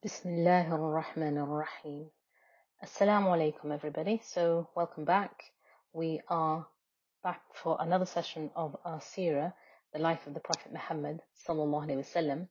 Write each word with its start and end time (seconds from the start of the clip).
Bismillah 0.00 0.68
ar-Rahman 0.70 1.38
ar-Rahim. 1.38 2.06
Assalamu 2.84 3.34
alaikum 3.34 3.74
everybody. 3.74 4.22
So 4.24 4.68
welcome 4.76 5.04
back. 5.04 5.42
We 5.92 6.20
are 6.28 6.68
back 7.24 7.42
for 7.52 7.76
another 7.80 8.06
session 8.06 8.52
of 8.54 8.76
our 8.84 9.00
seerah, 9.00 9.52
the 9.92 9.98
life 9.98 10.24
of 10.28 10.34
the 10.34 10.40
Prophet 10.40 10.72
Muhammad 10.72 11.18
sallallahu 11.44 11.88
alaihi 11.88 12.06
wasallam. 12.06 12.46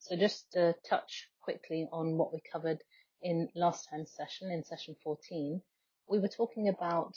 So 0.00 0.16
just 0.16 0.50
to 0.54 0.74
touch 0.84 1.28
quickly 1.40 1.88
on 1.92 2.18
what 2.18 2.32
we 2.32 2.40
covered 2.52 2.82
in 3.22 3.48
last 3.54 3.88
time's 3.88 4.10
session, 4.10 4.50
in 4.50 4.64
session 4.64 4.96
14, 5.04 5.62
we 6.08 6.18
were 6.18 6.26
talking 6.26 6.68
about 6.68 7.16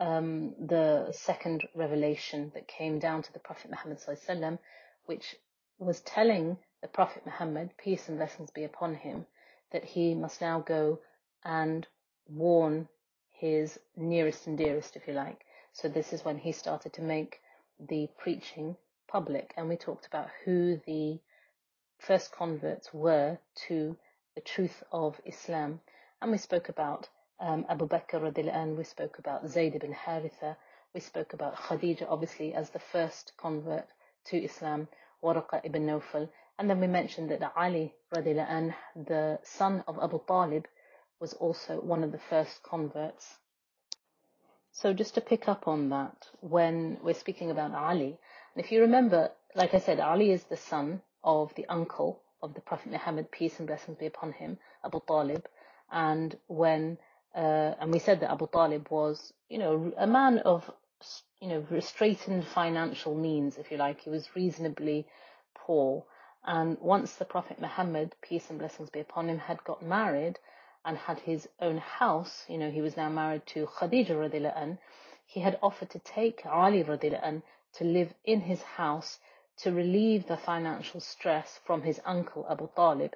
um, 0.00 0.54
the 0.66 1.12
second 1.12 1.62
revelation 1.74 2.52
that 2.54 2.66
came 2.66 2.98
down 3.00 3.20
to 3.20 3.32
the 3.34 3.38
Prophet 3.38 3.70
Muhammad 3.70 3.98
sallallahu 3.98 4.24
alaihi 4.30 4.40
wasallam, 4.40 4.58
which 5.04 5.36
was 5.78 6.00
telling 6.00 6.56
the 6.80 6.88
Prophet 6.88 7.24
Muhammad, 7.26 7.70
peace 7.76 8.08
and 8.08 8.18
blessings 8.18 8.50
be 8.50 8.64
upon 8.64 8.94
him, 8.94 9.26
that 9.72 9.84
he 9.84 10.14
must 10.14 10.40
now 10.40 10.60
go 10.60 11.00
and 11.44 11.86
warn 12.28 12.88
his 13.30 13.78
nearest 13.96 14.46
and 14.46 14.56
dearest, 14.58 14.96
if 14.96 15.06
you 15.06 15.14
like. 15.14 15.44
So 15.72 15.88
this 15.88 16.12
is 16.12 16.24
when 16.24 16.38
he 16.38 16.52
started 16.52 16.92
to 16.94 17.02
make 17.02 17.40
the 17.78 18.08
preaching 18.18 18.76
public, 19.08 19.54
and 19.56 19.68
we 19.68 19.76
talked 19.76 20.06
about 20.06 20.28
who 20.44 20.80
the 20.86 21.18
first 21.98 22.32
converts 22.32 22.92
were 22.92 23.38
to 23.66 23.96
the 24.34 24.40
truth 24.40 24.82
of 24.92 25.20
Islam, 25.24 25.80
and 26.20 26.30
we 26.30 26.38
spoke 26.38 26.68
about 26.68 27.08
um, 27.40 27.64
Abu 27.68 27.86
Bakr 27.88 28.20
radiallahu 28.20 28.76
we 28.76 28.84
spoke 28.84 29.18
about 29.18 29.48
Zayd 29.48 29.74
ibn 29.74 29.92
Haritha, 29.94 30.56
we 30.94 31.00
spoke 31.00 31.32
about 31.32 31.56
Khadija, 31.56 32.06
obviously, 32.08 32.54
as 32.54 32.70
the 32.70 32.78
first 32.78 33.32
convert 33.36 33.86
to 34.26 34.42
Islam, 34.42 34.88
Waraqa 35.22 35.60
ibn 35.64 35.86
Nawfal, 35.86 36.28
and 36.58 36.68
then 36.68 36.80
we 36.80 36.86
mentioned 36.86 37.30
that 37.30 37.52
Ali 37.56 37.94
anh, 38.14 38.74
the 38.96 39.38
son 39.42 39.84
of 39.86 39.98
Abu 40.02 40.20
Talib, 40.26 40.66
was 41.20 41.32
also 41.34 41.80
one 41.80 42.02
of 42.02 42.12
the 42.12 42.18
first 42.30 42.62
converts. 42.62 43.38
So 44.72 44.92
just 44.92 45.14
to 45.14 45.20
pick 45.20 45.48
up 45.48 45.66
on 45.66 45.88
that, 45.90 46.28
when 46.40 46.98
we're 47.02 47.14
speaking 47.14 47.50
about 47.50 47.74
Ali, 47.74 48.18
and 48.54 48.64
if 48.64 48.72
you 48.72 48.80
remember, 48.80 49.30
like 49.54 49.74
I 49.74 49.78
said, 49.78 50.00
Ali 50.00 50.30
is 50.30 50.44
the 50.44 50.56
son 50.56 51.02
of 51.24 51.54
the 51.54 51.66
uncle 51.68 52.22
of 52.42 52.54
the 52.54 52.60
Prophet 52.60 52.92
Muhammad, 52.92 53.30
peace 53.30 53.58
and 53.58 53.66
blessings 53.66 53.98
be 53.98 54.06
upon 54.06 54.32
him, 54.32 54.58
Abu 54.84 55.00
Talib. 55.06 55.44
And 55.90 56.36
when, 56.46 56.98
uh, 57.34 57.74
and 57.80 57.92
we 57.92 57.98
said 57.98 58.20
that 58.20 58.30
Abu 58.30 58.46
Talib 58.48 58.88
was, 58.90 59.32
you 59.48 59.58
know, 59.58 59.92
a 59.96 60.06
man 60.06 60.38
of, 60.38 60.70
you 61.40 61.48
know, 61.48 61.66
straitened 61.80 62.46
financial 62.46 63.14
means, 63.14 63.58
if 63.58 63.70
you 63.70 63.76
like. 63.76 64.00
He 64.00 64.10
was 64.10 64.34
reasonably 64.34 65.06
poor. 65.56 66.04
And 66.48 66.78
once 66.80 67.12
the 67.14 67.26
Prophet 67.26 67.60
Muhammad, 67.60 68.14
peace 68.22 68.48
and 68.48 68.58
blessings 68.58 68.88
be 68.88 69.00
upon 69.00 69.28
him, 69.28 69.36
had 69.38 69.62
got 69.64 69.82
married 69.82 70.38
and 70.82 70.96
had 70.96 71.18
his 71.18 71.46
own 71.60 71.76
house, 71.76 72.46
you 72.48 72.56
know, 72.56 72.70
he 72.70 72.80
was 72.80 72.96
now 72.96 73.10
married 73.10 73.44
to 73.48 73.66
Khadija 73.66 74.12
radiallahu 74.12 74.78
he 75.26 75.40
had 75.40 75.58
offered 75.62 75.90
to 75.90 75.98
take 75.98 76.46
Ali 76.46 76.82
radiallahu 76.82 77.42
to 77.74 77.84
live 77.84 78.14
in 78.24 78.40
his 78.40 78.62
house 78.62 79.18
to 79.58 79.72
relieve 79.72 80.26
the 80.26 80.38
financial 80.38 81.00
stress 81.00 81.60
from 81.66 81.82
his 81.82 82.00
uncle 82.06 82.46
Abu 82.48 82.70
Talib. 82.74 83.12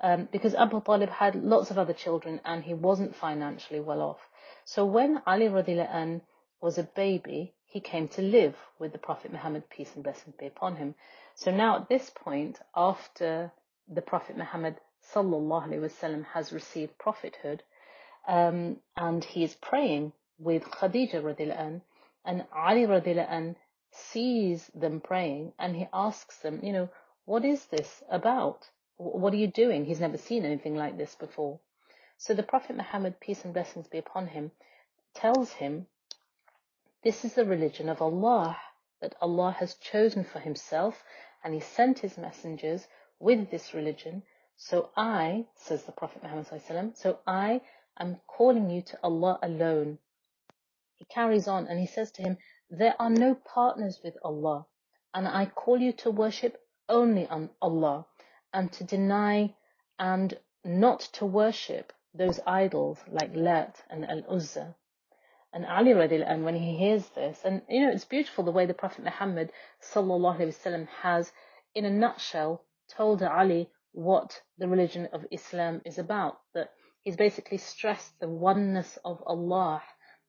Um, 0.00 0.28
because 0.30 0.54
Abu 0.54 0.80
Talib 0.80 1.08
had 1.08 1.34
lots 1.34 1.72
of 1.72 1.78
other 1.78 1.92
children 1.92 2.40
and 2.44 2.62
he 2.62 2.74
wasn't 2.74 3.16
financially 3.16 3.80
well 3.80 4.00
off. 4.00 4.20
So 4.64 4.86
when 4.86 5.22
Ali 5.26 5.48
radiallahu 5.48 6.20
was 6.60 6.78
a 6.78 6.84
baby, 6.84 7.55
he 7.76 7.80
came 7.80 8.08
to 8.08 8.22
live 8.22 8.56
with 8.78 8.92
the 8.92 8.98
Prophet 8.98 9.30
Muhammad, 9.30 9.68
peace 9.68 9.90
and 9.94 10.02
blessings 10.02 10.34
be 10.38 10.46
upon 10.46 10.76
him. 10.76 10.94
So 11.34 11.50
now 11.50 11.76
at 11.76 11.90
this 11.90 12.08
point, 12.08 12.58
after 12.74 13.52
the 13.86 14.00
Prophet 14.00 14.34
Muhammad 14.34 14.76
wasallam 15.14 16.24
has 16.24 16.54
received 16.54 16.96
prophethood, 16.96 17.62
um, 18.26 18.78
and 18.96 19.22
he 19.22 19.44
is 19.44 19.54
praying 19.56 20.14
with 20.38 20.64
Khadija 20.64 21.22
anh, 21.54 21.82
and 22.24 22.46
Ali 22.50 22.84
anh 22.86 23.56
sees 23.90 24.70
them 24.74 25.02
praying, 25.02 25.52
and 25.58 25.76
he 25.76 25.86
asks 25.92 26.38
them, 26.38 26.60
you 26.62 26.72
know, 26.72 26.88
what 27.26 27.44
is 27.44 27.66
this 27.66 28.02
about? 28.10 28.70
What 28.96 29.34
are 29.34 29.42
you 29.44 29.48
doing? 29.48 29.84
He's 29.84 30.00
never 30.00 30.16
seen 30.16 30.46
anything 30.46 30.76
like 30.76 30.96
this 30.96 31.14
before. 31.14 31.60
So 32.16 32.32
the 32.32 32.42
Prophet 32.42 32.74
Muhammad, 32.74 33.20
peace 33.20 33.44
and 33.44 33.52
blessings 33.52 33.86
be 33.86 33.98
upon 33.98 34.28
him, 34.28 34.50
tells 35.14 35.52
him, 35.52 35.86
this 37.06 37.24
is 37.24 37.34
the 37.34 37.44
religion 37.44 37.88
of 37.88 38.02
Allah 38.02 38.58
that 39.00 39.14
Allah 39.20 39.52
has 39.52 39.76
chosen 39.76 40.24
for 40.24 40.40
himself 40.40 41.04
and 41.44 41.54
he 41.54 41.60
sent 41.60 42.00
his 42.00 42.18
messengers 42.18 42.88
with 43.20 43.48
this 43.48 43.72
religion. 43.72 44.24
So 44.56 44.90
I, 44.96 45.46
says 45.54 45.84
the 45.84 45.92
Prophet 45.92 46.24
Muhammad, 46.24 46.96
so 46.96 47.20
I 47.24 47.60
am 47.96 48.16
calling 48.26 48.70
you 48.70 48.82
to 48.82 48.98
Allah 49.04 49.38
alone. 49.40 49.98
He 50.96 51.04
carries 51.04 51.46
on 51.46 51.68
and 51.68 51.78
he 51.78 51.86
says 51.86 52.10
to 52.10 52.22
him, 52.22 52.38
There 52.70 52.96
are 52.98 53.10
no 53.10 53.36
partners 53.36 54.00
with 54.02 54.16
Allah, 54.24 54.66
and 55.14 55.28
I 55.28 55.46
call 55.46 55.78
you 55.80 55.92
to 56.02 56.10
worship 56.10 56.60
only 56.88 57.28
on 57.28 57.50
Allah 57.62 58.06
and 58.52 58.72
to 58.72 58.82
deny 58.82 59.54
and 59.96 60.36
not 60.64 61.02
to 61.12 61.24
worship 61.24 61.92
those 62.12 62.40
idols 62.48 62.98
like 63.06 63.30
Lat 63.32 63.80
and 63.88 64.04
Al 64.10 64.24
Uzza. 64.28 64.74
And 65.56 65.64
Ali 65.64 65.92
radiallahu 65.92 66.42
when 66.42 66.54
he 66.54 66.76
hears 66.76 67.08
this, 67.14 67.40
and 67.42 67.62
you 67.66 67.80
know, 67.80 67.90
it's 67.90 68.04
beautiful 68.04 68.44
the 68.44 68.50
way 68.50 68.66
the 68.66 68.74
Prophet 68.74 69.02
Muhammad 69.04 69.50
sallallahu 69.80 70.38
alaihi 70.38 70.54
wasallam 70.54 70.86
has, 71.00 71.32
in 71.74 71.86
a 71.86 71.90
nutshell, 71.90 72.62
told 72.94 73.22
Ali 73.22 73.70
what 73.92 74.42
the 74.58 74.68
religion 74.68 75.08
of 75.14 75.24
Islam 75.30 75.80
is 75.86 75.96
about. 75.96 76.40
That 76.52 76.72
he's 77.00 77.16
basically 77.16 77.56
stressed 77.56 78.20
the 78.20 78.28
oneness 78.28 78.98
of 79.02 79.22
Allah, 79.26 79.82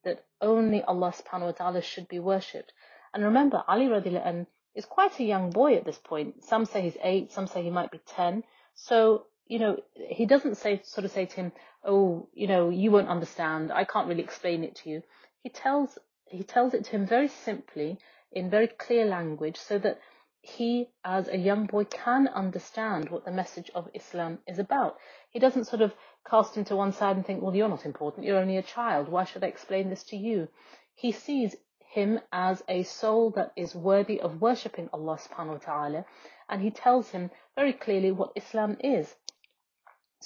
that 0.05 0.23
only 0.39 0.81
Allah 0.81 1.11
subhanahu 1.11 1.47
wa 1.47 1.51
ta'ala 1.51 1.81
should 1.81 2.07
be 2.07 2.19
worshipped. 2.19 2.71
And 3.13 3.25
remember, 3.25 3.65
Ali 3.67 3.87
radiallahu 3.87 4.47
is 4.75 4.85
quite 4.85 5.19
a 5.19 5.25
young 5.25 5.49
boy 5.49 5.75
at 5.75 5.83
this 5.83 5.97
point. 5.97 6.45
Some 6.45 6.63
say 6.63 6.83
he's 6.83 6.97
eight, 7.03 7.33
some 7.33 7.47
say 7.47 7.63
he 7.63 7.69
might 7.69 7.91
be 7.91 7.99
ten. 8.07 8.43
So, 8.75 9.25
you 9.47 9.59
know, 9.59 9.77
he 9.95 10.25
doesn't 10.25 10.55
say, 10.55 10.81
sort 10.83 11.05
of 11.05 11.11
say 11.11 11.25
to 11.25 11.35
him, 11.35 11.51
oh, 11.83 12.27
you 12.33 12.47
know, 12.47 12.69
you 12.69 12.91
won't 12.91 13.07
understand. 13.07 13.71
I 13.71 13.85
can't 13.85 14.07
really 14.07 14.23
explain 14.23 14.63
it 14.63 14.75
to 14.77 14.89
you. 14.89 15.03
He 15.43 15.49
tells, 15.49 15.97
he 16.25 16.43
tells 16.43 16.73
it 16.73 16.85
to 16.85 16.91
him 16.91 17.07
very 17.07 17.29
simply 17.29 17.97
in 18.31 18.49
very 18.49 18.67
clear 18.67 19.05
language 19.05 19.57
so 19.57 19.77
that 19.79 19.99
he, 20.41 20.89
as 21.03 21.27
a 21.27 21.37
young 21.37 21.65
boy, 21.65 21.85
can 21.85 22.27
understand 22.27 23.09
what 23.09 23.25
the 23.25 23.31
message 23.31 23.69
of 23.75 23.89
Islam 23.93 24.39
is 24.47 24.59
about. 24.59 24.97
He 25.29 25.39
doesn't 25.39 25.65
sort 25.65 25.81
of 25.81 25.93
cast 26.29 26.55
him 26.55 26.65
to 26.65 26.75
one 26.75 26.93
side 26.93 27.15
and 27.15 27.25
think, 27.25 27.41
well, 27.41 27.55
you're 27.55 27.69
not 27.69 27.85
important. 27.85 28.25
You're 28.25 28.39
only 28.39 28.57
a 28.57 28.63
child. 28.63 29.09
Why 29.09 29.25
should 29.25 29.43
I 29.43 29.47
explain 29.47 29.89
this 29.89 30.03
to 30.05 30.17
you? 30.17 30.47
He 30.95 31.11
sees 31.11 31.55
him 31.89 32.19
as 32.31 32.63
a 32.67 32.83
soul 32.83 33.31
that 33.31 33.51
is 33.55 33.73
worthy 33.73 34.19
of 34.19 34.41
worshipping 34.41 34.89
Allah 34.93 35.17
subhanahu 35.17 35.53
wa 35.53 35.57
ta'ala. 35.57 36.05
And 36.49 36.61
he 36.61 36.71
tells 36.71 37.09
him 37.09 37.29
very 37.55 37.73
clearly 37.73 38.11
what 38.11 38.31
Islam 38.35 38.77
is. 38.79 39.13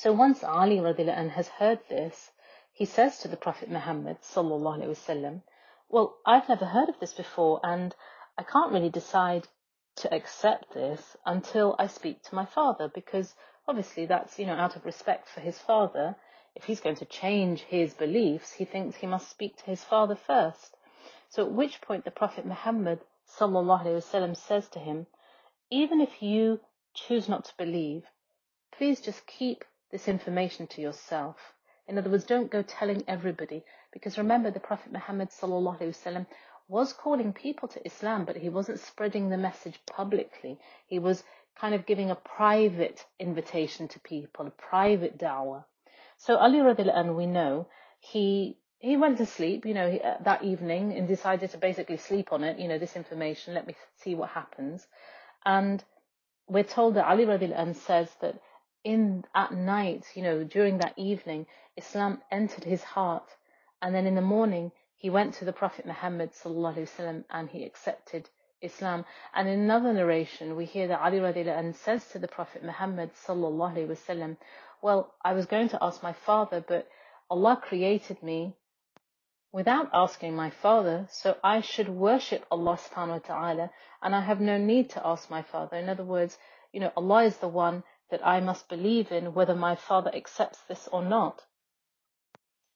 So 0.03 0.11
once 0.11 0.43
Ali 0.43 0.77
radiallahu 0.77 1.29
has 1.29 1.47
heard 1.47 1.87
this, 1.87 2.31
he 2.73 2.85
says 2.85 3.19
to 3.19 3.27
the 3.27 3.37
Prophet 3.37 3.69
Muhammad 3.69 4.19
sallallahu 4.23 5.43
"Well, 5.89 6.17
I've 6.25 6.49
never 6.49 6.65
heard 6.65 6.89
of 6.89 6.99
this 6.99 7.13
before, 7.13 7.59
and 7.61 7.95
I 8.35 8.41
can't 8.41 8.71
really 8.71 8.89
decide 8.89 9.47
to 9.97 10.11
accept 10.11 10.73
this 10.73 11.15
until 11.23 11.75
I 11.77 11.85
speak 11.85 12.23
to 12.23 12.33
my 12.33 12.45
father, 12.45 12.87
because 12.87 13.35
obviously 13.67 14.07
that's 14.07 14.39
you 14.39 14.47
know 14.47 14.55
out 14.55 14.75
of 14.75 14.85
respect 14.85 15.29
for 15.29 15.39
his 15.39 15.59
father. 15.59 16.15
If 16.55 16.63
he's 16.63 16.81
going 16.81 16.95
to 16.95 17.05
change 17.05 17.61
his 17.61 17.93
beliefs, 17.93 18.53
he 18.53 18.65
thinks 18.65 18.95
he 18.95 19.05
must 19.05 19.29
speak 19.29 19.57
to 19.57 19.65
his 19.65 19.83
father 19.83 20.15
first. 20.15 20.77
So 21.29 21.45
at 21.45 21.51
which 21.51 21.79
point 21.79 22.05
the 22.05 22.09
Prophet 22.09 22.47
Muhammad 22.47 23.01
sallallahu 23.37 23.83
alaihi 23.83 24.01
wasallam 24.01 24.35
says 24.35 24.67
to 24.69 24.79
him, 24.79 25.05
"Even 25.69 26.01
if 26.01 26.23
you 26.23 26.59
choose 26.95 27.29
not 27.29 27.45
to 27.45 27.53
believe, 27.55 28.09
please 28.71 28.99
just 28.99 29.27
keep 29.27 29.63
this 29.91 30.07
information 30.07 30.67
to 30.67 30.81
yourself." 30.81 31.37
In 31.87 31.97
other 31.97 32.09
words, 32.09 32.25
don't 32.25 32.51
go 32.51 32.61
telling 32.61 33.03
everybody, 33.07 33.63
because 33.91 34.17
remember 34.17 34.51
the 34.51 34.59
Prophet 34.59 34.91
Muhammad 34.91 35.29
sallallahu 35.29 36.25
was 36.67 36.93
calling 36.93 37.33
people 37.33 37.67
to 37.67 37.85
Islam, 37.85 38.23
but 38.23 38.37
he 38.37 38.49
wasn't 38.49 38.79
spreading 38.79 39.29
the 39.29 39.37
message 39.37 39.77
publicly. 39.85 40.57
He 40.87 40.99
was 40.99 41.23
kind 41.59 41.75
of 41.75 41.85
giving 41.85 42.09
a 42.09 42.15
private 42.15 43.05
invitation 43.19 43.89
to 43.89 43.99
people, 43.99 44.47
a 44.47 44.51
private 44.51 45.17
da'wah. 45.17 45.65
So 46.17 46.37
Ali 46.37 46.59
radiallahu 46.59 47.15
we 47.15 47.25
know, 47.25 47.67
he 47.99 48.57
he 48.79 48.97
went 48.97 49.17
to 49.17 49.25
sleep, 49.25 49.65
you 49.65 49.73
know, 49.73 49.87
uh, 49.87 50.23
that 50.23 50.43
evening 50.43 50.93
and 50.93 51.07
decided 51.07 51.51
to 51.51 51.57
basically 51.57 51.97
sleep 51.97 52.31
on 52.31 52.43
it, 52.43 52.57
you 52.57 52.67
know, 52.67 52.79
this 52.79 52.95
information, 52.95 53.53
let 53.53 53.67
me 53.67 53.75
see 53.97 54.15
what 54.15 54.29
happens. 54.29 54.87
And 55.45 55.83
we're 56.47 56.63
told 56.63 56.95
that 56.95 57.05
Ali 57.07 57.25
radiallahu 57.25 57.75
says 57.75 58.09
that 58.21 58.39
in 58.83 59.23
at 59.35 59.51
night, 59.51 60.05
you 60.15 60.23
know, 60.23 60.43
during 60.43 60.79
that 60.79 60.97
evening, 60.97 61.45
Islam 61.77 62.21
entered 62.31 62.63
his 62.63 62.83
heart, 62.83 63.29
and 63.81 63.93
then 63.93 64.05
in 64.05 64.15
the 64.15 64.21
morning 64.21 64.71
he 64.95 65.09
went 65.09 65.33
to 65.35 65.45
the 65.45 65.53
Prophet 65.53 65.85
Muhammad 65.85 66.31
wasallam 66.31 67.23
and 67.29 67.49
he 67.49 67.63
accepted 67.63 68.29
Islam. 68.61 69.05
And 69.33 69.47
in 69.47 69.59
another 69.59 69.93
narration, 69.93 70.55
we 70.55 70.65
hear 70.65 70.87
that 70.87 71.01
Ali 71.01 71.17
radiallahu 71.17 71.57
anh 71.57 71.73
says 71.73 72.07
to 72.09 72.19
the 72.19 72.27
Prophet 72.27 72.63
Muhammad 72.63 73.11
wasallam, 73.27 74.37
well, 74.81 75.13
I 75.23 75.33
was 75.33 75.45
going 75.45 75.69
to 75.69 75.79
ask 75.81 76.03
my 76.03 76.13
father, 76.13 76.63
but 76.67 76.87
Allah 77.29 77.59
created 77.61 78.21
me 78.21 78.55
without 79.51 79.89
asking 79.93 80.35
my 80.35 80.49
father, 80.49 81.07
so 81.11 81.35
I 81.43 81.61
should 81.61 81.89
worship 81.89 82.45
Allah 82.51 82.77
subhanahu 82.77 83.21
wa 83.21 83.27
ta'ala 83.27 83.69
and 84.01 84.15
I 84.15 84.21
have 84.21 84.39
no 84.39 84.57
need 84.57 84.91
to 84.91 85.05
ask 85.05 85.29
my 85.29 85.41
father. 85.41 85.77
In 85.77 85.89
other 85.89 86.03
words, 86.05 86.37
you 86.71 86.79
know, 86.79 86.91
Allah 86.95 87.23
is 87.25 87.37
the 87.37 87.47
one 87.47 87.83
that 88.11 88.25
I 88.25 88.39
must 88.41 88.69
believe 88.69 89.11
in 89.11 89.33
whether 89.33 89.55
my 89.55 89.75
father 89.75 90.13
accepts 90.13 90.59
this 90.67 90.87
or 90.91 91.03
not. 91.03 91.41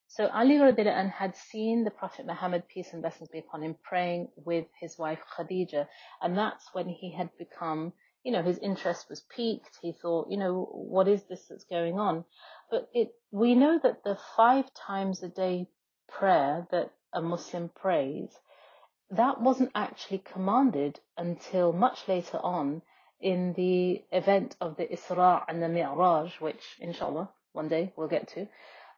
So 0.07 0.27
Ali 0.29 0.55
radiallahu 0.55 1.11
had 1.11 1.35
seen 1.35 1.83
the 1.83 1.91
Prophet 1.91 2.25
Muhammad, 2.25 2.67
peace 2.69 2.93
and 2.93 3.01
blessings 3.01 3.29
be 3.29 3.39
upon 3.39 3.63
him, 3.63 3.75
praying 3.83 4.29
with 4.37 4.65
his 4.79 4.97
wife 4.97 5.19
Khadija. 5.35 5.87
And 6.21 6.37
that's 6.37 6.73
when 6.73 6.87
he 6.87 7.11
had 7.11 7.29
become, 7.37 7.91
you 8.23 8.31
know, 8.31 8.41
his 8.41 8.57
interest 8.59 9.07
was 9.09 9.25
piqued. 9.35 9.77
He 9.81 9.91
thought, 9.91 10.29
you 10.29 10.37
know, 10.37 10.69
what 10.71 11.09
is 11.09 11.23
this 11.23 11.45
that's 11.49 11.65
going 11.65 11.99
on? 11.99 12.23
But 12.71 12.89
it, 12.93 13.11
we 13.31 13.55
know 13.55 13.77
that 13.83 14.05
the 14.05 14.17
five 14.37 14.73
times 14.73 15.21
a 15.21 15.27
day 15.27 15.67
prayer 16.07 16.65
that 16.71 16.91
a 17.13 17.21
Muslim 17.21 17.69
prays, 17.69 18.29
that 19.09 19.41
wasn't 19.41 19.71
actually 19.75 20.19
commanded 20.19 20.99
until 21.17 21.73
much 21.73 22.07
later 22.07 22.37
on 22.37 22.81
in 23.25 23.53
the 23.53 24.03
event 24.11 24.55
of 24.61 24.77
the 24.77 24.85
Isra 24.85 25.43
and 25.47 25.61
the 25.61 25.67
Mi'raj, 25.67 26.39
which 26.39 26.61
inshallah 26.79 27.27
one 27.53 27.67
day 27.67 27.91
we'll 27.95 28.07
get 28.07 28.27
to. 28.35 28.47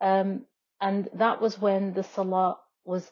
Um, 0.02 0.42
and 0.82 1.08
that 1.14 1.40
was 1.40 1.58
when 1.58 1.94
the 1.94 2.04
salah 2.04 2.58
was 2.84 3.10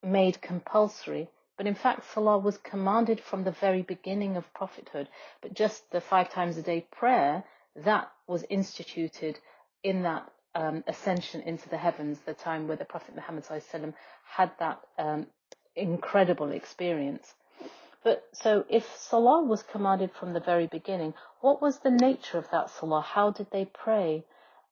made 0.00 0.40
compulsory. 0.40 1.28
But 1.56 1.66
in 1.66 1.74
fact, 1.74 2.04
salah 2.14 2.38
was 2.38 2.56
commanded 2.58 3.20
from 3.20 3.42
the 3.42 3.50
very 3.50 3.82
beginning 3.82 4.36
of 4.36 4.54
prophethood. 4.54 5.08
But 5.42 5.54
just 5.54 5.90
the 5.90 6.00
five 6.00 6.30
times 6.30 6.56
a 6.56 6.62
day 6.62 6.86
prayer, 6.92 7.42
that 7.74 8.08
was 8.28 8.44
instituted 8.48 9.40
in 9.82 10.04
that 10.04 10.30
um, 10.54 10.84
ascension 10.86 11.40
into 11.40 11.68
the 11.68 11.76
heavens, 11.76 12.20
the 12.20 12.32
time 12.34 12.68
where 12.68 12.76
the 12.76 12.84
Prophet 12.84 13.16
Muhammad 13.16 13.44
had 14.36 14.52
that 14.60 14.80
um, 14.98 15.26
incredible 15.74 16.52
experience. 16.52 17.34
But 18.04 18.28
so 18.32 18.64
if 18.68 18.86
salah 18.96 19.42
was 19.42 19.62
commanded 19.62 20.12
from 20.12 20.32
the 20.32 20.40
very 20.40 20.66
beginning, 20.66 21.14
what 21.40 21.60
was 21.60 21.80
the 21.80 21.90
nature 21.90 22.38
of 22.38 22.50
that 22.50 22.70
salah? 22.70 23.00
How 23.00 23.30
did 23.30 23.50
they 23.50 23.64
pray? 23.64 24.24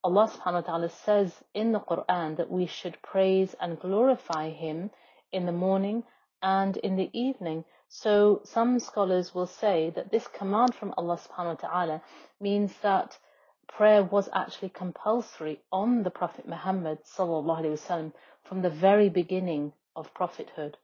Allah 0.05 0.28
subhanahu 0.28 0.52
wa 0.55 0.61
ta'ala 0.61 0.88
says 0.88 1.43
in 1.52 1.73
the 1.73 1.81
Quran 1.81 2.37
that 2.37 2.50
we 2.50 2.67
should 2.67 3.02
praise 3.02 3.55
and 3.61 3.81
glorify 3.81 4.50
Him 4.50 4.90
in 5.32 5.46
the 5.46 5.52
morning 5.52 6.05
and 6.43 6.76
in 6.76 6.94
the 6.96 7.11
evening. 7.12 7.64
So 7.88 8.43
some 8.44 8.78
scholars 8.78 9.34
will 9.34 9.46
say 9.49 9.90
that 9.90 10.11
this 10.11 10.29
command 10.29 10.75
from 10.75 10.94
Allah 10.96 11.19
subhanahu 11.19 11.62
wa 11.62 11.69
ta'ala 11.69 12.02
means 12.40 12.72
that 12.82 13.19
prayer 13.67 14.05
was 14.05 14.29
actually 14.32 14.69
compulsory 14.69 15.61
on 15.72 16.05
the 16.05 16.11
Prophet 16.11 16.46
Muhammad 16.46 16.99
sallallahu 17.05 17.61
alaihi 17.61 17.79
wasallam 17.79 18.12
from 18.44 18.62
the 18.62 18.70
very 18.70 19.08
beginning 19.08 19.72
of 19.96 20.14
prophethood. 20.14 20.79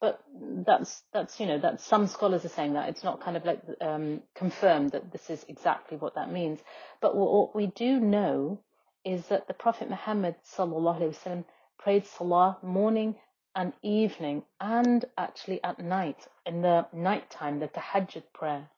But 0.00 0.20
that's 0.66 1.02
that's 1.12 1.40
you 1.40 1.46
know 1.46 1.58
that 1.58 1.80
some 1.80 2.06
scholars 2.06 2.44
are 2.44 2.50
saying 2.50 2.74
that 2.74 2.88
it's 2.90 3.04
not 3.04 3.20
kind 3.22 3.36
of 3.36 3.44
like 3.46 3.62
um, 3.80 4.22
confirmed 4.34 4.92
that 4.92 5.10
this 5.12 5.30
is 5.30 5.44
exactly 5.48 5.96
what 5.96 6.14
that 6.16 6.30
means. 6.30 6.60
But 7.00 7.16
what, 7.16 7.32
what 7.32 7.56
we 7.56 7.68
do 7.68 8.00
know 8.00 8.60
is 9.04 9.26
that 9.28 9.48
the 9.48 9.54
Prophet 9.54 9.88
Muhammad 9.90 10.36
sallallahu 10.56 10.98
alaihi 11.00 11.44
prayed 11.78 12.06
salah 12.06 12.58
morning 12.62 13.16
and 13.54 13.72
evening 13.82 14.42
and 14.60 15.04
actually 15.16 15.62
at 15.64 15.78
night 15.78 16.28
in 16.44 16.62
the 16.62 16.86
night 16.92 17.30
time 17.30 17.60
the 17.60 17.68
tahajjud 17.68 18.24
prayer. 18.34 18.68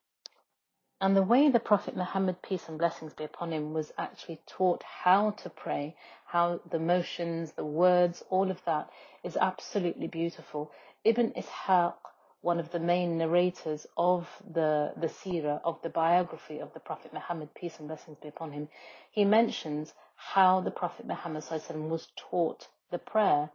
And 1.00 1.16
the 1.16 1.22
way 1.22 1.48
the 1.48 1.60
Prophet 1.60 1.96
Muhammad, 1.96 2.42
peace 2.42 2.68
and 2.68 2.78
blessings 2.78 3.14
be 3.14 3.24
upon 3.24 3.52
him, 3.52 3.72
was 3.72 3.92
actually 3.98 4.40
taught 4.48 4.82
how 4.82 5.30
to 5.42 5.50
pray, 5.50 5.96
how 6.26 6.60
the 6.72 6.80
motions, 6.80 7.52
the 7.52 7.64
words, 7.64 8.24
all 8.30 8.50
of 8.50 8.60
that 8.66 8.90
is 9.22 9.36
absolutely 9.36 10.08
beautiful. 10.08 10.72
Ibn 11.04 11.32
Ishaq, 11.32 11.94
one 12.40 12.60
of 12.60 12.70
the 12.70 12.80
main 12.80 13.18
narrators 13.18 13.86
of 13.96 14.28
the, 14.48 14.92
the 14.96 15.08
seerah, 15.08 15.60
of 15.64 15.80
the 15.82 15.88
biography 15.90 16.58
of 16.60 16.72
the 16.74 16.80
Prophet 16.80 17.12
Muhammad, 17.12 17.54
peace 17.54 17.78
and 17.78 17.88
blessings 17.88 18.18
be 18.22 18.28
upon 18.28 18.52
him, 18.52 18.68
he 19.10 19.24
mentions 19.24 19.94
how 20.16 20.60
the 20.60 20.70
Prophet 20.70 21.06
Muhammad 21.06 21.44
was 21.90 22.08
taught 22.16 22.68
the 22.90 22.98
prayer. 22.98 23.50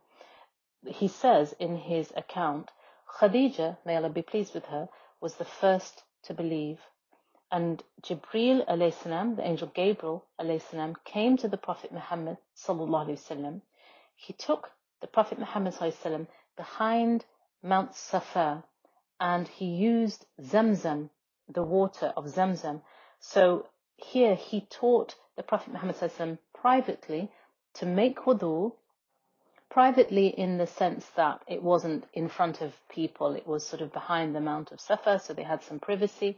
He 0.86 1.08
says 1.08 1.54
in 1.60 1.78
his 1.78 2.12
account, 2.16 2.72
Khadija, 3.20 3.78
may 3.86 3.98
Allah 3.98 4.10
be 4.10 4.22
pleased 4.22 4.54
with 4.54 4.66
her, 4.66 4.90
was 5.22 5.36
the 5.36 5.46
first 5.46 6.04
to 6.24 6.34
believe 6.34 6.80
and 7.54 7.84
Jibril 8.02 8.66
alayhi 8.68 9.36
the 9.36 9.48
angel 9.48 9.72
Gabriel 9.76 10.26
alayhi 10.42 10.96
came 11.06 11.38
to 11.38 11.48
the 11.48 11.58
Prophet 11.58 11.92
Muhammad 11.92 12.38
sallallahu 12.58 13.06
alaihi 13.08 13.20
wasallam. 13.22 13.62
He 14.16 14.34
took 14.34 14.72
the 15.02 15.08
Prophet 15.08 15.38
Muhammad 15.38 15.76
sallallahu 15.76 16.28
behind 16.58 17.26
Mount 17.64 17.96
Safa 17.96 18.64
and 19.20 19.48
he 19.48 19.66
used 19.66 20.26
Zamzam, 20.42 21.10
the 21.48 21.64
water 21.64 22.14
of 22.18 22.26
Zamzam. 22.26 22.82
So 23.20 23.68
here 23.96 24.36
he 24.36 24.62
taught 24.62 25.16
the 25.38 25.44
Prophet 25.44 25.72
Muhammad 25.74 26.38
privately 26.54 27.32
to 27.76 27.86
make 27.86 28.20
wudu 28.26 28.74
privately 29.70 30.28
in 30.28 30.58
the 30.58 30.68
sense 30.68 31.06
that 31.16 31.42
it 31.48 31.64
wasn't 31.64 32.06
in 32.14 32.30
front 32.30 32.62
of 32.62 32.74
people, 32.90 33.34
it 33.34 33.48
was 33.48 33.66
sort 33.66 33.82
of 33.82 33.92
behind 33.92 34.36
the 34.36 34.42
Mount 34.42 34.72
of 34.72 34.80
Safa, 34.80 35.18
so 35.20 35.34
they 35.34 35.44
had 35.44 35.64
some 35.64 35.80
privacy 35.80 36.38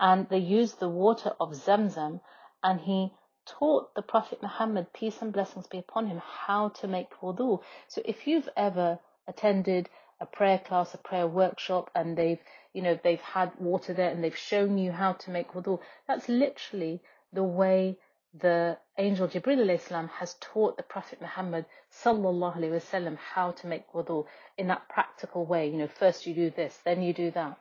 and 0.00 0.28
they 0.28 0.38
used 0.38 0.80
the 0.80 0.88
water 0.88 1.32
of 1.38 1.54
Zamzam 1.54 2.20
and 2.62 2.80
he 2.80 3.12
taught 3.46 3.94
the 3.94 4.02
Prophet 4.02 4.42
Muhammad, 4.42 4.92
peace 4.92 5.22
and 5.22 5.32
blessings 5.32 5.66
be 5.68 5.78
upon 5.78 6.06
him, 6.06 6.20
how 6.46 6.70
to 6.70 6.88
make 6.88 7.10
wudu. 7.20 7.60
So 7.88 8.02
if 8.04 8.26
you've 8.26 8.48
ever 8.56 8.98
attended 9.28 9.88
a 10.22 10.26
prayer 10.26 10.58
class, 10.58 10.94
a 10.94 10.98
prayer 10.98 11.26
workshop, 11.26 11.90
and 11.96 12.16
they've, 12.16 12.38
you 12.72 12.80
know, 12.80 12.96
they've 13.02 13.20
had 13.20 13.50
water 13.58 13.92
there 13.92 14.10
and 14.10 14.22
they've 14.22 14.36
shown 14.52 14.78
you 14.78 14.92
how 14.92 15.12
to 15.14 15.30
make 15.30 15.52
wudu, 15.52 15.80
that's 16.06 16.28
literally 16.28 17.02
the 17.32 17.42
way 17.42 17.98
the 18.38 18.78
angel 18.98 19.28
Jibril 19.28 19.68
Islam 19.68 20.08
has 20.20 20.36
taught 20.40 20.76
the 20.76 20.84
Prophet 20.84 21.20
Muhammad 21.20 21.66
sallallahu 22.04 22.56
alaihi 22.56 22.80
wasallam 22.80 23.16
how 23.34 23.50
to 23.50 23.66
make 23.66 23.92
wudu 23.92 24.24
in 24.56 24.68
that 24.68 24.88
practical 24.88 25.44
way. 25.44 25.68
You 25.68 25.78
know, 25.78 25.88
first 25.88 26.24
you 26.26 26.34
do 26.34 26.50
this, 26.50 26.78
then 26.84 27.02
you 27.02 27.12
do 27.12 27.32
that. 27.32 27.58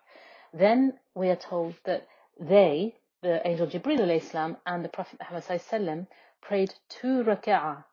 Then 0.54 0.94
we 1.16 1.30
are 1.30 1.36
told 1.36 1.74
that 1.86 2.08
they, 2.40 2.96
the 3.24 3.46
angel 3.46 3.68
Jibril 3.68 4.16
Islam 4.16 4.58
and 4.68 4.86
the 4.86 4.90
Prophet 4.90 5.20
Muhammad 5.20 5.44
sallallahu 5.46 6.08
prayed 6.42 6.74
two 6.90 7.24
rak'ah, 7.24 7.84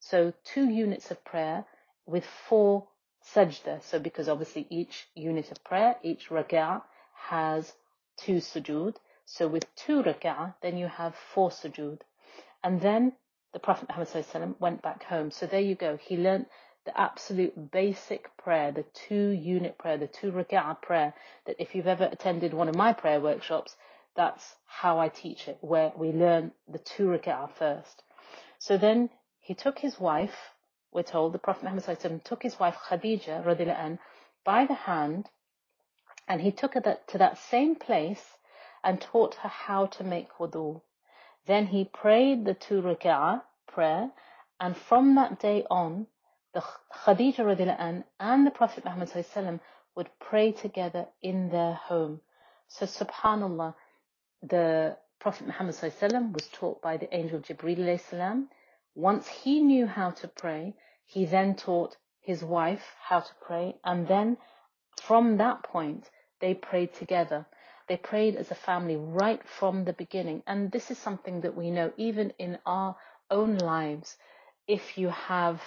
so 0.00 0.32
two 0.44 0.68
units 0.68 1.10
of 1.12 1.24
prayer 1.24 1.64
with 2.06 2.24
four 2.48 2.86
sajda. 3.34 3.82
So 3.82 3.98
because 3.98 4.28
obviously 4.28 4.66
each 4.70 5.08
unit 5.14 5.50
of 5.50 5.62
prayer, 5.64 5.96
each 6.02 6.28
rak'ah 6.28 6.82
has 7.14 7.72
two 8.16 8.36
sujood. 8.36 8.96
So 9.24 9.48
with 9.48 9.66
two 9.74 10.02
rak'ah, 10.02 10.54
then 10.62 10.76
you 10.76 10.86
have 10.86 11.14
four 11.34 11.50
sujood. 11.50 12.00
And 12.62 12.80
then 12.80 13.12
the 13.52 13.58
Prophet 13.58 13.88
Muhammad 13.88 14.54
went 14.60 14.82
back 14.82 15.04
home. 15.04 15.30
So 15.30 15.46
there 15.46 15.60
you 15.60 15.74
go. 15.74 15.96
He 15.96 16.16
learnt 16.16 16.48
the 16.84 16.98
absolute 16.98 17.72
basic 17.72 18.36
prayer, 18.36 18.70
the 18.70 18.84
two 18.94 19.30
unit 19.30 19.76
prayer, 19.78 19.98
the 19.98 20.06
two 20.06 20.30
rak'ah 20.30 20.80
prayer 20.80 21.14
that 21.46 21.56
if 21.58 21.74
you've 21.74 21.86
ever 21.86 22.04
attended 22.04 22.54
one 22.54 22.68
of 22.68 22.76
my 22.76 22.92
prayer 22.92 23.20
workshops, 23.20 23.76
that's 24.14 24.54
how 24.66 24.98
I 24.98 25.08
teach 25.08 25.48
it, 25.48 25.58
where 25.60 25.92
we 25.96 26.10
learn 26.12 26.52
the 26.68 26.78
two 26.78 27.06
rak'ah 27.06 27.50
first. 27.50 28.02
So 28.58 28.78
then 28.78 29.10
he 29.40 29.54
took 29.54 29.78
his 29.78 29.98
wife, 30.00 30.52
we're 30.96 31.02
told, 31.02 31.34
the 31.34 31.38
Prophet 31.38 31.64
Muhammad 31.64 32.24
took 32.24 32.42
his 32.42 32.58
wife 32.58 32.76
Khadija 32.88 33.44
radiallahu 33.44 33.98
by 34.44 34.64
the 34.64 34.74
hand 34.74 35.28
and 36.26 36.40
he 36.40 36.50
took 36.50 36.72
her 36.72 36.98
to 37.08 37.18
that 37.18 37.36
same 37.36 37.76
place 37.76 38.24
and 38.82 38.98
taught 38.98 39.34
her 39.34 39.48
how 39.50 39.84
to 39.86 40.02
make 40.02 40.32
wudu. 40.38 40.80
Then 41.46 41.66
he 41.66 41.84
prayed 41.84 42.46
the 42.46 42.54
two 42.54 42.80
rak'ah 42.80 43.42
prayer 43.66 44.10
and 44.58 44.74
from 44.74 45.16
that 45.16 45.38
day 45.38 45.66
on, 45.70 46.06
the 46.54 46.64
Khadija 47.04 47.40
radiallahu 47.40 48.04
and 48.18 48.46
the 48.46 48.50
Prophet 48.50 48.82
Muhammad 48.86 49.60
would 49.94 50.08
pray 50.18 50.52
together 50.52 51.06
in 51.20 51.50
their 51.50 51.74
home. 51.74 52.22
So 52.68 52.86
subhanallah, 52.86 53.74
the 54.42 54.96
Prophet 55.18 55.46
Muhammad 55.46 55.74
was 56.34 56.48
taught 56.52 56.80
by 56.80 56.96
the 56.96 57.14
angel 57.14 57.42
salam. 57.98 58.48
Once 58.96 59.28
he 59.28 59.60
knew 59.60 59.86
how 59.86 60.10
to 60.10 60.26
pray, 60.26 60.74
he 61.04 61.26
then 61.26 61.54
taught 61.54 61.96
his 62.22 62.42
wife 62.42 62.96
how 62.98 63.20
to 63.20 63.34
pray, 63.42 63.78
and 63.84 64.08
then 64.08 64.38
from 65.02 65.36
that 65.36 65.62
point, 65.62 66.10
they 66.40 66.54
prayed 66.54 66.94
together. 66.94 67.46
They 67.88 67.98
prayed 67.98 68.36
as 68.36 68.50
a 68.50 68.54
family 68.54 68.96
right 68.96 69.46
from 69.46 69.84
the 69.84 69.92
beginning. 69.92 70.42
And 70.46 70.72
this 70.72 70.90
is 70.90 70.98
something 70.98 71.42
that 71.42 71.54
we 71.54 71.70
know 71.70 71.92
even 71.98 72.30
in 72.38 72.58
our 72.64 72.96
own 73.30 73.58
lives. 73.58 74.16
If 74.66 74.96
you 74.96 75.10
have 75.10 75.62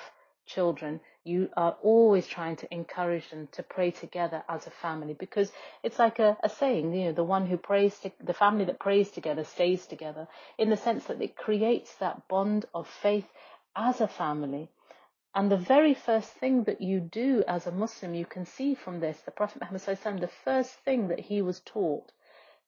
children, 0.50 1.02
you 1.24 1.50
are 1.58 1.78
always 1.84 2.28
trying 2.28 2.58
to 2.58 2.74
encourage 2.74 3.30
them 3.30 3.48
to 3.54 3.64
pray 3.64 3.92
together 3.92 4.44
as 4.50 4.68
a 4.68 4.72
family 4.72 5.14
because 5.14 5.52
it's 5.84 6.00
like 6.00 6.20
a, 6.20 6.38
a 6.44 6.50
saying, 6.50 6.94
you 6.94 7.06
know, 7.06 7.14
the 7.14 7.24
one 7.24 7.48
who 7.48 7.58
prays, 7.58 7.98
to, 8.00 8.12
the 8.24 8.34
family 8.34 8.66
that 8.66 8.80
prays 8.80 9.12
together 9.12 9.46
stays 9.46 9.88
together 9.88 10.28
in 10.58 10.70
the 10.72 10.78
sense 10.78 11.06
that 11.06 11.22
it 11.22 11.38
creates 11.38 11.96
that 11.98 12.28
bond 12.28 12.66
of 12.76 12.88
faith 12.88 13.28
as 13.76 14.02
a 14.02 14.10
family. 14.10 14.70
And 15.36 15.52
the 15.52 15.58
very 15.58 15.94
first 15.94 16.32
thing 16.32 16.64
that 16.66 16.82
you 16.82 17.00
do 17.00 17.44
as 17.48 17.68
a 17.68 17.72
Muslim, 17.72 18.16
you 18.16 18.26
can 18.26 18.46
see 18.46 18.76
from 18.76 19.00
this, 19.00 19.20
the 19.22 19.32
Prophet 19.32 19.62
Muhammad 19.62 20.22
the 20.22 20.32
first 20.44 20.74
thing 20.86 21.10
that 21.10 21.20
he 21.20 21.42
was 21.42 21.62
taught 21.62 22.12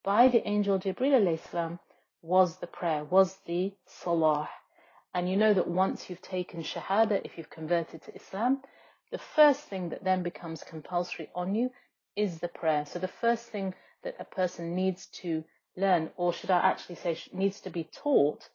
by 0.03 0.27
the 0.29 0.47
angel 0.47 0.79
Jibril 0.79 1.79
was 2.21 2.57
the 2.57 2.67
prayer, 2.67 3.03
was 3.03 3.37
the 3.45 3.73
salah. 3.87 4.49
And 5.13 5.29
you 5.29 5.35
know 5.35 5.53
that 5.53 5.67
once 5.67 6.09
you've 6.09 6.21
taken 6.21 6.63
Shahada, 6.63 7.21
if 7.23 7.37
you've 7.37 7.49
converted 7.49 8.01
to 8.03 8.15
Islam, 8.15 8.61
the 9.11 9.19
first 9.35 9.61
thing 9.61 9.89
that 9.89 10.03
then 10.03 10.23
becomes 10.23 10.63
compulsory 10.63 11.29
on 11.35 11.53
you 11.53 11.69
is 12.15 12.39
the 12.39 12.47
prayer. 12.47 12.85
So 12.85 12.99
the 12.99 13.07
first 13.07 13.45
thing 13.47 13.73
that 14.03 14.15
a 14.19 14.25
person 14.25 14.75
needs 14.75 15.07
to 15.21 15.43
learn, 15.75 16.11
or 16.15 16.33
should 16.33 16.51
I 16.51 16.59
actually 16.59 16.95
say 16.95 17.17
needs 17.33 17.61
to 17.61 17.69
be 17.69 17.89
taught, 17.93 18.49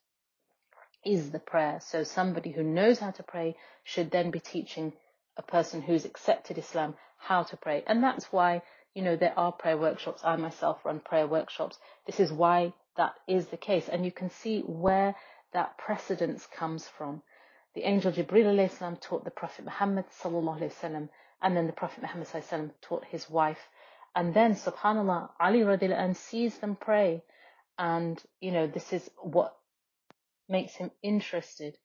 is 1.04 1.30
the 1.30 1.38
prayer. 1.38 1.78
So 1.80 2.02
somebody 2.02 2.50
who 2.50 2.62
knows 2.62 2.98
how 2.98 3.10
to 3.12 3.22
pray 3.22 3.56
should 3.84 4.10
then 4.10 4.30
be 4.30 4.40
teaching 4.40 4.92
a 5.36 5.42
person 5.42 5.82
who's 5.82 6.04
accepted 6.04 6.58
Islam 6.58 6.94
how 7.18 7.42
to 7.44 7.56
pray. 7.56 7.84
And 7.86 8.02
that's 8.02 8.32
why, 8.32 8.62
you 8.94 9.02
know, 9.02 9.16
there 9.16 9.38
are 9.38 9.52
prayer 9.52 9.76
workshops. 9.76 10.22
I 10.24 10.36
myself 10.36 10.84
run 10.84 11.00
prayer 11.00 11.26
workshops. 11.26 11.78
This 12.06 12.18
is 12.18 12.32
why 12.32 12.72
that 12.96 13.14
is 13.28 13.46
the 13.48 13.56
case. 13.56 13.88
And 13.88 14.04
you 14.04 14.12
can 14.12 14.30
see 14.30 14.62
where 14.62 15.14
that 15.56 15.78
precedence 15.78 16.46
comes 16.46 16.86
from. 16.86 17.22
The 17.74 17.80
angel 17.88 18.12
Jibril 18.12 18.70
salam 18.70 18.96
taught 18.96 19.24
the 19.24 19.30
Prophet 19.30 19.64
Muhammad 19.64 20.04
sallallahu 20.22 21.08
and 21.42 21.56
then 21.56 21.66
the 21.66 21.72
Prophet 21.72 22.02
Muhammad 22.02 22.72
taught 22.82 23.06
his 23.06 23.30
wife. 23.30 23.70
And 24.14 24.34
then, 24.34 24.54
subhanAllah, 24.54 25.30
Ali 25.40 25.60
radiallahu 25.60 26.14
sees 26.14 26.58
them 26.58 26.76
pray. 26.76 27.22
And, 27.78 28.22
you 28.38 28.52
know, 28.52 28.66
this 28.66 28.92
is 28.92 29.08
what 29.22 29.56
makes 30.46 30.74
him 30.74 30.90
interested 31.02 31.78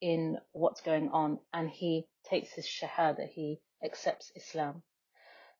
in 0.00 0.38
what's 0.52 0.80
going 0.80 1.10
on. 1.10 1.38
And 1.52 1.68
he 1.68 2.06
takes 2.30 2.52
his 2.52 2.66
shahada, 2.66 3.28
he 3.28 3.60
accepts 3.84 4.32
Islam. 4.36 4.82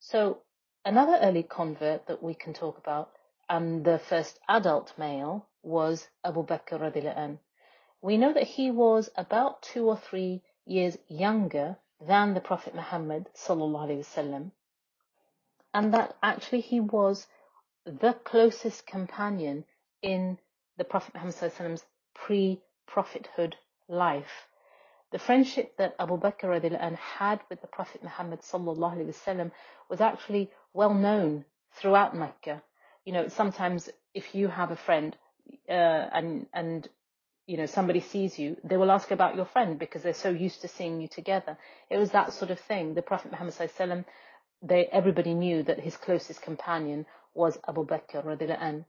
So 0.00 0.38
another 0.87 1.18
early 1.20 1.42
convert 1.42 2.06
that 2.06 2.22
we 2.22 2.32
can 2.32 2.54
talk 2.54 2.78
about, 2.78 3.10
and 3.46 3.84
the 3.84 3.98
first 3.98 4.38
adult 4.48 4.94
male, 4.96 5.46
was 5.62 6.08
Abu 6.25 6.46
Bakr 6.46 6.80
radiallahu 6.80 7.38
we 8.00 8.16
know 8.16 8.32
that 8.32 8.44
he 8.44 8.70
was 8.70 9.10
about 9.16 9.62
two 9.62 9.86
or 9.88 9.96
three 9.96 10.42
years 10.66 10.96
younger 11.08 11.76
than 12.06 12.34
the 12.34 12.40
Prophet 12.40 12.74
Muhammad 12.74 13.26
wasallam, 13.34 14.52
and 15.74 15.94
that 15.94 16.16
actually 16.22 16.60
he 16.60 16.80
was 16.80 17.26
the 17.84 18.12
closest 18.24 18.86
companion 18.86 19.64
in 20.02 20.38
the 20.76 20.84
Prophet 20.84 21.14
Muhammad's 21.14 21.84
pre-prophethood 22.14 23.56
life. 23.88 24.46
The 25.10 25.18
friendship 25.18 25.76
that 25.78 25.96
Abu 25.98 26.18
Bakr 26.18 26.96
had 26.96 27.40
with 27.48 27.60
the 27.62 27.66
Prophet 27.66 28.02
Muhammad 28.02 28.40
wasallam 28.42 29.50
was 29.88 30.00
actually 30.00 30.50
well 30.72 30.94
known 30.94 31.44
throughout 31.72 32.14
Mecca. 32.14 32.62
You 33.04 33.12
know, 33.14 33.28
sometimes 33.28 33.88
if 34.14 34.34
you 34.34 34.48
have 34.48 34.70
a 34.70 34.76
friend 34.76 35.16
uh, 35.68 35.72
and 35.72 36.46
and 36.52 36.88
you 37.48 37.56
know 37.56 37.66
somebody 37.66 38.00
sees 38.00 38.38
you 38.38 38.56
they 38.62 38.76
will 38.76 38.90
ask 38.92 39.10
about 39.10 39.34
your 39.34 39.46
friend 39.46 39.78
because 39.78 40.02
they're 40.02 40.22
so 40.26 40.30
used 40.30 40.60
to 40.60 40.68
seeing 40.68 41.00
you 41.00 41.08
together. 41.08 41.58
It 41.90 41.98
was 41.98 42.10
that 42.12 42.32
sort 42.32 42.50
of 42.52 42.60
thing. 42.60 42.94
The 42.94 43.02
prophet 43.02 43.32
muhammad 43.32 43.54
sallam 43.54 44.04
they 44.62 44.86
everybody 44.86 45.34
knew 45.34 45.62
that 45.62 45.80
his 45.80 45.96
closest 45.96 46.42
companion 46.42 47.06
was 47.34 47.58
abu 47.68 47.86
bakr 47.86 48.24
radiallahu 48.24 48.84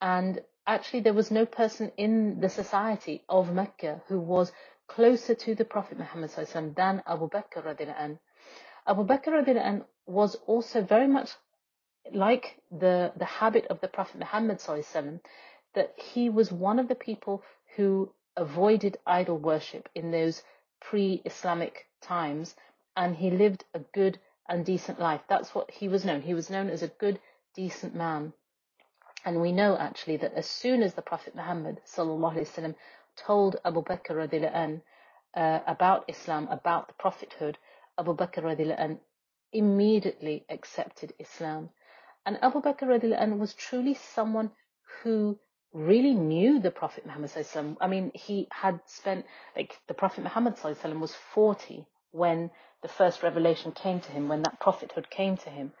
and 0.00 0.40
actually 0.66 1.00
there 1.00 1.14
was 1.14 1.30
no 1.30 1.46
person 1.46 1.90
in 1.96 2.40
the 2.40 2.48
society 2.48 3.22
of 3.28 3.52
mecca 3.52 4.02
who 4.08 4.20
was 4.20 4.52
closer 4.88 5.34
to 5.34 5.54
the 5.54 5.64
prophet 5.64 5.98
muhammad 5.98 6.30
sallam 6.30 6.74
than 6.76 7.02
abu 7.06 7.28
bakr 7.28 7.64
radiallahu 7.64 8.18
abu 8.86 9.04
bakr 9.04 9.32
radiallahu 9.40 9.84
was 10.06 10.34
also 10.46 10.82
very 10.82 11.08
much 11.08 11.30
like 12.12 12.60
the 12.70 13.12
the 13.16 13.24
habit 13.24 13.66
of 13.68 13.80
the 13.80 13.88
prophet 13.88 14.18
muhammad 14.18 14.58
sallam 14.58 15.18
that 15.75 15.93
he 15.97 16.29
was 16.29 16.51
one 16.51 16.79
of 16.79 16.87
the 16.87 16.95
people 16.95 17.43
who 17.75 18.11
avoided 18.35 18.97
idol 19.05 19.37
worship 19.37 19.89
in 19.95 20.11
those 20.11 20.43
pre-Islamic 20.79 21.87
times 22.01 22.55
and 22.95 23.15
he 23.15 23.29
lived 23.29 23.63
a 23.73 23.79
good 23.79 24.19
and 24.49 24.65
decent 24.65 24.99
life. 24.99 25.21
That's 25.29 25.55
what 25.55 25.71
he 25.71 25.87
was 25.87 26.03
known. 26.03 26.21
He 26.21 26.33
was 26.33 26.49
known 26.49 26.69
as 26.69 26.83
a 26.83 26.87
good, 26.87 27.19
decent 27.55 27.95
man. 27.95 28.33
And 29.23 29.39
we 29.39 29.51
know 29.51 29.77
actually 29.77 30.17
that 30.17 30.33
as 30.33 30.47
soon 30.47 30.81
as 30.81 30.93
the 30.93 31.01
Prophet 31.01 31.35
Muhammad 31.35 31.79
وسلم, 31.85 32.75
told 33.15 33.57
Abu 33.63 33.83
Bakr 33.83 34.19
an, 34.53 34.81
uh, 35.35 35.59
about 35.67 36.05
Islam, 36.07 36.47
about 36.49 36.87
the 36.87 36.93
prophethood, 36.95 37.57
Abu 37.97 38.15
Bakr 38.15 38.77
an, 38.77 38.99
immediately 39.53 40.45
accepted 40.49 41.13
Islam. 41.19 41.69
And 42.25 42.39
Abu 42.41 42.61
Bakr 42.61 42.89
an, 43.15 43.39
was 43.39 43.53
truly 43.53 43.93
someone 43.93 44.51
who 45.03 45.37
really 45.76 46.14
knew 46.14 46.58
the 46.58 46.70
Prophet 46.70 47.04
Muhammad 47.04 47.30
I 47.80 47.86
mean, 47.86 48.10
he 48.14 48.48
had 48.50 48.80
spent, 48.86 49.26
like, 49.54 49.78
the 49.88 49.94
Prophet 49.94 50.24
Muhammad 50.24 50.56
was 51.00 51.14
40 51.34 51.86
when 52.12 52.50
the 52.82 52.88
first 52.88 53.22
revelation 53.22 53.72
came 53.72 54.00
to 54.00 54.10
him, 54.12 54.28
when 54.28 54.42
that 54.42 54.58
prophethood 54.58 55.10
came 55.10 55.36
to 55.36 55.50
him. 55.50 55.72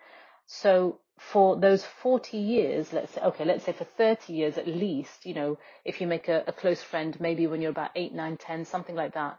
So 0.46 1.00
for 1.18 1.56
those 1.58 1.84
40 1.84 2.36
years, 2.36 2.92
let's 2.92 3.14
say, 3.14 3.22
okay, 3.22 3.44
let's 3.46 3.64
say 3.64 3.72
for 3.72 3.84
30 3.84 4.34
years 4.34 4.58
at 4.58 4.68
least, 4.68 5.24
you 5.24 5.34
know, 5.34 5.58
if 5.84 6.00
you 6.00 6.06
make 6.06 6.28
a, 6.28 6.44
a 6.46 6.52
close 6.52 6.82
friend, 6.82 7.18
maybe 7.18 7.46
when 7.46 7.62
you're 7.62 7.70
about 7.70 7.90
8, 7.96 8.12
9, 8.12 8.36
10, 8.36 8.64
something 8.66 8.94
like 8.94 9.14
that. 9.14 9.38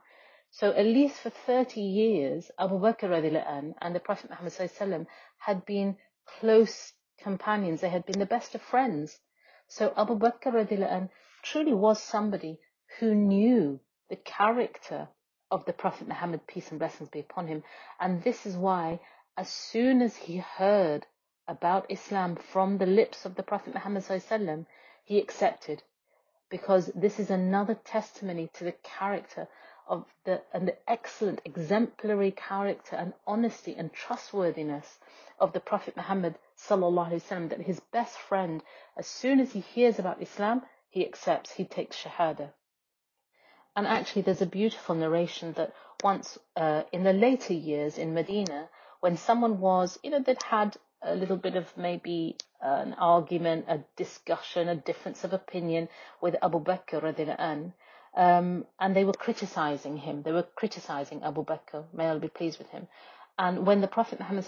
So 0.50 0.72
at 0.72 0.86
least 0.86 1.18
for 1.20 1.30
30 1.30 1.82
years, 1.82 2.50
Abu 2.58 2.80
Bakr 2.80 3.76
and 3.80 3.96
the 3.96 4.00
Prophet 4.00 4.32
Muhammad 4.32 5.08
had 5.38 5.66
been 5.66 5.98
close 6.40 6.94
companions. 7.22 7.82
They 7.82 7.90
had 7.90 8.06
been 8.06 8.20
the 8.20 8.26
best 8.26 8.56
of 8.56 8.62
friends. 8.62 9.20
So 9.70 9.94
Abu 9.98 10.18
Bakr 10.18 11.10
truly 11.44 11.74
was 11.74 12.02
somebody 12.02 12.60
who 13.00 13.14
knew 13.14 13.82
the 14.10 14.16
character 14.16 15.10
of 15.52 15.66
the 15.66 15.74
Prophet 15.74 16.08
Muhammad, 16.08 16.48
peace 16.48 16.70
and 16.72 16.80
blessings 16.80 17.10
be 17.10 17.20
upon 17.20 17.48
him. 17.48 17.64
And 18.00 18.24
this 18.24 18.46
is 18.46 18.56
why, 18.56 19.02
as 19.36 19.50
soon 19.50 20.02
as 20.02 20.16
he 20.16 20.38
heard 20.38 21.06
about 21.48 21.92
Islam 21.92 22.38
from 22.38 22.78
the 22.78 22.86
lips 22.86 23.26
of 23.26 23.36
the 23.36 23.44
Prophet 23.44 23.74
Muhammad, 23.74 24.66
he 25.04 25.20
accepted. 25.20 25.84
Because 26.50 26.88
this 26.96 27.20
is 27.20 27.30
another 27.30 27.76
testimony 27.76 28.50
to 28.54 28.64
the 28.64 28.72
character 28.84 29.50
of 29.88 30.06
the 30.25 30.41
and 30.53 30.67
the 30.67 30.75
excellent 30.89 31.41
exemplary 31.46 32.32
character 32.32 32.96
and 32.96 33.13
honesty 33.25 33.74
and 33.75 33.91
trustworthiness 33.94 35.00
of 35.39 35.53
the 35.53 35.60
Prophet 35.60 35.96
Muhammad 35.96 36.36
sallallahu 36.58 37.12
alaihi 37.12 37.24
wasallam 37.24 37.50
that 37.50 37.62
his 37.62 37.79
best 37.79 38.17
friend 38.17 38.63
as 38.98 39.08
soon 39.08 39.39
as 39.39 39.53
he 39.53 39.60
hears 39.60 40.00
about 40.00 40.22
Islam 40.22 40.62
he 40.89 41.06
accepts 41.06 41.51
he 41.51 41.65
takes 41.65 41.96
shahada. 42.03 42.50
And 43.75 43.88
actually 43.88 44.24
there's 44.24 44.41
a 44.41 44.46
beautiful 44.48 44.96
narration 44.96 45.53
that 45.53 45.74
once 46.03 46.38
uh, 46.56 46.84
in 46.91 47.03
the 47.03 47.13
later 47.13 47.53
years 47.53 47.98
in 47.98 48.13
Medina 48.13 48.70
when 49.00 49.15
someone 49.17 49.60
was 49.60 50.00
you 50.03 50.10
know 50.10 50.22
that 50.22 50.44
had 50.44 50.75
a 51.01 51.15
little 51.15 51.38
bit 51.38 51.56
of 51.56 51.77
maybe 51.77 52.36
an 52.60 52.94
argument 52.96 53.65
a 53.67 53.79
discussion 53.96 54.67
a 54.67 54.75
difference 54.75 55.24
of 55.24 55.32
opinion 55.34 55.88
with 56.22 56.36
Abu 56.41 56.60
Bakr 56.60 57.01
radiallahu 57.01 57.72
um, 58.18 58.66
and 58.80 58.96
they 58.96 59.06
were 59.06 59.14
criticizing 59.14 59.96
him. 59.98 60.24
They 60.24 60.32
were 60.32 60.48
criticizing 60.56 61.22
Abu 61.22 61.46
Bakr. 61.46 61.86
May 61.94 62.10
Allah 62.10 62.20
be 62.20 62.28
pleased 62.28 62.58
with 62.58 62.70
him. 62.70 62.88
And 63.38 63.68
when 63.68 63.82
the 63.82 63.88
Prophet 63.88 64.20
Muhammad 64.20 64.46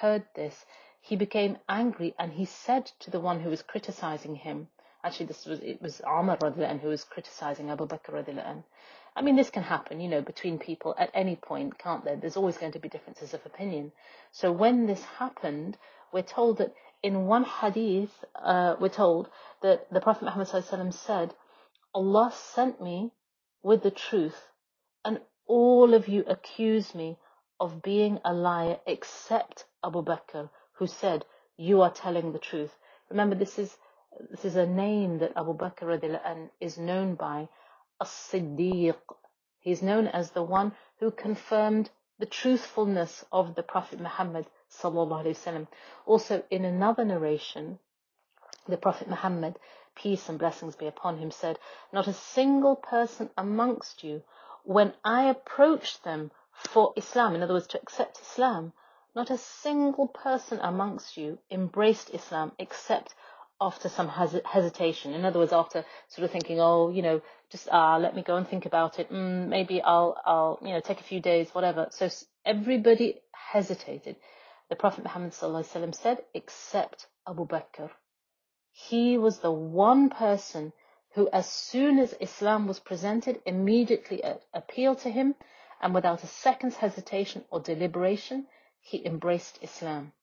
heard 0.00 0.24
this, 0.36 0.66
he 1.00 1.16
became 1.16 1.56
angry 1.70 2.14
and 2.18 2.32
he 2.32 2.44
said 2.44 2.92
to 3.00 3.10
the 3.10 3.18
one 3.18 3.40
who 3.40 3.48
was 3.48 3.62
criticizing 3.62 4.34
him, 4.34 4.68
actually 5.02 5.24
this 5.24 5.46
was 5.46 5.60
it 5.60 5.80
was 5.80 6.02
Umar 6.06 6.36
who 6.36 6.88
was 6.88 7.04
criticizing 7.04 7.70
Abu 7.70 7.86
Bakr 7.86 8.62
I 9.16 9.22
mean 9.22 9.36
this 9.36 9.48
can 9.48 9.62
happen, 9.62 10.00
you 10.00 10.08
know, 10.08 10.20
between 10.20 10.58
people 10.58 10.94
at 10.98 11.10
any 11.14 11.36
point, 11.36 11.78
can't 11.78 12.04
there? 12.04 12.16
There's 12.16 12.36
always 12.36 12.58
going 12.58 12.72
to 12.72 12.78
be 12.78 12.90
differences 12.90 13.32
of 13.32 13.46
opinion. 13.46 13.90
So 14.32 14.52
when 14.52 14.86
this 14.86 15.02
happened, 15.02 15.78
we're 16.12 16.22
told 16.22 16.58
that 16.58 16.74
in 17.02 17.26
one 17.26 17.44
hadith, 17.44 18.12
uh, 18.34 18.76
we're 18.78 18.90
told 18.90 19.30
that 19.62 19.86
the 19.90 20.00
Prophet 20.02 20.24
Muhammad 20.24 20.94
said, 20.94 21.34
Allah 21.98 22.30
sent 22.32 22.80
me 22.80 23.10
with 23.60 23.82
the 23.82 23.90
truth, 23.90 24.52
and 25.04 25.20
all 25.46 25.94
of 25.94 26.06
you 26.06 26.22
accuse 26.28 26.94
me 26.94 27.18
of 27.58 27.82
being 27.82 28.20
a 28.24 28.32
liar 28.32 28.78
except 28.86 29.64
Abu 29.82 30.04
Bakr, 30.04 30.48
who 30.74 30.86
said, 30.86 31.24
You 31.56 31.82
are 31.82 31.90
telling 31.90 32.32
the 32.32 32.38
truth. 32.38 32.78
Remember, 33.10 33.34
this 33.34 33.58
is 33.58 33.76
this 34.30 34.44
is 34.44 34.54
a 34.54 34.64
name 34.64 35.18
that 35.18 35.32
Abu 35.36 35.54
Bakr 35.54 36.50
is 36.60 36.78
known 36.78 37.16
by, 37.16 37.48
As-Siddiq, 38.00 39.00
He's 39.58 39.82
known 39.82 40.06
as 40.06 40.30
the 40.30 40.44
one 40.44 40.76
who 41.00 41.10
confirmed 41.10 41.90
the 42.20 42.26
truthfulness 42.26 43.24
of 43.32 43.56
the 43.56 43.64
Prophet 43.64 43.98
Muhammad 43.98 44.46
sallallahu. 44.70 45.66
Also, 46.06 46.44
in 46.48 46.64
another 46.64 47.04
narration, 47.04 47.80
the 48.68 48.76
Prophet 48.76 49.08
Muhammad, 49.08 49.58
peace 49.98 50.28
and 50.28 50.38
blessings 50.38 50.76
be 50.76 50.86
upon 50.86 51.18
him, 51.18 51.30
said, 51.30 51.58
"Not 51.92 52.06
a 52.08 52.12
single 52.12 52.76
person 52.76 53.30
amongst 53.36 54.04
you, 54.04 54.22
when 54.64 54.92
I 55.04 55.24
approached 55.24 56.04
them 56.04 56.30
for 56.52 56.92
Islam, 56.96 57.34
in 57.34 57.42
other 57.42 57.54
words, 57.54 57.66
to 57.68 57.80
accept 57.80 58.20
Islam, 58.20 58.72
not 59.14 59.30
a 59.30 59.38
single 59.38 60.08
person 60.08 60.58
amongst 60.62 61.16
you 61.16 61.38
embraced 61.50 62.14
Islam 62.14 62.52
except 62.58 63.14
after 63.60 63.88
some 63.88 64.08
hes- 64.08 64.40
hesitation. 64.44 65.14
In 65.14 65.24
other 65.24 65.38
words, 65.40 65.52
after 65.52 65.84
sort 66.08 66.24
of 66.24 66.30
thinking, 66.30 66.60
oh, 66.60 66.90
you 66.90 67.02
know, 67.02 67.20
just 67.50 67.68
ah, 67.72 67.96
let 67.96 68.14
me 68.14 68.22
go 68.22 68.36
and 68.36 68.46
think 68.46 68.66
about 68.66 68.98
it. 68.98 69.10
Mm, 69.10 69.48
maybe 69.48 69.82
I'll, 69.82 70.16
I'll, 70.24 70.58
you 70.62 70.68
know, 70.68 70.80
take 70.80 71.00
a 71.00 71.04
few 71.04 71.20
days, 71.20 71.48
whatever. 71.54 71.88
So 71.90 72.08
everybody 72.44 73.20
hesitated. 73.32 74.16
The 74.68 74.76
Prophet 74.76 75.04
Muhammad 75.04 75.32
said, 75.34 76.18
except 76.34 77.06
Abu 77.26 77.46
Bakr. 77.46 77.90
He 78.89 79.17
was 79.17 79.39
the 79.39 79.51
one 79.51 80.11
person 80.11 80.73
who, 81.13 81.27
as 81.29 81.49
soon 81.49 81.97
as 81.97 82.13
Islam 82.19 82.67
was 82.67 82.79
presented, 82.79 83.41
immediately 83.47 84.21
appealed 84.53 84.99
to 84.99 85.09
him, 85.09 85.33
and 85.81 85.93
without 85.95 86.23
a 86.23 86.27
second's 86.27 86.77
hesitation 86.77 87.45
or 87.49 87.59
deliberation, 87.59 88.47
he 88.79 89.03
embraced 89.05 89.57
Islam. 89.63 90.13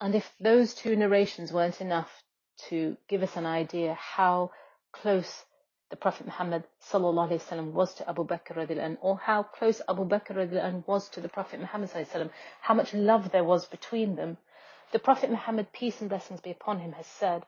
And 0.00 0.14
if 0.14 0.34
those 0.38 0.74
two 0.74 0.96
narrations 0.96 1.50
weren't 1.52 1.80
enough 1.80 2.22
to 2.68 2.96
give 3.08 3.22
us 3.22 3.36
an 3.36 3.46
idea 3.46 3.94
how 3.94 4.50
close 4.92 5.46
the 5.90 5.96
Prophet 5.96 6.26
Muhammad 6.26 6.64
وسلم, 6.92 7.72
was 7.72 7.94
to 7.94 8.08
Abu 8.08 8.26
Bakr 8.26 8.70
anh, 8.78 8.98
or 9.00 9.16
how 9.18 9.42
close 9.42 9.80
Abu 9.88 10.04
Bakr 10.04 10.36
anh, 10.62 10.84
was 10.86 11.08
to 11.10 11.20
the 11.20 11.28
Prophet 11.28 11.60
Muhammad 11.60 11.88
وسلم, 11.90 12.30
how 12.60 12.74
much 12.74 12.92
love 12.92 13.30
there 13.30 13.44
was 13.44 13.64
between 13.66 14.16
them, 14.16 14.36
the 14.92 14.98
Prophet 14.98 15.30
Muhammad, 15.30 15.72
peace 15.72 16.00
and 16.00 16.08
blessings 16.08 16.40
be 16.40 16.50
upon 16.50 16.78
him, 16.80 16.92
has 16.92 17.06
said, 17.06 17.44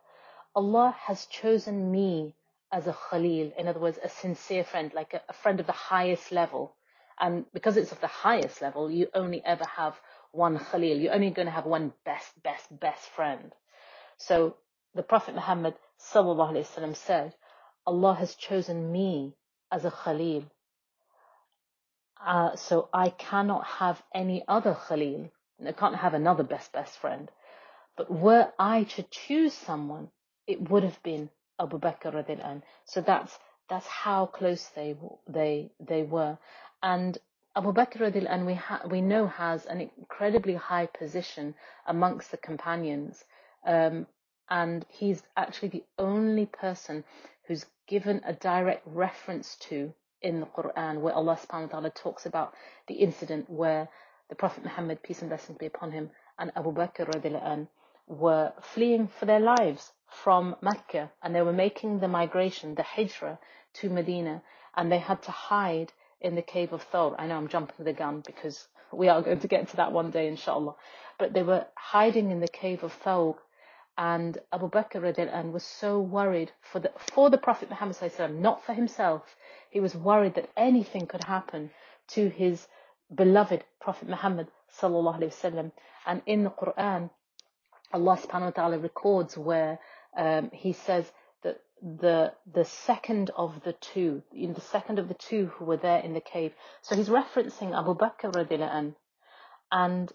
Allah 0.54 0.94
has 1.06 1.26
chosen 1.26 1.90
me 1.90 2.34
as 2.72 2.86
a 2.86 2.96
Khalil, 3.10 3.52
in 3.56 3.66
other 3.66 3.80
words, 3.80 3.98
a 4.02 4.08
sincere 4.08 4.64
friend, 4.64 4.92
like 4.94 5.14
a, 5.14 5.22
a 5.28 5.32
friend 5.32 5.60
of 5.60 5.66
the 5.66 5.72
highest 5.72 6.32
level. 6.32 6.74
And 7.18 7.44
because 7.52 7.76
it's 7.76 7.92
of 7.92 8.00
the 8.00 8.06
highest 8.06 8.62
level, 8.62 8.90
you 8.90 9.08
only 9.14 9.42
ever 9.44 9.64
have 9.64 9.94
one 10.32 10.58
Khalil. 10.58 10.98
You're 10.98 11.14
only 11.14 11.30
going 11.30 11.46
to 11.46 11.52
have 11.52 11.66
one 11.66 11.92
best, 12.04 12.42
best, 12.42 12.66
best 12.78 13.08
friend. 13.10 13.52
So 14.16 14.56
the 14.94 15.02
Prophet 15.02 15.34
Muhammad 15.34 15.74
وسلم, 16.00 16.96
said, 16.96 17.34
Allah 17.86 18.14
has 18.14 18.34
chosen 18.34 18.92
me 18.92 19.34
as 19.70 19.84
a 19.84 19.90
Khalil. 19.90 20.44
Uh, 22.24 22.54
so 22.56 22.88
I 22.92 23.10
cannot 23.10 23.66
have 23.66 24.02
any 24.14 24.44
other 24.46 24.76
Khalil. 24.88 25.30
I 25.65 25.71
can't 25.71 25.95
have 25.95 26.13
another 26.13 26.43
best, 26.43 26.71
best 26.73 26.97
friend. 26.97 27.31
But 27.97 28.11
were 28.11 28.51
I 28.59 28.83
to 28.95 29.03
choose 29.03 29.53
someone, 29.53 30.09
it 30.47 30.69
would 30.69 30.83
have 30.83 31.01
been 31.03 31.29
Abu 31.59 31.79
Bakr 31.79 32.13
radiallahu 32.13 32.61
So 32.85 33.01
that's, 33.01 33.39
that's 33.69 33.87
how 33.87 34.25
close 34.25 34.67
they, 34.75 34.95
they, 35.27 35.71
they 35.79 36.03
were. 36.03 36.37
And 36.83 37.17
Abu 37.55 37.71
Bakr 37.73 38.01
and 38.29 38.45
we, 38.45 38.55
ha- 38.55 38.81
we 38.89 39.01
know 39.01 39.27
has 39.27 39.65
an 39.65 39.89
incredibly 39.97 40.55
high 40.55 40.87
position 40.87 41.55
amongst 41.87 42.31
the 42.31 42.37
companions. 42.37 43.23
Um, 43.65 44.07
and 44.49 44.85
he's 44.89 45.23
actually 45.37 45.69
the 45.69 45.83
only 45.97 46.45
person 46.47 47.03
who's 47.47 47.65
given 47.87 48.21
a 48.25 48.33
direct 48.33 48.83
reference 48.85 49.55
to 49.69 49.93
in 50.21 50.39
the 50.41 50.45
Quran 50.47 50.99
where 50.99 51.13
Allah 51.13 51.37
subhanahu 51.37 51.67
wa 51.67 51.67
ta'ala 51.67 51.89
talks 51.91 52.25
about 52.25 52.53
the 52.87 52.95
incident 52.95 53.49
where 53.49 53.87
the 54.29 54.35
Prophet 54.35 54.63
Muhammad, 54.63 55.03
peace 55.03 55.21
and 55.21 55.29
blessings 55.29 55.57
be 55.57 55.65
upon 55.65 55.91
him, 55.91 56.09
and 56.39 56.51
Abu 56.55 56.71
Bakr 56.73 57.07
an, 57.43 57.67
were 58.07 58.53
fleeing 58.61 59.07
for 59.07 59.25
their 59.25 59.39
lives 59.39 59.93
from 60.07 60.55
Mecca 60.61 61.11
and 61.21 61.35
they 61.35 61.41
were 61.41 61.53
making 61.53 61.99
the 61.99 62.07
migration, 62.07 62.75
the 62.75 62.83
hijrah 62.83 63.39
to 63.73 63.89
Medina, 63.89 64.41
and 64.75 64.91
they 64.91 64.99
had 64.99 65.21
to 65.23 65.31
hide 65.31 65.91
in 66.21 66.35
the 66.35 66.41
cave 66.41 66.73
of 66.73 66.83
Thawr. 66.83 67.15
I 67.17 67.27
know 67.27 67.37
I'm 67.37 67.47
jumping 67.47 67.85
the 67.85 67.93
gun 67.93 68.21
because 68.25 68.67
we 68.91 69.09
are 69.09 69.21
going 69.21 69.39
to 69.39 69.47
get 69.47 69.67
to 69.69 69.77
that 69.77 69.91
one 69.91 70.11
day, 70.11 70.27
inshallah. 70.27 70.75
But 71.17 71.33
they 71.33 71.43
were 71.43 71.67
hiding 71.75 72.31
in 72.31 72.39
the 72.39 72.47
cave 72.47 72.83
of 72.83 72.93
Thawr, 72.93 73.35
and 73.97 74.37
Abu 74.51 74.69
Bakr 74.69 75.03
and 75.17 75.53
was 75.53 75.63
so 75.63 75.99
worried 75.99 76.51
for 76.61 76.79
the 76.79 76.91
for 76.97 77.29
the 77.29 77.37
Prophet 77.37 77.69
Muhammad 77.69 77.97
not 78.41 78.63
for 78.63 78.73
himself. 78.73 79.35
He 79.69 79.79
was 79.79 79.95
worried 79.95 80.35
that 80.35 80.49
anything 80.57 81.07
could 81.07 81.23
happen 81.23 81.71
to 82.09 82.29
his 82.29 82.67
beloved 83.13 83.63
Prophet 83.79 84.09
Muhammad 84.09 84.47
sallallahu 84.79 85.19
alaihi 85.19 85.33
wasallam. 85.33 85.71
And 86.05 86.21
in 86.25 86.43
the 86.43 86.49
Quran, 86.49 87.09
Allah 87.93 88.17
subhanahu 88.17 88.41
wa 88.41 88.51
ta'ala 88.51 88.79
records 88.79 89.37
where 89.37 89.79
um, 90.17 90.49
He 90.53 90.73
says 90.73 91.11
that 91.43 91.61
the 91.81 92.33
the 92.51 92.65
second 92.65 93.31
of 93.37 93.61
the 93.63 93.73
two, 93.73 94.23
in 94.33 94.53
the 94.53 94.61
second 94.61 94.99
of 94.99 95.07
the 95.07 95.13
two 95.13 95.47
who 95.47 95.65
were 95.65 95.77
there 95.77 95.99
in 95.99 96.13
the 96.13 96.21
cave. 96.21 96.53
So 96.81 96.95
he's 96.95 97.09
referencing 97.09 97.77
Abu 97.77 97.95
Bakr 97.95 98.31
radiallahu 98.33 98.95
and 99.71 100.11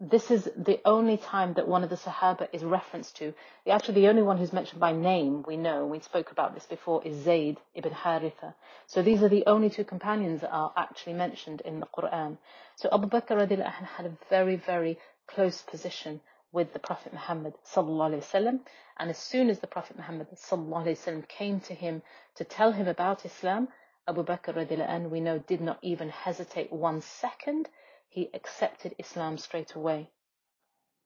this 0.00 0.30
is 0.30 0.48
the 0.56 0.80
only 0.84 1.16
time 1.16 1.54
that 1.54 1.66
one 1.66 1.82
of 1.82 1.90
the 1.90 1.96
Sahaba 1.96 2.48
is 2.52 2.62
referenced 2.62 3.16
to. 3.16 3.34
Actually, 3.68 4.02
the 4.02 4.08
only 4.08 4.22
one 4.22 4.38
who's 4.38 4.52
mentioned 4.52 4.78
by 4.78 4.92
name, 4.92 5.42
we 5.44 5.56
know, 5.56 5.86
we 5.86 5.98
spoke 5.98 6.30
about 6.30 6.54
this 6.54 6.66
before, 6.66 7.04
is 7.04 7.24
Zayd 7.24 7.58
ibn 7.74 7.92
Haritha. 7.92 8.54
So 8.86 9.02
these 9.02 9.24
are 9.24 9.28
the 9.28 9.44
only 9.46 9.70
two 9.70 9.82
companions 9.82 10.42
that 10.42 10.52
are 10.52 10.72
actually 10.76 11.14
mentioned 11.14 11.62
in 11.62 11.80
the 11.80 11.86
Quran. 11.86 12.38
So 12.76 12.88
Abu 12.92 13.08
Bakr 13.08 13.30
radiallahu 13.30 13.72
had 13.72 14.06
a 14.06 14.16
very, 14.30 14.54
very 14.54 14.98
close 15.26 15.62
position 15.62 16.20
with 16.52 16.72
the 16.72 16.78
Prophet 16.78 17.12
Muhammad 17.12 17.54
sallallahu 17.74 18.60
And 18.98 19.10
as 19.10 19.18
soon 19.18 19.50
as 19.50 19.58
the 19.58 19.66
Prophet 19.66 19.96
Muhammad 19.96 20.28
sallallahu 20.36 21.26
came 21.26 21.58
to 21.60 21.74
him 21.74 22.02
to 22.36 22.44
tell 22.44 22.70
him 22.70 22.86
about 22.86 23.26
Islam, 23.26 23.66
Abu 24.06 24.22
Bakr 24.22 24.54
radiallahu 24.54 25.10
we 25.10 25.20
know 25.20 25.38
did 25.40 25.60
not 25.60 25.80
even 25.82 26.08
hesitate 26.08 26.72
one 26.72 27.00
second. 27.00 27.68
He 28.08 28.30
accepted 28.34 28.94
Islam 28.98 29.38
straight 29.38 29.74
away. 29.74 30.10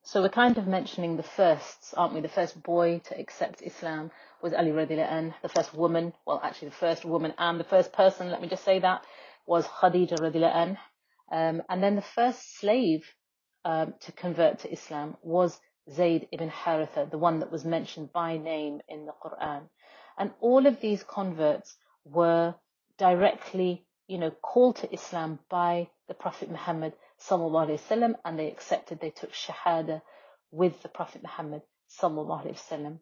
So 0.05 0.21
we're 0.21 0.31
kind 0.31 0.59
of 0.59 0.67
mentioning 0.67 1.17
the 1.17 1.23
firsts, 1.23 1.95
aren't 1.95 2.15
we? 2.15 2.21
The 2.21 2.29
first 2.29 2.61
boy 2.63 3.01
to 3.05 3.19
accept 3.19 3.63
Islam 3.63 4.11
was 4.43 4.53
Ali 4.53 4.71
radiallahu 4.71 5.35
The 5.43 5.49
first 5.49 5.75
woman, 5.75 6.13
well 6.27 6.41
actually 6.43 6.69
the 6.69 6.75
first 6.75 7.05
woman 7.05 7.35
and 7.39 7.61
the 7.61 7.65
first 7.65 7.93
person, 7.93 8.31
let 8.31 8.43
me 8.43 8.49
just 8.49 8.65
say 8.65 8.81
that, 8.81 9.05
was 9.47 9.67
Khadija 9.67 10.19
radiallahu 10.19 10.77
um, 11.33 11.63
and 11.69 11.83
then 11.83 11.97
the 11.97 12.03
first 12.03 12.59
slave 12.59 13.11
um, 13.65 13.95
to 14.01 14.13
convert 14.13 14.59
to 14.61 14.73
Islam 14.73 15.17
was 15.23 15.59
Zayd 15.91 16.29
ibn 16.31 16.51
Haritha, 16.51 17.11
the 17.11 17.19
one 17.19 17.41
that 17.41 17.51
was 17.51 17.65
mentioned 17.65 18.13
by 18.13 18.37
name 18.37 18.81
in 18.89 19.07
the 19.07 19.13
Quran. 19.13 19.63
And 20.19 20.33
all 20.41 20.67
of 20.67 20.81
these 20.81 21.03
converts 21.03 21.75
were 22.05 22.55
directly, 22.99 23.87
you 24.07 24.19
know, 24.19 24.31
called 24.31 24.77
to 24.77 24.93
Islam 24.93 25.39
by 25.49 25.89
the 26.13 26.19
Prophet 26.19 26.51
Muhammad 26.51 26.93
wasallam, 27.31 28.15
and 28.23 28.39
they 28.39 28.49
accepted. 28.49 29.01
They 29.01 29.09
took 29.09 29.33
shahada 29.33 30.03
with 30.51 30.83
the 30.83 30.91
Prophet 30.91 31.23
Muhammad 31.23 31.63
wasallam. 32.03 32.99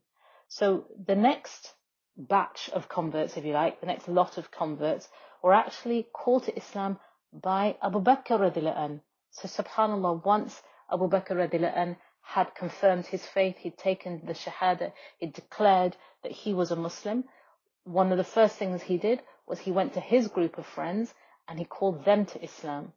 So 0.46 0.84
the 1.04 1.16
next 1.16 1.74
batch 2.16 2.70
of 2.72 2.88
converts, 2.88 3.36
if 3.36 3.44
you 3.44 3.52
like, 3.52 3.80
the 3.80 3.86
next 3.86 4.06
lot 4.06 4.38
of 4.38 4.52
converts 4.52 5.08
were 5.42 5.52
actually 5.52 6.06
called 6.12 6.44
to 6.44 6.56
Islam 6.56 7.00
by 7.32 7.76
Abu 7.82 8.00
Bakr 8.00 8.38
radiallahu 8.38 9.00
so 9.32 9.48
subhanAllah, 9.48 10.24
once 10.24 10.62
Abu 10.92 11.08
Bakr 11.08 11.36
radiallahu 11.42 11.96
had 12.22 12.54
confirmed 12.54 13.06
his 13.06 13.26
faith, 13.26 13.56
he'd 13.58 13.78
taken 13.78 14.22
the 14.24 14.34
Shahada, 14.34 14.92
he'd 15.18 15.32
declared 15.32 15.96
that 16.22 16.32
he 16.32 16.54
was 16.54 16.70
a 16.70 16.76
Muslim, 16.76 17.24
one 17.84 18.12
of 18.12 18.18
the 18.18 18.24
first 18.24 18.56
things 18.56 18.82
he 18.82 18.98
did 18.98 19.20
was 19.46 19.58
he 19.58 19.72
went 19.72 19.94
to 19.94 20.00
his 20.00 20.28
group 20.28 20.58
of 20.58 20.66
friends 20.66 21.12
and 21.48 21.58
he 21.58 21.64
called 21.64 22.04
them 22.04 22.24
to 22.26 22.42
Islam. 22.42 22.92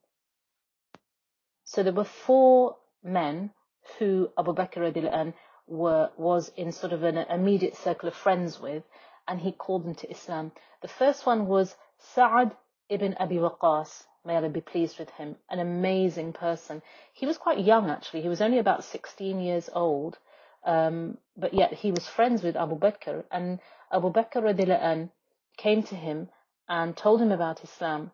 So 1.66 1.84
there 1.84 1.94
were 1.94 2.04
four 2.04 2.78
men 3.04 3.52
who 3.98 4.30
Abu 4.38 4.54
Bakr 4.54 4.78
radiallahu 4.78 5.34
were, 5.68 6.12
was 6.18 6.52
in 6.56 6.72
sort 6.72 6.94
of 6.94 7.04
an 7.04 7.18
immediate 7.18 7.76
circle 7.76 8.10
of 8.10 8.16
friends 8.16 8.60
with, 8.60 8.84
and 9.28 9.40
he 9.40 9.52
called 9.52 9.86
them 9.86 9.96
to 9.96 10.10
Islam. 10.10 10.52
The 10.82 10.88
first 10.88 11.26
one 11.26 11.48
was 11.48 11.76
Sa'ad 11.98 12.56
ibn 12.90 13.16
Abi 13.20 13.38
Waqas. 13.38 14.06
May 14.26 14.36
Allah 14.36 14.50
be 14.50 14.62
pleased 14.62 15.00
with 15.00 15.10
him. 15.12 15.36
An 15.50 15.60
amazing 15.60 16.34
person. 16.34 16.82
He 17.14 17.26
was 17.26 17.38
quite 17.38 17.60
young 17.60 17.90
actually. 17.90 18.22
He 18.22 18.30
was 18.30 18.42
only 18.42 18.58
about 18.58 18.84
16 18.84 19.40
years 19.40 19.70
old. 19.74 20.18
Um, 20.66 21.18
but 21.36 21.54
yet 21.54 21.74
he 21.74 21.92
was 21.92 22.08
friends 22.08 22.42
with 22.42 22.56
Abu 22.56 22.78
Bakr 22.78 23.26
and 23.32 23.60
Abu 23.92 24.12
Bakr 24.12 24.48
an, 24.48 25.12
came 25.58 25.84
to 25.84 25.96
him 25.96 26.30
and 26.70 26.96
told 26.96 27.22
him 27.22 27.32
about 27.32 27.64
Islam 27.64 28.12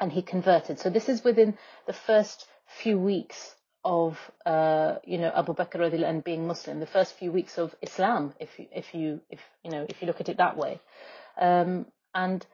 and 0.00 0.12
he 0.12 0.20
converted. 0.20 0.78
So 0.78 0.90
this 0.90 1.08
is 1.08 1.24
within 1.24 1.56
the 1.86 1.94
first 1.94 2.46
few 2.80 2.98
weeks 2.98 3.54
of 3.84 4.18
uh, 4.46 4.96
you 5.04 5.18
know 5.18 5.32
Abu 5.34 5.54
Bakr 5.54 5.92
an 5.92 6.20
being 6.20 6.46
Muslim, 6.46 6.80
the 6.80 6.86
first 6.86 7.14
few 7.14 7.32
weeks 7.32 7.58
of 7.58 7.74
Islam, 7.82 8.34
if 8.38 8.58
you, 8.58 8.66
if 8.72 8.94
you 8.94 9.20
if 9.30 9.40
you 9.64 9.70
know 9.70 9.86
if 9.88 10.00
you 10.00 10.06
look 10.06 10.20
at 10.20 10.28
it 10.28 10.38
that 10.38 10.56
way. 10.56 10.80
Um, 11.40 11.86
and 12.14 12.46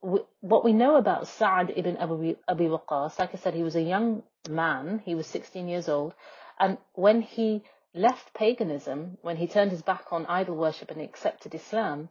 what 0.00 0.64
we 0.64 0.72
know 0.72 0.96
about 0.96 1.26
Sa'ad 1.26 1.72
ibn 1.74 1.96
Abu 1.96 2.36
Abi 2.46 2.64
Waqqas, 2.64 3.18
like 3.18 3.34
I 3.34 3.38
said, 3.38 3.54
he 3.54 3.62
was 3.62 3.76
a 3.76 3.82
young 3.82 4.22
man, 4.48 5.00
he 5.04 5.14
was 5.14 5.26
16 5.26 5.68
years 5.68 5.88
old, 5.88 6.14
and 6.60 6.78
when 6.92 7.22
he 7.22 7.64
left 7.94 8.34
paganism, 8.34 9.18
when 9.22 9.36
he 9.36 9.48
turned 9.48 9.70
his 9.70 9.82
back 9.82 10.12
on 10.12 10.26
idol 10.26 10.54
worship 10.54 10.90
and 10.90 11.00
accepted 11.00 11.54
Islam, 11.54 12.10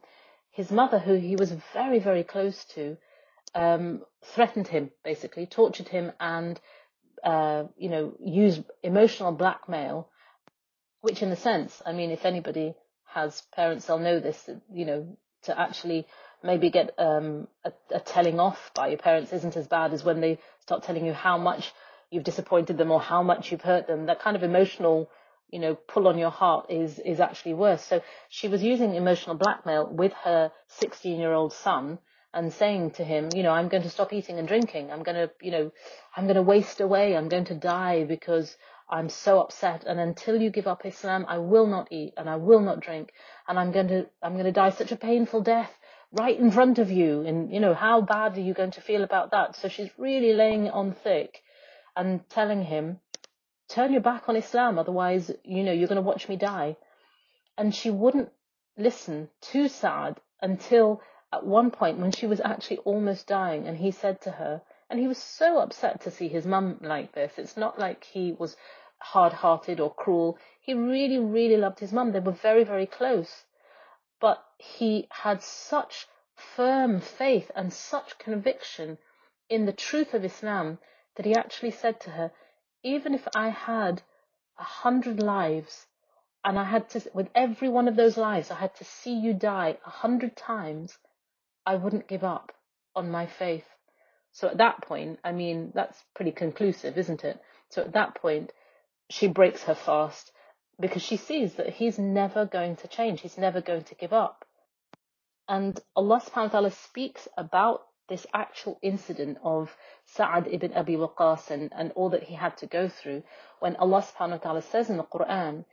his 0.50 0.70
mother, 0.70 0.98
who 0.98 1.14
he 1.14 1.36
was 1.36 1.52
very, 1.72 1.98
very 1.98 2.24
close 2.24 2.64
to, 2.74 2.96
um, 3.54 4.02
threatened 4.22 4.68
him, 4.68 4.90
basically, 5.04 5.46
tortured 5.46 5.88
him, 5.88 6.12
and 6.18 6.60
uh, 7.26 7.64
you 7.76 7.90
know, 7.90 8.14
use 8.24 8.60
emotional 8.82 9.32
blackmail. 9.32 10.08
Which, 11.02 11.22
in 11.22 11.30
a 11.30 11.36
sense, 11.36 11.82
I 11.84 11.92
mean, 11.92 12.10
if 12.10 12.24
anybody 12.24 12.74
has 13.12 13.42
parents, 13.54 13.86
they'll 13.86 13.98
know 13.98 14.20
this. 14.20 14.48
You 14.72 14.86
know, 14.86 15.16
to 15.42 15.60
actually 15.60 16.06
maybe 16.42 16.70
get 16.70 16.94
um, 16.98 17.48
a, 17.64 17.72
a 17.90 18.00
telling 18.00 18.40
off 18.40 18.70
by 18.74 18.88
your 18.88 18.98
parents 18.98 19.32
isn't 19.32 19.56
as 19.56 19.66
bad 19.66 19.92
as 19.92 20.04
when 20.04 20.20
they 20.20 20.38
start 20.60 20.84
telling 20.84 21.04
you 21.04 21.12
how 21.12 21.36
much 21.36 21.72
you've 22.10 22.24
disappointed 22.24 22.78
them 22.78 22.90
or 22.90 23.00
how 23.00 23.22
much 23.22 23.50
you've 23.50 23.62
hurt 23.62 23.86
them. 23.86 24.06
That 24.06 24.20
kind 24.20 24.36
of 24.36 24.42
emotional 24.42 25.10
you 25.50 25.58
know, 25.60 25.74
pull 25.74 26.08
on 26.08 26.18
your 26.18 26.30
heart 26.30 26.66
is, 26.70 26.98
is 26.98 27.20
actually 27.20 27.54
worse. 27.54 27.84
So 27.84 28.02
she 28.28 28.48
was 28.48 28.62
using 28.62 28.94
emotional 28.94 29.36
blackmail 29.36 29.86
with 29.86 30.12
her 30.24 30.50
16 30.80 31.18
year 31.18 31.32
old 31.32 31.52
son 31.52 31.98
and 32.34 32.52
saying 32.52 32.92
to 32.92 33.04
him, 33.04 33.28
you 33.34 33.42
know, 33.42 33.50
I'm 33.50 33.68
going 33.68 33.82
to 33.82 33.90
stop 33.90 34.12
eating 34.12 34.38
and 34.38 34.46
drinking. 34.46 34.90
I'm 34.90 35.02
going 35.02 35.16
to, 35.16 35.30
you 35.40 35.50
know, 35.50 35.72
I'm 36.16 36.24
going 36.24 36.36
to 36.36 36.42
waste 36.42 36.80
away. 36.80 37.16
I'm 37.16 37.28
going 37.28 37.46
to 37.46 37.54
die 37.54 38.04
because 38.04 38.56
I'm 38.88 39.08
so 39.08 39.40
upset. 39.40 39.84
And 39.84 39.98
until 39.98 40.40
you 40.40 40.50
give 40.50 40.66
up 40.66 40.84
Islam, 40.84 41.24
I 41.28 41.38
will 41.38 41.66
not 41.66 41.88
eat 41.90 42.14
and 42.16 42.28
I 42.28 42.36
will 42.36 42.60
not 42.60 42.80
drink. 42.80 43.12
And 43.48 43.58
I'm 43.58 43.72
going 43.72 43.88
to, 43.88 44.06
I'm 44.22 44.34
going 44.34 44.44
to 44.44 44.52
die 44.52 44.70
such 44.70 44.92
a 44.92 44.96
painful 44.96 45.42
death 45.42 45.72
right 46.12 46.38
in 46.38 46.50
front 46.50 46.78
of 46.78 46.90
you. 46.90 47.22
And, 47.22 47.52
you 47.52 47.60
know, 47.60 47.74
how 47.74 48.00
bad 48.00 48.36
are 48.36 48.42
you 48.42 48.54
going 48.54 48.72
to 48.72 48.80
feel 48.80 49.02
about 49.02 49.30
that? 49.32 49.56
So 49.56 49.68
she's 49.68 49.90
really 49.98 50.32
laying 50.34 50.66
it 50.66 50.74
on 50.74 50.92
thick 50.92 51.42
and 51.96 52.28
telling 52.28 52.62
him, 52.62 53.00
turn 53.68 53.92
your 53.92 54.02
back 54.02 54.28
on 54.28 54.36
Islam, 54.36 54.78
otherwise, 54.78 55.30
you 55.42 55.62
know, 55.64 55.72
you're 55.72 55.88
going 55.88 55.96
to 55.96 56.02
watch 56.02 56.28
me 56.28 56.36
die. 56.36 56.76
And 57.58 57.74
she 57.74 57.90
wouldn't 57.90 58.30
listen 58.76 59.28
to 59.52 59.68
Saad 59.68 60.20
until 60.40 61.00
at 61.32 61.44
one 61.44 61.70
point 61.70 61.98
when 61.98 62.12
she 62.12 62.26
was 62.26 62.40
actually 62.40 62.78
almost 62.78 63.26
dying 63.26 63.66
and 63.66 63.76
he 63.76 63.90
said 63.90 64.20
to 64.22 64.30
her, 64.30 64.62
and 64.88 65.00
he 65.00 65.08
was 65.08 65.18
so 65.18 65.58
upset 65.58 66.00
to 66.00 66.10
see 66.10 66.28
his 66.28 66.46
mum 66.46 66.78
like 66.80 67.12
this. 67.12 67.32
It's 67.36 67.56
not 67.56 67.78
like 67.78 68.04
he 68.04 68.32
was 68.32 68.56
hard 68.98 69.32
hearted 69.32 69.80
or 69.80 69.92
cruel. 69.92 70.38
He 70.60 70.72
really, 70.72 71.18
really 71.18 71.56
loved 71.56 71.80
his 71.80 71.92
mum. 71.92 72.12
They 72.12 72.20
were 72.20 72.32
very, 72.32 72.64
very 72.64 72.86
close. 72.86 73.44
But 74.20 74.42
he 74.58 75.08
had 75.10 75.42
such 75.42 76.06
firm 76.34 77.00
faith 77.00 77.50
and 77.54 77.72
such 77.72 78.18
conviction 78.18 78.98
in 79.48 79.66
the 79.66 79.72
truth 79.72 80.14
of 80.14 80.24
Islam 80.24 80.78
that 81.16 81.26
he 81.26 81.34
actually 81.34 81.72
said 81.72 82.00
to 82.00 82.10
her, 82.10 82.32
even 82.82 83.14
if 83.14 83.26
I 83.34 83.48
had 83.48 84.02
a 84.58 84.64
hundred 84.64 85.20
lives 85.20 85.86
and 86.44 86.58
I 86.58 86.64
had 86.64 86.88
to, 86.90 87.10
with 87.12 87.28
every 87.34 87.68
one 87.68 87.88
of 87.88 87.96
those 87.96 88.16
lives, 88.16 88.50
I 88.50 88.54
had 88.54 88.74
to 88.76 88.84
see 88.84 89.12
you 89.12 89.34
die 89.34 89.76
a 89.84 89.90
hundred 89.90 90.36
times, 90.36 90.96
I 91.66 91.74
wouldn't 91.76 92.08
give 92.08 92.24
up 92.24 92.52
on 92.94 93.10
my 93.10 93.26
faith. 93.26 93.66
So 94.32 94.48
at 94.48 94.58
that 94.58 94.82
point, 94.82 95.18
I 95.24 95.32
mean, 95.32 95.72
that's 95.74 96.02
pretty 96.14 96.32
conclusive, 96.32 96.96
isn't 96.96 97.24
it? 97.24 97.40
So 97.70 97.82
at 97.82 97.92
that 97.94 98.14
point, 98.14 98.52
she 99.10 99.28
breaks 99.28 99.62
her 99.64 99.74
fast 99.74 100.30
because 100.78 101.02
she 101.02 101.16
sees 101.16 101.54
that 101.54 101.70
he's 101.70 101.98
never 101.98 102.44
going 102.44 102.76
to 102.76 102.88
change. 102.88 103.20
He's 103.20 103.38
never 103.38 103.60
going 103.60 103.84
to 103.84 103.94
give 103.94 104.12
up. 104.12 104.44
And 105.48 105.78
Allah 105.94 106.20
subhanahu 106.20 106.44
wa 106.44 106.48
ta'ala 106.48 106.70
speaks 106.70 107.28
about 107.36 107.82
this 108.08 108.26
actual 108.34 108.78
incident 108.82 109.38
of 109.42 109.74
Sa'ad 110.06 110.48
ibn 110.50 110.72
Abi 110.74 110.96
Waqqas 110.96 111.50
and, 111.50 111.72
and 111.74 111.92
all 111.92 112.10
that 112.10 112.24
he 112.24 112.34
had 112.34 112.56
to 112.58 112.66
go 112.66 112.88
through 112.88 113.22
when 113.58 113.76
Allah 113.76 114.02
subhanahu 114.02 114.30
wa 114.30 114.36
ta'ala 114.38 114.62
says 114.62 114.90
in 114.90 114.96
the 114.96 115.04
Quran, 115.04 115.64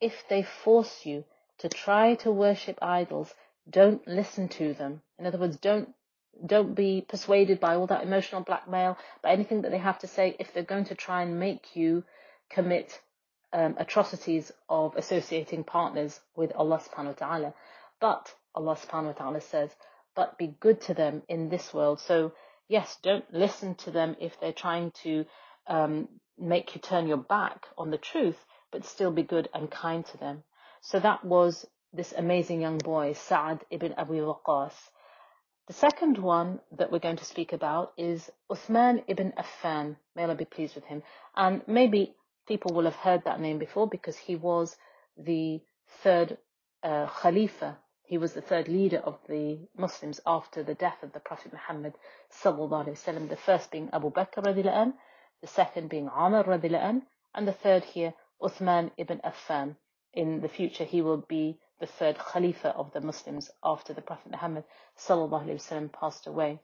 if 0.00 0.24
they 0.28 0.42
force 0.42 1.04
you 1.04 1.24
to 1.58 1.68
try 1.68 2.14
to 2.16 2.30
worship 2.32 2.78
idols, 2.80 3.34
don't 3.68 4.06
listen 4.06 4.48
to 4.48 4.74
them. 4.74 5.02
In 5.18 5.26
other 5.26 5.38
words, 5.38 5.56
don't 5.56 5.88
don't 6.46 6.74
be 6.74 7.04
persuaded 7.06 7.60
by 7.60 7.74
all 7.74 7.86
that 7.86 8.02
emotional 8.02 8.40
blackmail, 8.40 8.96
by 9.22 9.32
anything 9.32 9.62
that 9.62 9.70
they 9.70 9.78
have 9.78 9.98
to 9.98 10.06
say 10.06 10.34
if 10.38 10.52
they're 10.52 10.62
going 10.62 10.86
to 10.86 10.94
try 10.94 11.22
and 11.22 11.38
make 11.38 11.76
you 11.76 12.04
commit 12.50 13.00
um, 13.52 13.74
atrocities 13.78 14.50
of 14.68 14.96
associating 14.96 15.62
partners 15.62 16.18
with 16.34 16.52
Allah 16.56 16.80
subhanahu 16.80 17.20
wa 17.20 17.26
ta'ala. 17.26 17.54
But 18.00 18.34
Allah 18.54 18.76
subhanahu 18.76 19.06
wa 19.06 19.12
ta'ala 19.12 19.40
says, 19.40 19.70
but 20.14 20.38
be 20.38 20.54
good 20.58 20.80
to 20.82 20.94
them 20.94 21.22
in 21.28 21.48
this 21.48 21.72
world. 21.72 22.00
So, 22.00 22.32
yes, 22.68 22.96
don't 23.02 23.24
listen 23.32 23.74
to 23.76 23.90
them 23.90 24.16
if 24.20 24.38
they're 24.40 24.52
trying 24.52 24.92
to 25.02 25.24
um, 25.66 26.08
make 26.38 26.74
you 26.74 26.80
turn 26.80 27.06
your 27.06 27.18
back 27.18 27.66
on 27.78 27.90
the 27.90 27.98
truth, 27.98 28.38
but 28.70 28.84
still 28.84 29.10
be 29.10 29.22
good 29.22 29.48
and 29.54 29.70
kind 29.70 30.04
to 30.06 30.18
them. 30.18 30.44
So 30.80 30.98
that 30.98 31.24
was 31.24 31.66
this 31.92 32.12
amazing 32.16 32.60
young 32.60 32.78
boy, 32.78 33.12
Sa'ad 33.12 33.64
ibn 33.70 33.92
Abu 33.94 34.14
Waqqas. 34.14 34.72
The 35.66 35.72
second 35.72 36.18
one 36.18 36.60
that 36.76 36.90
we're 36.90 36.98
going 36.98 37.16
to 37.16 37.24
speak 37.24 37.52
about 37.52 37.92
is 37.96 38.30
Uthman 38.50 39.04
ibn 39.06 39.32
Affan. 39.38 39.96
May 40.16 40.24
Allah 40.24 40.34
be 40.34 40.44
pleased 40.44 40.74
with 40.74 40.84
him. 40.84 41.02
And 41.36 41.62
maybe 41.66 42.14
people 42.48 42.74
will 42.74 42.84
have 42.84 42.96
heard 42.96 43.24
that 43.24 43.40
name 43.40 43.58
before 43.58 43.86
because 43.88 44.16
he 44.16 44.36
was 44.36 44.76
the 45.16 45.60
third 46.02 46.38
uh, 46.82 47.06
Khalifa 47.06 47.78
he 48.12 48.18
was 48.18 48.34
the 48.34 48.42
third 48.42 48.68
leader 48.68 48.98
of 48.98 49.18
the 49.26 49.58
Muslims 49.74 50.20
after 50.26 50.62
the 50.62 50.74
death 50.74 51.02
of 51.02 51.14
the 51.14 51.20
Prophet 51.20 51.50
Muhammad 51.50 51.94
sallallahu 52.30 52.84
alaihi 52.84 52.98
wasallam. 53.02 53.30
The 53.30 53.36
first 53.36 53.70
being 53.70 53.88
Abu 53.90 54.10
Bakr 54.10 54.44
radiallahu 54.44 54.92
the 55.40 55.46
second 55.46 55.88
being 55.88 56.08
Umar 56.08 56.44
radiallahu 56.44 57.06
and 57.34 57.48
the 57.48 57.54
third 57.54 57.84
here 57.84 58.12
Uthman 58.38 58.90
ibn 58.98 59.18
Affan. 59.24 59.76
In 60.12 60.42
the 60.42 60.50
future, 60.50 60.84
he 60.84 61.00
will 61.00 61.24
be 61.26 61.58
the 61.82 61.86
third 61.88 62.16
Khalifa 62.16 62.68
of 62.76 62.92
the 62.92 63.00
Muslims 63.00 63.50
after 63.64 63.92
the 63.92 64.02
Prophet 64.02 64.30
Muhammad 64.30 64.62
wasallam 65.08 65.92
passed 65.92 66.28
away. 66.28 66.60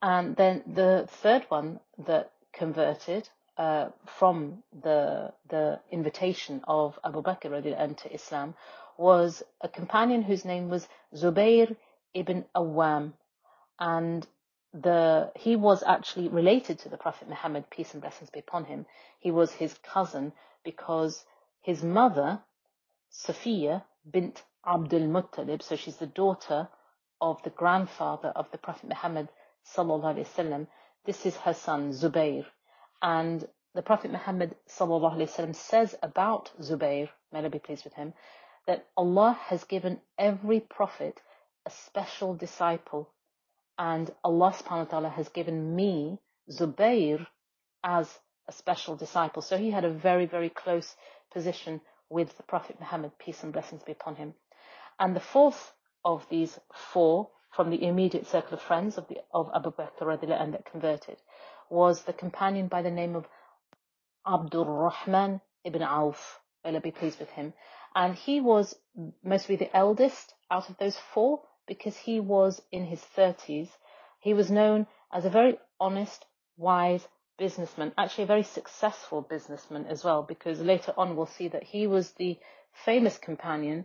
And 0.00 0.36
then 0.36 0.62
the 0.72 1.08
third 1.08 1.46
one 1.48 1.80
that 2.06 2.30
converted 2.52 3.28
uh, 3.58 3.88
from 4.06 4.62
the 4.84 5.32
the 5.48 5.80
invitation 5.90 6.60
of 6.68 6.96
Abu 7.04 7.22
Bakr 7.22 7.96
to 7.96 8.14
Islam 8.14 8.54
was 8.96 9.42
a 9.60 9.68
companion 9.68 10.22
whose 10.22 10.44
name 10.44 10.68
was 10.68 10.86
Zubair 11.12 11.74
ibn 12.14 12.44
Awam, 12.54 13.14
and 13.80 14.24
the 14.72 15.32
he 15.34 15.56
was 15.56 15.82
actually 15.82 16.28
related 16.28 16.78
to 16.78 16.88
the 16.88 16.96
Prophet 16.96 17.28
Muhammad, 17.28 17.68
peace 17.68 17.94
and 17.94 18.00
blessings 18.00 18.30
be 18.30 18.38
upon 18.38 18.64
him. 18.66 18.86
He 19.18 19.32
was 19.32 19.50
his 19.50 19.74
cousin 19.78 20.32
because 20.62 21.24
his 21.62 21.82
mother, 21.82 22.40
Safiya 23.12 23.84
bint 24.10 24.42
Abdul 24.66 25.08
Muttalib, 25.08 25.62
so 25.62 25.76
she's 25.76 25.96
the 25.96 26.06
daughter 26.06 26.68
of 27.20 27.42
the 27.42 27.50
grandfather 27.50 28.28
of 28.28 28.50
the 28.50 28.58
Prophet 28.58 28.88
Muhammad 28.88 29.28
sallallahu 29.76 30.14
alaihi 30.14 30.26
wasallam. 30.26 30.66
This 31.04 31.26
is 31.26 31.36
her 31.36 31.54
son 31.54 31.92
Zubair, 31.92 32.46
and 33.00 33.46
the 33.74 33.82
Prophet 33.82 34.10
Muhammad 34.10 34.56
sallallahu 34.68 35.16
alaihi 35.16 35.30
wasallam 35.30 35.54
says 35.54 35.94
about 36.02 36.50
Zubair, 36.60 37.08
may 37.32 37.40
Allah 37.40 37.50
be 37.50 37.58
pleased 37.58 37.84
with 37.84 37.94
him, 37.94 38.14
that 38.66 38.86
Allah 38.96 39.38
has 39.46 39.64
given 39.64 40.00
every 40.18 40.60
prophet 40.60 41.20
a 41.66 41.70
special 41.70 42.34
disciple 42.34 43.10
and 43.78 44.10
Allah 44.22 44.52
subhanahu 44.52 44.86
wa 44.86 44.90
ta'ala 44.90 45.08
has 45.08 45.28
given 45.30 45.74
me, 45.74 46.18
Zubair, 46.50 47.26
as 47.82 48.08
a 48.48 48.52
special 48.52 48.96
disciple. 48.96 49.42
So 49.42 49.56
he 49.56 49.70
had 49.70 49.84
a 49.84 49.90
very, 49.90 50.26
very 50.26 50.50
close 50.50 50.94
position 51.32 51.80
with 52.12 52.36
the 52.36 52.42
Prophet 52.42 52.76
Muhammad, 52.78 53.12
peace 53.18 53.42
and 53.42 53.52
blessings 53.52 53.82
be 53.82 53.92
upon 53.92 54.16
him. 54.16 54.34
And 55.00 55.16
the 55.16 55.20
fourth 55.20 55.72
of 56.04 56.28
these 56.28 56.60
four 56.92 57.30
from 57.50 57.70
the 57.70 57.82
immediate 57.82 58.26
circle 58.26 58.54
of 58.54 58.62
friends 58.62 58.98
of, 58.98 59.08
the, 59.08 59.18
of 59.32 59.50
Abu 59.54 59.72
Bakr 59.72 60.40
and 60.40 60.54
that 60.54 60.66
converted 60.66 61.16
was 61.70 62.02
the 62.02 62.12
companion 62.12 62.68
by 62.68 62.82
the 62.82 62.90
name 62.90 63.16
of 63.16 63.26
Abdul 64.26 64.66
Rahman 64.66 65.40
ibn 65.64 65.82
Auf. 65.82 66.40
Allah 66.64 66.80
be 66.80 66.90
pleased 66.90 67.18
with 67.18 67.30
him. 67.30 67.54
And 67.94 68.14
he 68.14 68.40
was 68.40 68.76
mostly 69.24 69.56
the 69.56 69.74
eldest 69.74 70.34
out 70.50 70.68
of 70.68 70.76
those 70.78 70.96
four 71.12 71.42
because 71.66 71.96
he 71.96 72.20
was 72.20 72.60
in 72.70 72.84
his 72.84 73.02
30s. 73.16 73.70
He 74.20 74.34
was 74.34 74.50
known 74.50 74.86
as 75.12 75.24
a 75.24 75.30
very 75.30 75.58
honest, 75.80 76.24
wise 76.56 77.06
businessman, 77.42 77.92
actually 77.98 78.22
a 78.22 78.34
very 78.34 78.44
successful 78.44 79.20
businessman 79.20 79.84
as 79.86 80.04
well, 80.04 80.22
because 80.22 80.60
later 80.60 80.92
on 80.96 81.16
we'll 81.16 81.26
see 81.38 81.48
that 81.48 81.64
he 81.64 81.88
was 81.88 82.12
the 82.12 82.38
famous 82.84 83.18
companion 83.18 83.84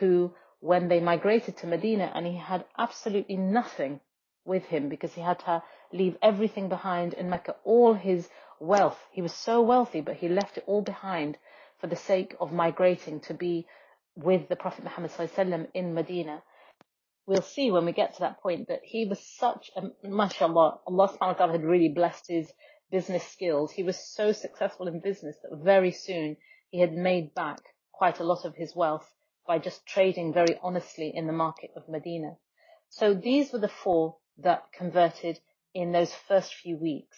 who, 0.00 0.34
when 0.58 0.88
they 0.88 0.98
migrated 0.98 1.56
to 1.56 1.68
Medina 1.68 2.10
and 2.12 2.26
he 2.26 2.36
had 2.36 2.64
absolutely 2.76 3.36
nothing 3.36 4.00
with 4.44 4.64
him 4.64 4.88
because 4.88 5.12
he 5.14 5.20
had 5.20 5.38
to 5.38 5.62
leave 5.92 6.16
everything 6.20 6.68
behind 6.68 7.14
in 7.14 7.30
Mecca, 7.30 7.54
all 7.62 7.94
his 7.94 8.28
wealth. 8.58 8.98
He 9.12 9.22
was 9.22 9.32
so 9.32 9.62
wealthy, 9.62 10.00
but 10.00 10.16
he 10.16 10.28
left 10.28 10.58
it 10.58 10.64
all 10.66 10.82
behind 10.82 11.38
for 11.80 11.86
the 11.86 12.02
sake 12.10 12.34
of 12.40 12.52
migrating 12.52 13.20
to 13.20 13.34
be 13.34 13.68
with 14.16 14.48
the 14.48 14.56
Prophet 14.56 14.82
Muhammad 14.82 15.12
in 15.74 15.94
Medina. 15.94 16.42
we'll 17.26 17.42
see 17.42 17.70
when 17.70 17.84
we 17.84 17.92
get 17.92 18.14
to 18.14 18.20
that 18.20 18.40
point 18.40 18.66
that 18.68 18.80
he 18.82 19.06
was 19.06 19.20
such 19.38 19.70
a, 19.76 19.82
mashallah, 20.02 20.80
Allah 20.86 21.08
subhanahu 21.08 21.34
wa 21.34 21.38
ta'ala 21.38 21.52
had 21.52 21.64
really 21.64 21.92
blessed 22.00 22.26
his 22.28 22.50
business 22.90 23.26
skills. 23.26 23.72
He 23.72 23.82
was 23.82 23.98
so 23.98 24.32
successful 24.32 24.88
in 24.88 25.00
business 25.00 25.36
that 25.42 25.58
very 25.62 25.90
soon 25.90 26.36
he 26.70 26.80
had 26.80 26.92
made 26.92 27.34
back 27.34 27.60
quite 27.92 28.20
a 28.20 28.24
lot 28.24 28.44
of 28.44 28.54
his 28.54 28.74
wealth 28.76 29.10
by 29.46 29.58
just 29.58 29.86
trading 29.86 30.32
very 30.32 30.58
honestly 30.62 31.12
in 31.14 31.26
the 31.26 31.32
market 31.32 31.70
of 31.76 31.88
Medina. 31.88 32.36
So 32.88 33.14
these 33.14 33.52
were 33.52 33.58
the 33.58 33.68
four 33.68 34.16
that 34.38 34.72
converted 34.72 35.40
in 35.74 35.92
those 35.92 36.14
first 36.14 36.54
few 36.54 36.76
weeks. 36.76 37.16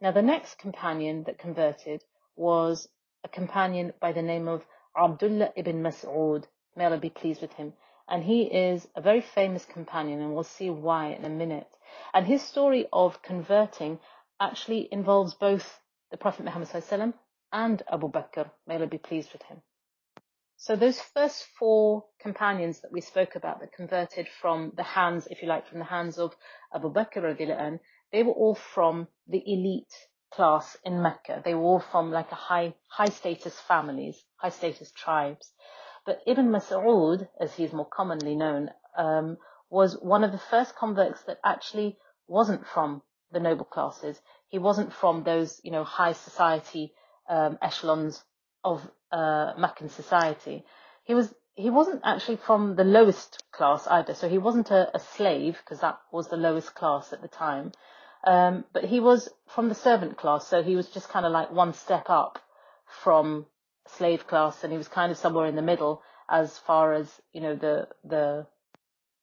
Now 0.00 0.12
the 0.12 0.22
next 0.22 0.58
companion 0.58 1.24
that 1.24 1.38
converted 1.38 2.02
was 2.36 2.88
a 3.24 3.28
companion 3.28 3.92
by 4.00 4.12
the 4.12 4.22
name 4.22 4.48
of 4.48 4.66
Abdullah 4.96 5.52
ibn 5.56 5.82
Mas'ud. 5.82 6.44
May 6.74 6.86
Allah 6.86 6.98
be 6.98 7.10
pleased 7.10 7.40
with 7.40 7.52
him. 7.52 7.74
And 8.08 8.24
he 8.24 8.42
is 8.42 8.88
a 8.96 9.00
very 9.00 9.20
famous 9.20 9.64
companion 9.64 10.20
and 10.20 10.34
we'll 10.34 10.44
see 10.44 10.70
why 10.70 11.08
in 11.08 11.24
a 11.24 11.28
minute. 11.28 11.70
And 12.12 12.26
his 12.26 12.42
story 12.42 12.86
of 12.92 13.22
converting 13.22 14.00
actually 14.42 14.88
involves 14.90 15.34
both 15.34 15.78
the 16.10 16.16
Prophet 16.16 16.44
Muhammad 16.44 17.14
and 17.52 17.82
Abu 17.90 18.10
Bakr. 18.10 18.50
May 18.66 18.74
Allah 18.74 18.88
be 18.88 18.98
pleased 18.98 19.32
with 19.32 19.42
him. 19.42 19.62
So 20.56 20.74
those 20.76 21.00
first 21.00 21.46
four 21.58 22.04
companions 22.20 22.80
that 22.80 22.92
we 22.92 23.00
spoke 23.00 23.36
about 23.36 23.60
that 23.60 23.72
converted 23.72 24.28
from 24.40 24.72
the 24.76 24.82
hands, 24.82 25.28
if 25.30 25.42
you 25.42 25.48
like, 25.48 25.68
from 25.68 25.78
the 25.78 25.84
hands 25.84 26.18
of 26.18 26.34
Abu 26.74 26.92
Bakr 26.92 27.78
they 28.12 28.22
were 28.22 28.32
all 28.32 28.54
from 28.54 29.08
the 29.26 29.42
elite 29.46 29.94
class 30.32 30.76
in 30.84 31.02
Mecca. 31.02 31.42
They 31.44 31.54
were 31.54 31.62
all 31.62 31.80
from 31.92 32.10
like 32.10 32.30
a 32.32 32.36
high, 32.36 32.74
high 32.88 33.08
status 33.10 33.58
families, 33.60 34.22
high 34.36 34.50
status 34.50 34.90
tribes. 34.92 35.52
But 36.04 36.20
Ibn 36.26 36.50
Mas'ud, 36.50 37.28
as 37.40 37.54
he's 37.54 37.72
more 37.72 37.88
commonly 37.88 38.34
known, 38.34 38.70
um, 38.96 39.38
was 39.70 39.94
one 40.00 40.24
of 40.24 40.32
the 40.32 40.38
first 40.50 40.74
converts 40.76 41.22
that 41.24 41.38
actually 41.44 41.96
wasn't 42.26 42.66
from 42.66 43.02
the 43.32 43.40
noble 43.40 43.64
classes. 43.64 44.20
He 44.52 44.58
wasn't 44.58 44.92
from 44.92 45.24
those, 45.24 45.58
you 45.64 45.70
know, 45.70 45.82
high 45.82 46.12
society 46.12 46.92
um, 47.26 47.56
echelons 47.62 48.22
of 48.62 48.86
uh, 49.10 49.54
Meccan 49.56 49.88
society. 49.88 50.66
He 51.04 51.14
was 51.14 51.34
he 51.54 51.70
wasn't 51.70 52.02
actually 52.04 52.36
from 52.36 52.76
the 52.76 52.84
lowest 52.84 53.42
class 53.50 53.86
either. 53.86 54.12
So 54.12 54.28
he 54.28 54.36
wasn't 54.36 54.70
a, 54.70 54.94
a 54.94 55.00
slave 55.00 55.56
because 55.58 55.80
that 55.80 56.00
was 56.12 56.28
the 56.28 56.36
lowest 56.36 56.74
class 56.74 57.14
at 57.14 57.22
the 57.22 57.28
time. 57.28 57.72
Um, 58.24 58.66
but 58.74 58.84
he 58.84 59.00
was 59.00 59.30
from 59.48 59.70
the 59.70 59.74
servant 59.74 60.18
class, 60.18 60.46
so 60.46 60.62
he 60.62 60.76
was 60.76 60.88
just 60.88 61.08
kind 61.08 61.24
of 61.24 61.32
like 61.32 61.50
one 61.50 61.72
step 61.72 62.10
up 62.10 62.38
from 63.02 63.46
slave 63.86 64.26
class, 64.26 64.64
and 64.64 64.70
he 64.70 64.76
was 64.76 64.88
kind 64.88 65.10
of 65.10 65.16
somewhere 65.16 65.46
in 65.46 65.56
the 65.56 65.62
middle 65.62 66.02
as 66.28 66.58
far 66.58 66.92
as 66.92 67.08
you 67.32 67.40
know 67.40 67.56
the 67.56 67.88
the 68.04 68.46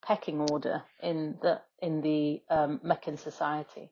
pecking 0.01 0.41
order 0.49 0.81
in 1.03 1.37
the 1.43 1.61
in 1.83 2.01
the 2.01 2.41
um, 2.49 2.79
Meccan 2.83 3.17
society. 3.17 3.91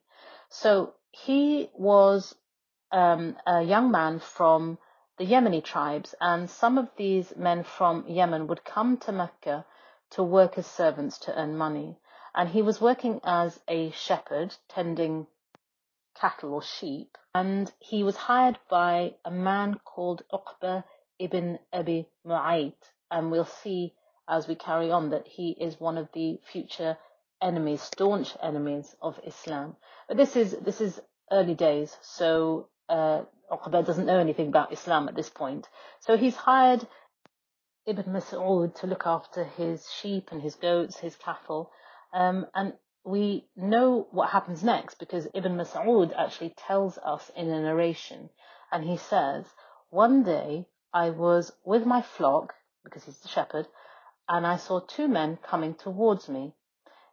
So 0.50 0.94
he 1.26 1.70
was 1.74 2.36
um, 2.92 3.36
a 3.46 3.62
young 3.62 3.92
man 3.92 4.20
from 4.20 4.78
the 5.18 5.26
Yemeni 5.26 5.64
tribes, 5.64 6.14
and 6.22 6.50
some 6.50 6.78
of 6.78 6.90
these 6.96 7.36
men 7.36 7.64
from 7.64 8.06
Yemen 8.08 8.48
would 8.48 8.64
come 8.64 8.98
to 8.98 9.12
Mecca 9.12 9.66
to 10.12 10.24
work 10.24 10.58
as 10.58 10.68
servants 10.68 11.18
to 11.20 11.36
earn 11.38 11.58
money. 11.58 11.98
And 12.36 12.50
he 12.50 12.62
was 12.62 12.80
working 12.80 13.20
as 13.24 13.60
a 13.68 13.90
shepherd, 13.92 14.56
tending 14.70 15.28
cattle 16.16 16.54
or 16.54 16.62
sheep, 16.62 17.18
and 17.34 17.72
he 17.80 18.04
was 18.04 18.16
hired 18.16 18.60
by 18.70 19.16
a 19.26 19.32
man 19.32 19.80
called 19.84 20.24
Uqba 20.32 20.84
ibn 21.18 21.60
Abi 21.74 22.08
Mu'ayt. 22.26 22.92
And 23.10 23.32
we'll 23.32 23.46
see 23.46 23.96
as 24.28 24.48
we 24.48 24.56
carry 24.56 24.92
on 24.92 25.10
that 25.10 25.28
he 25.28 25.52
is 25.52 25.80
one 25.80 25.98
of 25.98 26.10
the 26.14 26.40
future 26.52 26.98
enemies, 27.42 27.82
staunch 27.82 28.36
enemies 28.42 28.96
of 29.02 29.20
Islam. 29.26 29.76
But 30.08 30.18
this 30.18 30.36
is 30.36 30.52
this 30.64 30.82
is 30.82 31.00
early 31.32 31.56
days, 31.56 31.96
so 32.02 32.70
uh, 32.90 33.24
Uqba 33.52 33.86
doesn't 33.86 34.06
know 34.06 34.20
anything 34.20 34.48
about 34.48 34.74
Islam 34.74 35.08
at 35.08 35.16
this 35.16 35.30
point. 35.30 35.68
So 36.00 36.18
he's 36.18 36.36
hired 36.36 36.88
Ibn 37.86 38.04
Mas'ud 38.06 38.76
to 38.76 38.88
look 38.88 39.06
after 39.06 39.46
his 39.46 39.90
sheep 39.90 40.30
and 40.32 40.42
his 40.42 40.56
goats, 40.56 40.98
his 40.98 41.16
cattle. 41.16 41.72
Um, 42.14 42.48
and 42.54 42.74
we 43.06 43.48
know 43.56 44.08
what 44.12 44.30
happens 44.30 44.62
next 44.62 45.00
because 45.00 45.28
Ibn 45.34 45.56
Mas'ud 45.56 46.14
actually 46.18 46.54
tells 46.58 46.98
us 46.98 47.32
in 47.36 47.50
a 47.50 47.62
narration. 47.62 48.30
And 48.72 48.84
he 48.84 48.98
says, 48.98 49.46
One 49.90 50.24
day 50.24 50.68
I 50.94 51.12
was 51.12 51.54
with 51.64 51.86
my 51.86 52.02
flock, 52.02 52.54
because 52.84 53.06
he's 53.06 53.20
the 53.20 53.30
shepherd, 53.30 53.68
and 54.28 54.46
I 54.46 54.58
saw 54.58 54.82
two 54.82 55.08
men 55.08 55.38
coming 55.38 55.74
towards 55.74 56.28
me. 56.28 56.54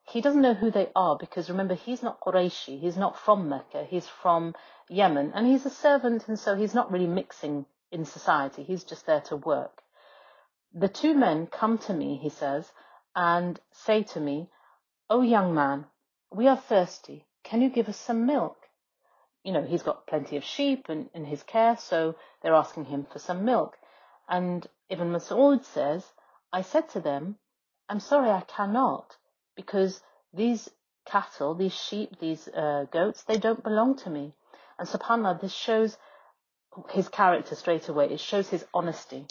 He 0.06 0.20
doesn't 0.20 0.42
know 0.42 0.54
who 0.54 0.70
they 0.70 0.90
are 0.94 1.16
because 1.16 1.48
remember, 1.48 1.74
he's 1.74 2.02
not 2.02 2.20
Qurayshi, 2.20 2.78
he's 2.78 2.96
not 2.96 3.18
from 3.18 3.48
Mecca, 3.48 3.84
he's 3.84 4.06
from 4.06 4.54
Yemen, 4.88 5.32
and 5.34 5.46
he's 5.46 5.64
a 5.64 5.70
servant, 5.70 6.28
and 6.28 6.38
so 6.38 6.54
he's 6.54 6.74
not 6.74 6.92
really 6.92 7.06
mixing 7.06 7.66
in 7.90 8.04
society, 8.04 8.62
he's 8.62 8.84
just 8.84 9.06
there 9.06 9.22
to 9.22 9.36
work. 9.36 9.82
The 10.74 10.88
two 10.88 11.14
men 11.14 11.46
come 11.46 11.78
to 11.78 11.94
me, 11.94 12.16
he 12.16 12.28
says, 12.28 12.70
and 13.16 13.58
say 13.72 14.02
to 14.02 14.20
me, 14.20 14.50
O 15.08 15.22
young 15.22 15.54
man, 15.54 15.86
we 16.30 16.48
are 16.48 16.56
thirsty, 16.56 17.26
can 17.42 17.62
you 17.62 17.70
give 17.70 17.88
us 17.88 17.96
some 17.96 18.26
milk? 18.26 18.58
You 19.42 19.52
know, 19.52 19.62
he's 19.62 19.82
got 19.82 20.06
plenty 20.06 20.36
of 20.36 20.44
sheep 20.44 20.90
in, 20.90 21.08
in 21.14 21.24
his 21.24 21.42
care, 21.42 21.76
so 21.76 22.16
they're 22.42 22.54
asking 22.54 22.86
him 22.86 23.06
for 23.10 23.18
some 23.18 23.44
milk. 23.44 23.78
And 24.28 24.66
Ibn 24.88 25.12
Mas'ud 25.12 25.64
says, 25.64 26.04
I 26.52 26.62
said 26.62 26.88
to 26.90 27.00
them, 27.00 27.38
I'm 27.88 28.00
sorry 28.00 28.30
I 28.30 28.40
cannot, 28.42 29.16
because 29.56 30.00
these 30.32 30.68
cattle, 31.06 31.54
these 31.54 31.74
sheep, 31.74 32.18
these 32.20 32.48
uh, 32.48 32.86
goats, 32.90 33.22
they 33.24 33.38
don't 33.38 33.62
belong 33.62 33.96
to 33.98 34.10
me. 34.10 34.32
And 34.78 34.88
subhanAllah, 34.88 35.40
this 35.40 35.52
shows 35.52 35.96
his 36.90 37.08
character 37.08 37.54
straight 37.54 37.88
away. 37.88 38.06
It 38.10 38.20
shows 38.20 38.48
his 38.48 38.64
honesty. 38.74 39.26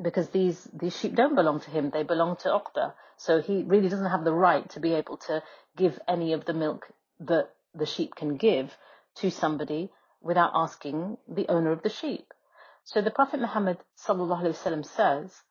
Because 0.00 0.30
these, 0.30 0.68
these 0.72 0.96
sheep 0.96 1.14
don't 1.14 1.34
belong 1.34 1.60
to 1.60 1.70
him, 1.70 1.90
they 1.90 2.02
belong 2.02 2.36
to 2.36 2.48
Uqba. 2.48 2.94
So 3.16 3.40
he 3.40 3.62
really 3.62 3.88
doesn't 3.88 4.10
have 4.10 4.24
the 4.24 4.32
right 4.32 4.68
to 4.70 4.80
be 4.80 4.94
able 4.94 5.18
to 5.28 5.42
give 5.76 5.98
any 6.08 6.32
of 6.32 6.44
the 6.44 6.54
milk 6.54 6.86
that 7.20 7.50
the 7.74 7.86
sheep 7.86 8.14
can 8.14 8.36
give 8.36 8.76
to 9.16 9.30
somebody 9.30 9.90
without 10.22 10.52
asking 10.54 11.18
the 11.28 11.48
owner 11.48 11.72
of 11.72 11.82
the 11.82 11.90
sheep. 11.90 12.32
So 12.84 13.02
the 13.02 13.10
Prophet 13.10 13.40
Muhammad 13.40 13.78
Wasallam 14.06 14.84
says, 14.84 15.42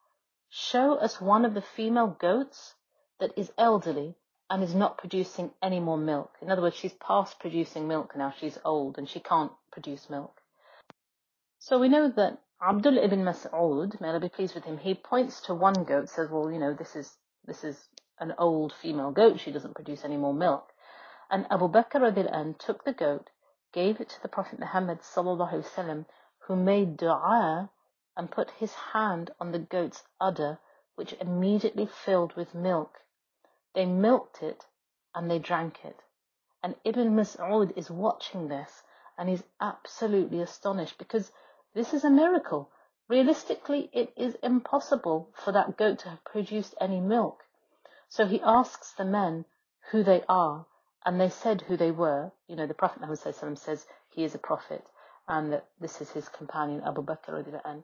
Show 0.49 0.95
us 0.95 1.21
one 1.21 1.45
of 1.45 1.54
the 1.54 1.62
female 1.62 2.17
goats 2.19 2.73
that 3.19 3.38
is 3.38 3.51
elderly 3.58 4.15
and 4.49 4.63
is 4.63 4.73
not 4.73 4.97
producing 4.97 5.51
any 5.62 5.79
more 5.79 5.97
milk. 5.97 6.36
In 6.41 6.49
other 6.49 6.62
words, 6.62 6.75
she's 6.75 6.93
past 6.93 7.39
producing 7.39 7.88
milk 7.88 8.15
now. 8.15 8.34
She's 8.39 8.58
old 8.65 8.97
and 8.97 9.08
she 9.08 9.19
can't 9.19 9.51
produce 9.71 10.10
milk. 10.10 10.41
So 11.60 11.77
we 11.77 11.89
know 11.89 12.10
that 12.10 12.39
Abdul 12.62 12.97
ibn 12.97 13.23
Mas'ud, 13.23 14.01
may 14.01 14.10
Allah 14.10 14.19
be 14.19 14.29
pleased 14.29 14.55
with 14.55 14.63
him, 14.63 14.77
he 14.77 14.93
points 14.93 15.41
to 15.41 15.53
one 15.53 15.84
goat, 15.84 16.10
says, 16.10 16.29
well, 16.29 16.51
you 16.51 16.60
know, 16.60 16.73
this 16.73 16.95
is, 16.95 17.13
this 17.45 17.63
is 17.63 17.77
an 18.19 18.34
old 18.38 18.73
female 18.82 19.12
goat. 19.12 19.39
She 19.39 19.51
doesn't 19.51 19.75
produce 19.75 20.03
any 20.03 20.17
more 20.17 20.34
milk. 20.34 20.69
And 21.29 21.45
Abu 21.51 21.69
Bakr 21.69 22.01
an 22.34 22.55
took 22.58 22.84
the 22.84 22.93
goat, 22.93 23.29
gave 23.71 24.01
it 24.01 24.10
to 24.10 24.21
the 24.21 24.27
Prophet 24.29 24.60
Muhammad 24.60 25.01
sallallahu 25.01 25.53
alaihi 25.53 25.71
wasallam, 25.71 26.05
who 26.39 26.55
made 26.55 26.97
dua 26.97 27.69
and 28.17 28.32
put 28.32 28.49
his 28.51 28.73
hand 28.73 29.32
on 29.39 29.51
the 29.51 29.60
goat's 29.60 30.03
udder, 30.19 30.60
which 30.95 31.13
immediately 31.21 31.86
filled 31.86 32.36
with 32.36 32.55
milk. 32.55 32.97
They 33.73 33.86
milked 33.86 34.41
it 34.41 34.65
and 35.13 35.29
they 35.29 35.39
drank 35.39 35.84
it. 35.84 36.01
And 36.63 36.75
Ibn 36.84 37.15
Mas'ud 37.15 37.77
is 37.77 37.89
watching 37.89 38.47
this 38.47 38.84
and 39.17 39.27
he's 39.29 39.43
absolutely 39.60 40.41
astonished 40.41 40.97
because 40.97 41.32
this 41.73 41.93
is 41.93 42.03
a 42.03 42.10
miracle. 42.10 42.71
Realistically, 43.10 43.89
it 43.91 44.13
is 44.15 44.36
impossible 44.41 45.29
for 45.34 45.51
that 45.51 45.77
goat 45.77 45.99
to 45.99 46.10
have 46.10 46.23
produced 46.23 46.73
any 46.79 47.01
milk. 47.01 47.43
So 48.08 48.25
he 48.25 48.41
asks 48.41 48.93
the 48.93 49.05
men 49.05 49.45
who 49.91 50.03
they 50.03 50.23
are, 50.29 50.65
and 51.05 51.19
they 51.19 51.29
said 51.29 51.62
who 51.62 51.75
they 51.75 51.91
were. 51.91 52.32
You 52.47 52.55
know, 52.55 52.65
the 52.65 52.73
Prophet 52.73 53.01
Muhammad 53.01 53.60
says 53.60 53.86
he 54.10 54.23
is 54.23 54.36
a 54.36 54.39
prophet, 54.39 54.86
and 55.27 55.51
that 55.51 55.67
this 55.79 56.01
is 56.01 56.12
his 56.12 56.29
companion 56.29 56.82
Abu 56.86 57.03
Bakr. 57.03 57.84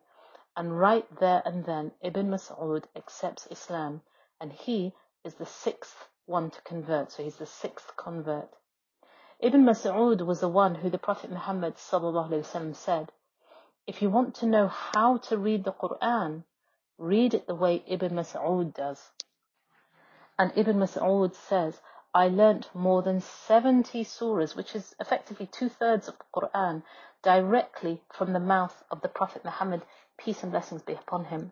And 0.55 0.79
right 0.79 1.19
there 1.19 1.41
and 1.45 1.65
then, 1.65 1.91
Ibn 2.01 2.29
Mas'ud 2.29 2.85
accepts 2.95 3.47
Islam, 3.51 4.01
and 4.39 4.53
he 4.53 4.93
is 5.25 5.33
the 5.33 5.45
sixth 5.45 6.07
one 6.25 6.51
to 6.51 6.61
convert, 6.61 7.11
so 7.11 7.23
he's 7.23 7.37
the 7.37 7.45
sixth 7.45 7.91
convert. 7.97 8.49
Ibn 9.39 9.65
Mas'ud 9.65 10.25
was 10.25 10.39
the 10.39 10.47
one 10.47 10.75
who 10.75 10.89
the 10.89 10.97
Prophet 10.97 11.29
Muhammad 11.29 11.77
said, 11.77 13.11
if 13.87 14.01
you 14.01 14.09
want 14.09 14.35
to 14.35 14.45
know 14.45 14.67
how 14.67 15.17
to 15.17 15.37
read 15.37 15.63
the 15.63 15.73
Quran, 15.73 16.43
read 16.97 17.33
it 17.33 17.47
the 17.47 17.55
way 17.55 17.83
Ibn 17.87 18.13
Mas'ud 18.13 18.73
does. 18.73 19.11
And 20.39 20.51
Ibn 20.55 20.77
Mas'ud 20.77 21.35
says, 21.35 21.79
I 22.13 22.29
learnt 22.29 22.73
more 22.73 23.01
than 23.01 23.19
70 23.19 24.05
surahs, 24.05 24.55
which 24.55 24.73
is 24.75 24.95
effectively 24.99 25.47
two 25.47 25.69
thirds 25.69 26.07
of 26.07 26.17
the 26.17 26.23
Quran, 26.33 26.83
directly 27.23 28.01
from 28.13 28.31
the 28.31 28.39
mouth 28.39 28.83
of 28.89 29.01
the 29.01 29.09
Prophet 29.09 29.43
Muhammad, 29.43 29.81
peace 30.17 30.43
and 30.43 30.51
blessings 30.51 30.81
be 30.81 30.93
upon 30.93 31.25
him. 31.25 31.51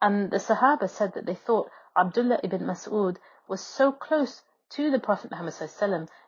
And 0.00 0.30
the 0.30 0.38
Sahaba 0.38 0.88
said 0.88 1.14
that 1.14 1.26
they 1.26 1.34
thought, 1.34 1.70
Abdullah 1.96 2.40
ibn 2.42 2.62
Mas'ud 2.62 3.16
was 3.48 3.60
so 3.60 3.92
close 3.92 4.42
to 4.70 4.90
the 4.90 4.98
Prophet 4.98 5.30
Muhammad 5.30 5.54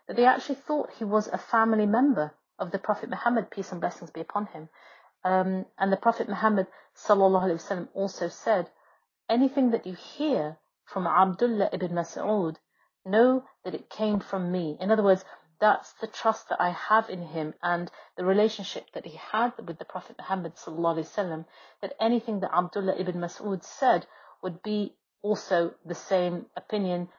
that 0.06 0.16
they 0.16 0.24
actually 0.24 0.54
thought 0.54 0.90
he 0.98 1.04
was 1.04 1.28
a 1.28 1.38
family 1.38 1.86
member 1.86 2.32
of 2.58 2.70
the 2.70 2.78
Prophet 2.78 3.10
Muhammad, 3.10 3.50
peace 3.50 3.72
and 3.72 3.80
blessings 3.80 4.10
be 4.10 4.20
upon 4.20 4.46
him. 4.46 4.68
Um, 5.24 5.66
and 5.78 5.92
the 5.92 5.96
Prophet 5.96 6.28
Muhammad 6.28 6.68
also 7.94 8.28
said, 8.28 8.70
Anything 9.28 9.70
that 9.72 9.86
you 9.86 9.94
hear 9.94 10.58
from 10.84 11.06
Abdullah 11.06 11.70
ibn 11.72 11.92
Mas'ud, 11.92 12.56
know 13.04 13.44
that 13.64 13.74
it 13.74 13.90
came 13.90 14.20
from 14.20 14.50
me. 14.52 14.76
In 14.80 14.90
other 14.90 15.02
words, 15.02 15.24
that's 15.60 15.92
the 15.94 16.06
trust 16.06 16.48
that 16.48 16.60
I 16.60 16.70
have 16.70 17.10
in 17.10 17.22
him 17.22 17.54
and 17.62 17.90
the 18.16 18.24
relationship 18.24 18.90
that 18.92 19.06
he 19.06 19.16
had 19.16 19.52
with 19.58 19.78
the 19.78 19.84
Prophet 19.84 20.16
Muhammad 20.18 20.52
that 21.82 21.94
anything 22.00 22.40
that 22.40 22.54
Abdullah 22.54 22.96
ibn 22.96 23.16
Mas'ud 23.16 23.64
said 23.64 24.06
would 24.42 24.62
be 24.62 24.94
also 25.21 25.73
the 25.85 25.95
same 25.95 26.45
opinion 26.55 27.09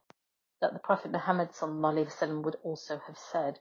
that 0.61 0.73
the 0.73 0.79
Prophet 0.79 1.11
Muhammad 1.11 1.51
وسلم, 1.51 2.43
would 2.45 2.57
also 2.63 3.01
have 3.07 3.19
said. 3.19 3.59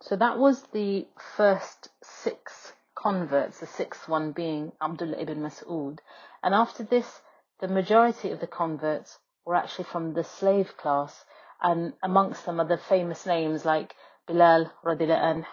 So 0.00 0.16
that 0.16 0.38
was 0.38 0.62
the 0.72 1.06
first 1.36 1.88
six 2.02 2.72
converts, 2.94 3.60
the 3.60 3.66
sixth 3.66 4.08
one 4.08 4.32
being 4.32 4.72
Abdullah 4.80 5.18
ibn 5.18 5.40
Mas'ud. 5.40 5.98
And 6.42 6.54
after 6.54 6.82
this, 6.82 7.22
the 7.60 7.68
majority 7.68 8.30
of 8.30 8.40
the 8.40 8.46
converts 8.46 9.18
were 9.44 9.54
actually 9.54 9.84
from 9.84 10.12
the 10.12 10.24
slave 10.24 10.76
class, 10.76 11.24
and 11.62 11.94
amongst 12.02 12.44
them 12.44 12.60
are 12.60 12.66
the 12.66 12.76
famous 12.76 13.24
names 13.24 13.64
like 13.64 13.94
Bilal 14.26 14.70
radiallahu 14.84 15.22
anh, 15.22 15.46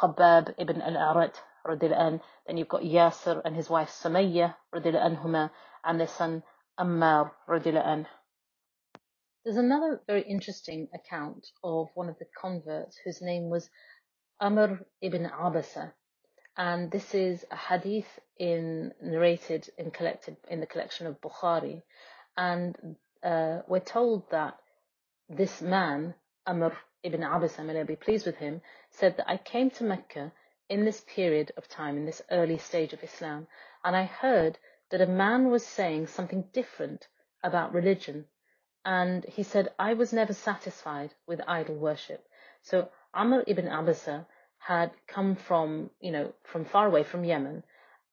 Khabbab 0.00 0.54
ibn 0.58 0.82
al-Arat 0.82 1.40
radiallahu 1.66 1.98
anh, 1.98 2.20
then 2.46 2.56
you've 2.58 2.68
got 2.68 2.82
Yasir 2.82 3.40
and 3.44 3.56
his 3.56 3.70
wife 3.70 3.90
Sumayya 3.90 4.54
radiallahu 4.74 5.16
anhuma, 5.16 5.50
and 5.84 5.98
their 6.00 6.08
son 6.08 6.42
Ammar. 6.79 7.31
There's 9.43 9.57
another 9.57 10.01
very 10.07 10.21
interesting 10.21 10.87
account 10.93 11.47
of 11.63 11.89
one 11.95 12.09
of 12.09 12.17
the 12.19 12.27
converts 12.39 12.97
whose 13.03 13.21
name 13.21 13.49
was 13.49 13.69
Amr 14.39 14.85
ibn 15.01 15.25
Abasa. 15.29 15.93
And 16.57 16.91
this 16.91 17.13
is 17.13 17.45
a 17.49 17.55
hadith 17.55 18.19
in 18.37 18.93
narrated 19.01 19.69
and 19.77 19.93
collected 19.93 20.37
in 20.49 20.59
the 20.59 20.65
collection 20.65 21.07
of 21.07 21.21
Bukhari. 21.21 21.81
And 22.37 22.75
uh, 23.23 23.59
we're 23.67 23.79
told 23.79 24.29
that 24.31 24.57
this 25.29 25.61
man, 25.61 26.13
Amr 26.45 26.77
ibn 27.03 27.21
Abasa, 27.21 27.65
may 27.65 27.79
I 27.79 27.83
be 27.83 27.95
pleased 27.95 28.25
with 28.25 28.37
him, 28.37 28.61
said 28.91 29.17
that 29.17 29.29
I 29.29 29.37
came 29.37 29.69
to 29.71 29.83
Mecca 29.83 30.31
in 30.69 30.85
this 30.85 31.03
period 31.07 31.51
of 31.57 31.67
time, 31.67 31.97
in 31.97 32.05
this 32.05 32.21
early 32.31 32.57
stage 32.57 32.93
of 32.93 33.03
Islam, 33.03 33.47
and 33.83 33.95
I 33.95 34.03
heard 34.05 34.57
that 34.91 35.01
a 35.01 35.07
man 35.07 35.49
was 35.49 35.65
saying 35.65 36.07
something 36.07 36.43
different 36.53 37.07
about 37.43 37.73
religion. 37.73 38.25
And 38.85 39.25
he 39.25 39.43
said, 39.43 39.71
I 39.79 39.93
was 39.93 40.13
never 40.13 40.33
satisfied 40.33 41.13
with 41.27 41.41
idol 41.47 41.75
worship. 41.75 42.23
So 42.61 42.89
Amr 43.13 43.43
ibn 43.47 43.65
Abasa 43.65 44.25
had 44.57 44.91
come 45.07 45.35
from, 45.35 45.89
you 45.99 46.11
know, 46.11 46.33
from 46.43 46.65
far 46.65 46.87
away 46.87 47.03
from 47.03 47.23
Yemen, 47.23 47.63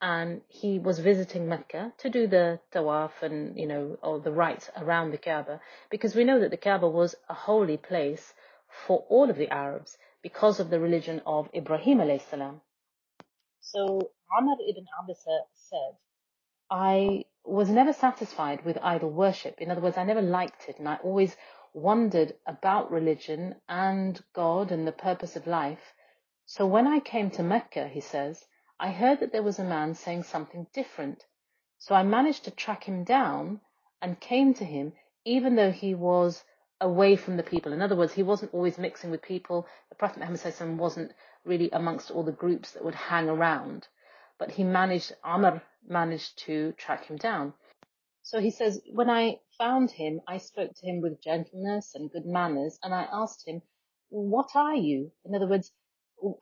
and 0.00 0.40
he 0.48 0.78
was 0.78 0.98
visiting 0.98 1.48
Mecca 1.48 1.92
to 1.98 2.08
do 2.08 2.26
the 2.26 2.60
tawaf 2.72 3.10
and, 3.22 3.58
you 3.58 3.66
know, 3.66 3.98
or 4.02 4.20
the 4.20 4.32
rites 4.32 4.70
around 4.76 5.10
the 5.10 5.18
Kaaba, 5.18 5.60
because 5.90 6.14
we 6.14 6.24
know 6.24 6.40
that 6.40 6.50
the 6.50 6.56
Kaaba 6.56 6.88
was 6.88 7.14
a 7.28 7.34
holy 7.34 7.76
place 7.76 8.32
for 8.86 9.04
all 9.08 9.28
of 9.28 9.36
the 9.36 9.48
Arabs 9.48 9.98
because 10.22 10.60
of 10.60 10.70
the 10.70 10.80
religion 10.80 11.20
of 11.26 11.48
Ibrahim 11.54 11.98
alayhi 11.98 12.22
salam. 12.30 12.60
So 13.60 14.10
Amr 14.38 14.54
ibn 14.68 14.86
Abasa 15.02 15.40
said, 15.54 15.96
I 16.70 17.24
was 17.44 17.70
never 17.70 17.92
satisfied 17.92 18.64
with 18.64 18.78
idol 18.82 19.10
worship. 19.10 19.60
In 19.60 19.70
other 19.70 19.80
words, 19.80 19.96
I 19.96 20.04
never 20.04 20.22
liked 20.22 20.68
it, 20.68 20.78
and 20.78 20.88
I 20.88 20.96
always 20.96 21.36
wondered 21.74 22.34
about 22.46 22.90
religion 22.90 23.56
and 23.68 24.22
God 24.34 24.72
and 24.72 24.86
the 24.86 24.92
purpose 24.92 25.36
of 25.36 25.46
life 25.46 25.94
so 26.50 26.66
when 26.66 26.86
I 26.86 27.00
came 27.00 27.30
to 27.32 27.42
Mecca, 27.42 27.88
he 27.88 28.00
says, 28.00 28.46
I 28.80 28.90
heard 28.90 29.20
that 29.20 29.32
there 29.32 29.42
was 29.42 29.58
a 29.58 29.64
man 29.64 29.94
saying 29.94 30.22
something 30.22 30.66
different. 30.72 31.26
So 31.76 31.94
I 31.94 32.02
managed 32.02 32.44
to 32.44 32.50
track 32.50 32.84
him 32.84 33.04
down 33.04 33.60
and 34.00 34.18
came 34.18 34.54
to 34.54 34.64
him, 34.64 34.94
even 35.26 35.56
though 35.56 35.72
he 35.72 35.94
was 35.94 36.44
away 36.80 37.16
from 37.16 37.36
the 37.36 37.42
people. 37.42 37.74
In 37.74 37.82
other 37.82 37.96
words, 37.96 38.14
he 38.14 38.22
wasn't 38.22 38.54
always 38.54 38.78
mixing 38.78 39.10
with 39.10 39.20
people. 39.20 39.66
The 39.90 39.96
Prophet 39.96 40.20
Muhammad 40.20 40.78
wasn't 40.78 41.12
really 41.44 41.68
amongst 41.70 42.10
all 42.10 42.22
the 42.22 42.32
groups 42.32 42.72
that 42.72 42.82
would 42.82 42.94
hang 42.94 43.28
around 43.28 43.88
but 44.38 44.52
he 44.52 44.64
managed, 44.64 45.14
Amr 45.24 45.62
managed 45.86 46.38
to 46.46 46.72
track 46.72 47.06
him 47.06 47.16
down. 47.16 47.54
So 48.22 48.40
he 48.40 48.50
says, 48.50 48.80
when 48.92 49.08
I 49.10 49.40
found 49.56 49.90
him, 49.90 50.20
I 50.28 50.38
spoke 50.38 50.74
to 50.74 50.86
him 50.86 51.00
with 51.00 51.22
gentleness 51.22 51.94
and 51.94 52.10
good 52.10 52.26
manners, 52.26 52.78
and 52.82 52.94
I 52.94 53.08
asked 53.12 53.46
him, 53.46 53.62
what 54.10 54.50
are 54.54 54.74
you? 54.74 55.12
In 55.24 55.34
other 55.34 55.48
words, 55.48 55.72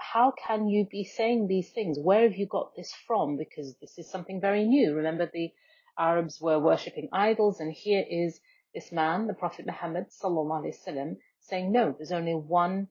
how 0.00 0.32
can 0.32 0.68
you 0.68 0.86
be 0.90 1.04
saying 1.04 1.46
these 1.48 1.70
things? 1.70 1.98
Where 1.98 2.22
have 2.22 2.36
you 2.36 2.46
got 2.46 2.74
this 2.74 2.92
from? 3.06 3.36
Because 3.36 3.76
this 3.80 3.98
is 3.98 4.10
something 4.10 4.40
very 4.40 4.64
new. 4.64 4.94
Remember, 4.94 5.28
the 5.32 5.52
Arabs 5.98 6.40
were 6.40 6.58
worshipping 6.58 7.08
idols, 7.12 7.60
and 7.60 7.72
here 7.72 8.04
is 8.08 8.40
this 8.74 8.92
man, 8.92 9.26
the 9.26 9.34
Prophet 9.34 9.66
Muhammad 9.66 10.06
sallallahu 10.10 10.64
alaihi 10.64 10.76
wasallam, 10.76 11.16
saying, 11.40 11.72
"No, 11.72 11.92
there's 11.92 12.12
only 12.12 12.34
one 12.34 12.88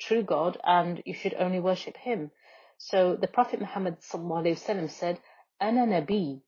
true 0.00 0.22
God, 0.22 0.58
and 0.64 1.02
you 1.04 1.14
should 1.14 1.34
only 1.34 1.60
worship 1.60 1.96
Him." 1.96 2.30
So 2.78 3.16
the 3.16 3.26
Prophet 3.26 3.60
Muhammad 3.60 4.00
ﷺ 4.00 4.90
said, 4.90 5.18
Ana 5.60 5.86
Nabi, 5.86 6.40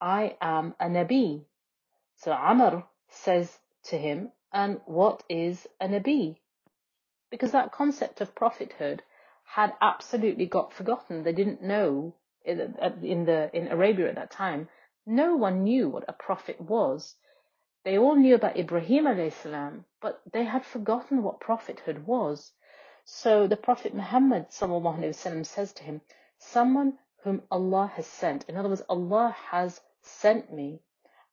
I 0.00 0.36
am 0.40 0.74
a 0.78 0.86
Nabi. 0.86 1.44
So 2.16 2.32
Amr 2.32 2.84
says 3.08 3.58
to 3.84 3.98
him, 3.98 4.30
and 4.52 4.80
what 4.86 5.22
is 5.28 5.66
a 5.80 5.88
Nabi? 5.88 6.36
Because 7.30 7.52
that 7.52 7.72
concept 7.72 8.20
of 8.20 8.34
prophethood 8.34 9.02
had 9.44 9.72
absolutely 9.80 10.46
got 10.46 10.72
forgotten. 10.72 11.22
They 11.24 11.32
didn't 11.32 11.62
know 11.62 12.14
in 12.44 13.24
the 13.26 13.50
in 13.52 13.68
Arabia 13.68 14.08
at 14.08 14.14
that 14.14 14.30
time. 14.30 14.68
No 15.06 15.36
one 15.36 15.64
knew 15.64 15.88
what 15.88 16.04
a 16.08 16.12
prophet 16.12 16.60
was. 16.60 17.14
They 17.84 17.98
all 17.98 18.16
knew 18.16 18.36
about 18.36 18.56
Ibrahim 18.56 19.04
alayhi 19.04 19.32
salam, 19.32 19.84
but 20.00 20.22
they 20.32 20.44
had 20.44 20.64
forgotten 20.64 21.22
what 21.22 21.40
prophethood 21.40 22.06
was. 22.06 22.52
So 23.03 23.47
the 23.47 23.57
Prophet 23.57 23.93
Muhammad 23.93 24.49
وسلم, 24.49 25.45
says 25.45 25.73
to 25.73 25.83
him, 25.83 26.01
Someone 26.37 26.99
whom 27.23 27.41
Allah 27.51 27.87
has 27.95 28.05
sent. 28.05 28.47
In 28.47 28.55
other 28.55 28.69
words, 28.69 28.83
Allah 28.87 29.35
has 29.49 29.81
sent 30.01 30.53
me. 30.53 30.81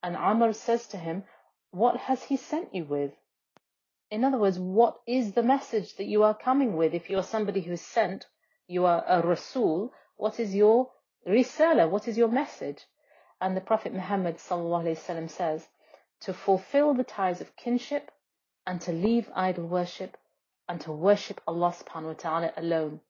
And 0.02 0.16
Amr 0.16 0.52
says 0.54 0.86
to 0.88 0.96
him, 0.96 1.24
What 1.70 1.98
has 1.98 2.24
he 2.24 2.36
sent 2.36 2.74
you 2.74 2.84
with? 2.84 3.12
In 4.10 4.24
other 4.24 4.38
words, 4.38 4.58
what 4.58 5.00
is 5.06 5.32
the 5.32 5.42
message 5.42 5.94
that 5.96 6.06
you 6.06 6.22
are 6.22 6.34
coming 6.34 6.76
with? 6.76 6.94
If 6.94 7.10
you 7.10 7.18
are 7.18 7.22
somebody 7.22 7.60
who 7.60 7.72
is 7.72 7.82
sent, 7.82 8.26
you 8.66 8.84
are 8.84 9.04
a 9.06 9.20
Rasul, 9.20 9.92
what 10.16 10.40
is 10.40 10.54
your 10.54 10.90
risala? 11.26 11.90
What 11.90 12.08
is 12.08 12.16
your 12.16 12.28
message? 12.28 12.86
And 13.40 13.56
the 13.56 13.60
Prophet 13.60 13.92
Muhammad 13.92 14.36
وسلم, 14.36 15.28
says, 15.28 15.68
to 16.20 16.32
fulfill 16.32 16.94
the 16.94 17.04
ties 17.04 17.40
of 17.40 17.54
kinship 17.54 18.10
and 18.66 18.80
to 18.80 18.92
leave 18.92 19.30
idol 19.34 19.66
worship 19.66 20.16
and 20.71 20.79
to 20.79 20.91
worship 20.93 21.41
Allah 21.45 21.75
subhanahu 21.77 22.03
wa 22.03 22.13
ta'ala 22.13 22.53
alone. 22.55 23.01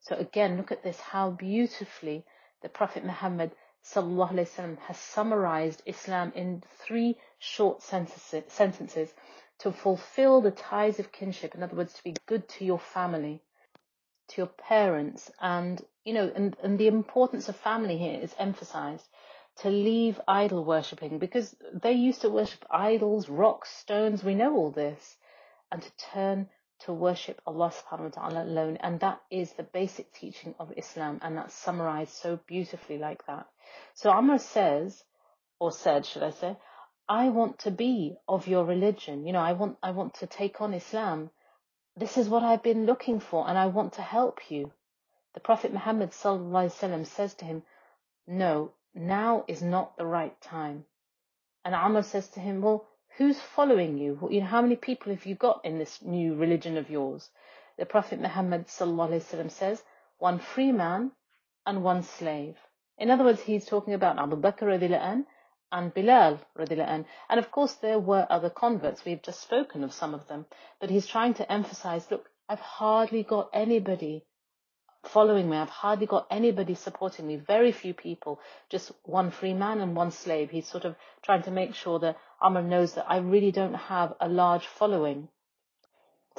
So 0.00 0.16
again, 0.16 0.58
look 0.58 0.70
at 0.70 0.82
this, 0.82 1.00
how 1.00 1.30
beautifully 1.30 2.26
the 2.60 2.68
Prophet 2.68 3.06
Muhammad 3.06 3.52
sallallahu 3.82 4.32
wasallam 4.32 4.78
has 4.80 4.98
summarized 4.98 5.80
Islam 5.86 6.30
in 6.36 6.62
three 6.84 7.16
short 7.38 7.82
sentences 7.82 9.14
to 9.60 9.72
fulfill 9.72 10.42
the 10.42 10.50
ties 10.50 10.98
of 10.98 11.10
kinship. 11.10 11.54
In 11.54 11.62
other 11.62 11.74
words, 11.76 11.94
to 11.94 12.04
be 12.04 12.14
good 12.26 12.46
to 12.50 12.66
your 12.66 12.78
family, 12.78 13.40
to 14.28 14.42
your 14.42 14.52
parents, 14.68 15.30
and 15.40 15.82
you 16.04 16.12
know, 16.12 16.30
and, 16.34 16.54
and 16.62 16.78
the 16.78 16.86
importance 16.88 17.48
of 17.48 17.56
family 17.56 17.96
here 17.96 18.20
is 18.20 18.34
emphasized. 18.38 19.08
To 19.62 19.70
leave 19.70 20.20
idol 20.28 20.66
worshipping 20.66 21.18
because 21.18 21.56
they 21.72 21.92
used 21.92 22.20
to 22.20 22.28
worship 22.28 22.66
idols, 22.70 23.30
rocks, 23.30 23.70
stones. 23.70 24.22
We 24.22 24.34
know 24.34 24.54
all 24.54 24.70
this, 24.70 25.16
and 25.72 25.80
to 25.80 25.90
turn 26.12 26.50
to 26.80 26.92
worship 26.92 27.40
Allah 27.46 27.72
subhanahu 27.72 28.16
wa 28.16 28.28
ta'ala 28.28 28.44
alone. 28.44 28.76
And 28.80 29.00
that 29.00 29.20
is 29.30 29.52
the 29.52 29.62
basic 29.62 30.12
teaching 30.12 30.54
of 30.58 30.72
Islam, 30.76 31.20
and 31.22 31.36
that's 31.36 31.54
summarized 31.54 32.12
so 32.12 32.38
beautifully 32.46 32.98
like 32.98 33.26
that. 33.26 33.46
So 33.94 34.10
Amr 34.10 34.38
says, 34.38 35.04
or 35.58 35.72
said, 35.72 36.04
should 36.04 36.22
I 36.22 36.30
say, 36.30 36.56
I 37.08 37.28
want 37.28 37.60
to 37.60 37.70
be 37.70 38.16
of 38.26 38.48
your 38.48 38.64
religion. 38.64 39.26
You 39.26 39.32
know, 39.32 39.40
I 39.40 39.52
want, 39.52 39.78
I 39.82 39.92
want 39.92 40.14
to 40.14 40.26
take 40.26 40.60
on 40.60 40.74
Islam. 40.74 41.30
This 41.96 42.18
is 42.18 42.28
what 42.28 42.42
I've 42.42 42.62
been 42.62 42.84
looking 42.84 43.20
for 43.20 43.48
and 43.48 43.56
I 43.56 43.66
want 43.66 43.94
to 43.94 44.02
help 44.02 44.50
you. 44.50 44.72
The 45.34 45.40
Prophet 45.40 45.72
Muhammad 45.72 46.12
says 46.12 47.34
to 47.34 47.44
him, 47.44 47.62
no, 48.26 48.72
now 48.94 49.44
is 49.46 49.62
not 49.62 49.96
the 49.96 50.06
right 50.06 50.38
time. 50.40 50.84
And 51.64 51.74
Amr 51.74 52.02
says 52.02 52.28
to 52.30 52.40
him, 52.40 52.60
well, 52.60 52.86
who's 53.16 53.40
following 53.40 53.98
you? 53.98 54.28
You 54.30 54.40
know, 54.40 54.46
how 54.46 54.62
many 54.62 54.76
people 54.76 55.12
have 55.12 55.26
you 55.26 55.34
got 55.34 55.64
in 55.64 55.78
this 55.78 56.00
new 56.02 56.34
religion 56.34 56.76
of 56.76 56.90
yours? 56.90 57.30
The 57.78 57.86
Prophet 57.86 58.20
Muhammad 58.20 58.68
says, 58.68 59.82
one 60.18 60.38
free 60.38 60.72
man 60.72 61.12
and 61.66 61.82
one 61.82 62.02
slave. 62.02 62.56
In 62.98 63.10
other 63.10 63.24
words, 63.24 63.42
he's 63.42 63.66
talking 63.66 63.94
about 63.94 64.18
Abu 64.18 64.36
Bakr 64.36 65.24
and 65.72 65.92
Bilal 65.92 66.38
and 66.58 67.04
of 67.38 67.50
course 67.50 67.74
there 67.74 67.98
were 67.98 68.26
other 68.30 68.50
converts. 68.50 69.04
We've 69.04 69.22
just 69.22 69.42
spoken 69.42 69.84
of 69.84 69.92
some 69.92 70.14
of 70.14 70.26
them, 70.28 70.46
but 70.80 70.90
he's 70.90 71.06
trying 71.06 71.34
to 71.34 71.52
emphasize, 71.52 72.10
look, 72.10 72.30
I've 72.48 72.60
hardly 72.60 73.22
got 73.22 73.50
anybody 73.52 74.24
following 75.04 75.48
me. 75.50 75.56
I've 75.56 75.68
hardly 75.68 76.06
got 76.06 76.26
anybody 76.30 76.74
supporting 76.74 77.26
me. 77.26 77.36
Very 77.36 77.72
few 77.72 77.94
people, 77.94 78.40
just 78.70 78.92
one 79.04 79.30
free 79.30 79.54
man 79.54 79.80
and 79.80 79.96
one 79.96 80.10
slave. 80.10 80.50
He's 80.50 80.68
sort 80.68 80.84
of 80.84 80.96
trying 81.22 81.42
to 81.42 81.50
make 81.50 81.74
sure 81.74 81.98
that 82.00 82.16
Amr 82.40 82.62
knows 82.62 82.94
that 82.94 83.06
I 83.08 83.18
really 83.18 83.52
don't 83.52 83.74
have 83.74 84.14
a 84.20 84.28
large 84.28 84.66
following. 84.66 85.28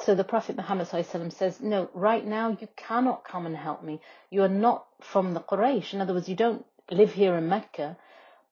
So 0.00 0.14
the 0.14 0.24
Prophet 0.24 0.56
Muhammad 0.56 0.86
says, 0.86 1.60
No, 1.60 1.90
right 1.92 2.24
now 2.24 2.56
you 2.60 2.68
cannot 2.76 3.24
come 3.24 3.46
and 3.46 3.56
help 3.56 3.82
me. 3.82 4.00
You 4.30 4.42
are 4.42 4.48
not 4.48 4.86
from 5.00 5.34
the 5.34 5.40
Quraysh. 5.40 5.92
In 5.92 6.00
other 6.00 6.14
words, 6.14 6.28
you 6.28 6.36
don't 6.36 6.64
live 6.90 7.12
here 7.12 7.36
in 7.36 7.48
Mecca, 7.48 7.96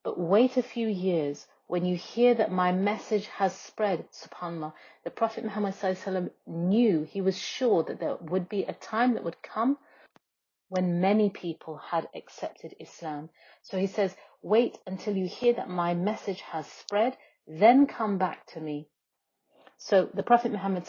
but 0.03 0.19
wait 0.19 0.57
a 0.57 0.63
few 0.63 0.87
years 0.87 1.47
when 1.67 1.85
you 1.85 1.95
hear 1.95 2.33
that 2.33 2.51
my 2.51 2.71
message 2.71 3.27
has 3.27 3.53
spread, 3.55 4.09
subhanAllah. 4.11 4.73
The 5.03 5.11
Prophet 5.11 5.43
Muhammad 5.43 6.31
knew, 6.45 7.03
he 7.03 7.21
was 7.21 7.37
sure 7.37 7.83
that 7.83 7.99
there 7.99 8.15
would 8.21 8.47
be 8.47 8.63
a 8.63 8.73
time 8.73 9.13
that 9.13 9.23
would 9.23 9.41
come 9.41 9.77
when 10.69 11.01
many 11.01 11.29
people 11.29 11.77
had 11.77 12.07
accepted 12.15 12.75
Islam. 12.79 13.29
So 13.63 13.77
he 13.77 13.87
says, 13.87 14.15
wait 14.41 14.77
until 14.85 15.15
you 15.15 15.27
hear 15.27 15.53
that 15.53 15.69
my 15.69 15.93
message 15.93 16.41
has 16.41 16.67
spread, 16.67 17.17
then 17.47 17.87
come 17.87 18.17
back 18.17 18.45
to 18.47 18.59
me. 18.59 18.87
So 19.77 20.09
the 20.13 20.23
Prophet 20.23 20.51
Muhammad 20.51 20.87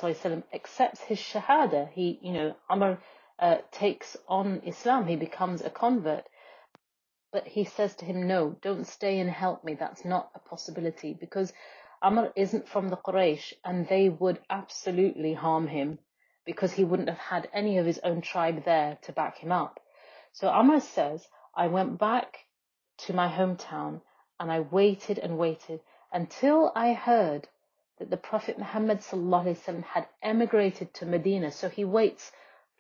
accepts 0.53 1.01
his 1.03 1.19
shahada. 1.19 1.91
He, 1.91 2.19
you 2.23 2.33
know, 2.33 2.57
Amr 2.69 2.99
uh, 3.39 3.59
takes 3.71 4.17
on 4.27 4.63
Islam. 4.65 5.07
He 5.07 5.17
becomes 5.17 5.63
a 5.63 5.71
convert. 5.71 6.25
But 7.31 7.47
he 7.47 7.65
says 7.65 7.95
to 7.97 8.07
him, 8.07 8.27
no, 8.27 8.57
don't 8.63 8.87
stay 8.87 9.21
and 9.21 9.31
help 9.31 9.63
me. 9.63 9.75
That's 9.75 10.05
not 10.05 10.31
a 10.35 10.39
possibility 10.39 11.13
because 11.13 11.53
Amr 12.01 12.33
isn't 12.35 12.69
from 12.69 12.89
the 12.89 12.97
Quraysh 12.97 13.53
and 13.65 13.87
they 13.87 14.09
would 14.09 14.41
absolutely 14.49 15.35
harm 15.35 15.69
him 15.69 15.99
because 16.47 16.73
he 16.73 16.85
wouldn't 16.85 17.11
have 17.11 17.19
had 17.19 17.49
any 17.53 17.77
of 17.77 17.85
his 17.85 18.01
own 18.03 18.23
tribe 18.23 18.65
there 18.65 18.97
to 19.03 19.13
back 19.13 19.37
him 19.37 19.53
up. 19.53 19.79
So 20.33 20.49
Amr 20.49 20.81
says, 20.81 21.29
I 21.55 21.67
went 21.67 21.99
back 21.99 22.39
to 23.05 23.13
my 23.13 23.29
hometown 23.29 24.01
and 24.41 24.51
I 24.51 24.61
waited 24.61 25.19
and 25.19 25.37
waited 25.37 25.81
until 26.13 26.73
I 26.75 26.93
heard 26.93 27.49
that 27.99 28.11
the 28.11 28.17
Prophet 28.17 28.59
Muhammad 28.59 29.03
had 29.85 30.07
emigrated 30.23 30.95
to 30.95 31.07
Medina. 31.07 31.51
So 31.51 31.69
he 31.69 31.85
waits 31.85 32.31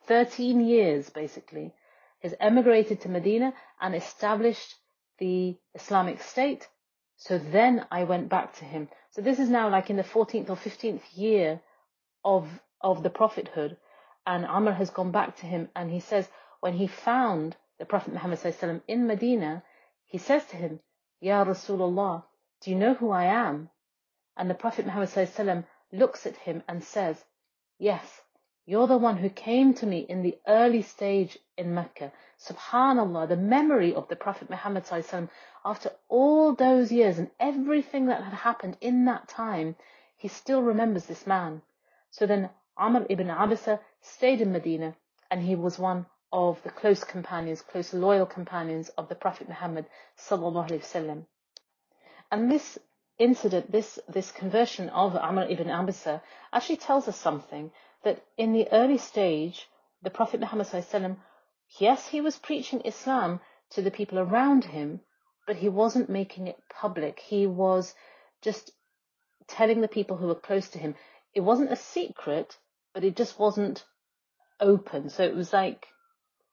13 0.06 0.60
years 0.60 1.10
basically. 1.10 1.74
He's 2.20 2.34
emigrated 2.40 3.00
to 3.02 3.08
Medina 3.08 3.54
and 3.80 3.94
established 3.94 4.74
the 5.18 5.56
Islamic 5.74 6.22
State. 6.22 6.68
So 7.16 7.38
then 7.38 7.86
I 7.90 8.04
went 8.04 8.28
back 8.28 8.54
to 8.56 8.64
him. 8.64 8.88
So 9.10 9.22
this 9.22 9.38
is 9.38 9.48
now 9.48 9.68
like 9.68 9.90
in 9.90 9.96
the 9.96 10.04
14th 10.04 10.50
or 10.50 10.56
15th 10.56 11.02
year 11.14 11.60
of 12.24 12.48
of 12.80 13.02
the 13.02 13.10
prophethood. 13.10 13.76
And 14.26 14.46
Amr 14.46 14.72
has 14.72 14.90
gone 14.90 15.10
back 15.10 15.36
to 15.36 15.46
him 15.46 15.68
and 15.74 15.90
he 15.90 16.00
says, 16.00 16.28
when 16.60 16.74
he 16.74 16.86
found 16.86 17.56
the 17.78 17.86
Prophet 17.86 18.12
Muhammad 18.12 18.82
in 18.86 19.06
Medina, 19.06 19.62
he 20.04 20.18
says 20.18 20.44
to 20.46 20.56
him, 20.56 20.80
Ya 21.20 21.44
Rasulullah, 21.44 22.24
do 22.60 22.70
you 22.70 22.76
know 22.76 22.94
who 22.94 23.10
I 23.10 23.24
am? 23.24 23.70
And 24.36 24.50
the 24.50 24.54
Prophet 24.54 24.86
Muhammad 24.86 25.64
looks 25.92 26.26
at 26.26 26.36
him 26.36 26.62
and 26.68 26.82
says, 26.82 27.24
Yes, 27.78 28.22
you're 28.66 28.86
the 28.86 28.98
one 28.98 29.16
who 29.16 29.30
came 29.30 29.72
to 29.74 29.86
me 29.86 30.00
in 30.00 30.22
the 30.22 30.38
early 30.46 30.82
stage 30.82 31.38
in 31.56 31.74
Mecca. 31.74 32.12
Subhanallah, 32.38 33.28
the 33.28 33.36
memory 33.36 33.94
of 33.94 34.08
the 34.08 34.16
Prophet 34.16 34.50
Muhammad 34.50 34.84
after 35.64 35.90
all 36.08 36.54
those 36.54 36.92
years 36.92 37.18
and 37.18 37.30
everything 37.40 38.06
that 38.06 38.22
had 38.24 38.34
happened 38.34 38.76
in 38.80 39.04
that 39.06 39.28
time, 39.28 39.76
he 40.16 40.28
still 40.28 40.62
remembers 40.62 41.06
this 41.06 41.26
man. 41.26 41.62
So 42.10 42.26
then 42.26 42.50
Amr 42.76 43.06
ibn 43.08 43.28
Abasa 43.28 43.80
stayed 44.00 44.40
in 44.40 44.52
Medina 44.52 44.96
and 45.30 45.42
he 45.42 45.54
was 45.54 45.78
one 45.78 46.06
of 46.32 46.62
the 46.62 46.70
close 46.70 47.04
companions, 47.04 47.62
close 47.62 47.94
loyal 47.94 48.26
companions 48.26 48.88
of 48.90 49.08
the 49.08 49.14
Prophet 49.14 49.48
Muhammad 49.48 49.86
sallallahu 50.18 50.68
alaihi 50.68 50.80
wasallam. 50.80 51.26
And 52.30 52.50
this 52.50 52.78
incident, 53.18 53.72
this 53.72 53.98
this 54.08 54.30
conversion 54.30 54.88
of 54.90 55.16
Amr 55.16 55.46
ibn 55.48 55.68
Abasa 55.68 56.20
actually 56.52 56.76
tells 56.76 57.08
us 57.08 57.16
something 57.16 57.70
that 58.04 58.22
in 58.36 58.52
the 58.52 58.68
early 58.70 58.98
stage, 58.98 59.68
the 60.02 60.10
Prophet 60.10 60.40
Muhammad 60.40 61.16
yes, 61.78 62.08
he 62.08 62.20
was 62.20 62.38
preaching 62.38 62.82
Islam 62.84 63.40
to 63.70 63.82
the 63.82 63.90
people 63.90 64.18
around 64.18 64.64
him, 64.64 65.00
but 65.46 65.56
he 65.56 65.68
wasn't 65.68 66.08
making 66.08 66.46
it 66.46 66.58
public. 66.68 67.18
He 67.18 67.46
was 67.46 67.94
just 68.42 68.72
telling 69.46 69.80
the 69.80 69.88
people 69.88 70.16
who 70.16 70.28
were 70.28 70.34
close 70.34 70.68
to 70.70 70.78
him. 70.78 70.94
It 71.34 71.40
wasn't 71.40 71.72
a 71.72 71.76
secret, 71.76 72.56
but 72.94 73.04
it 73.04 73.16
just 73.16 73.38
wasn't 73.38 73.84
open. 74.60 75.10
So 75.10 75.24
it 75.24 75.34
was 75.34 75.52
like, 75.52 75.86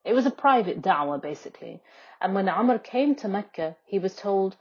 it 0.04 0.14
was 0.14 0.26
a 0.26 0.30
private 0.30 0.82
da'wah 0.82 1.20
basically. 1.20 1.82
And 2.20 2.34
when 2.34 2.48
Amr 2.48 2.78
came 2.78 3.14
to 3.16 3.28
Mecca, 3.28 3.76
he 3.84 3.98
was 3.98 4.14
told, 4.14 4.56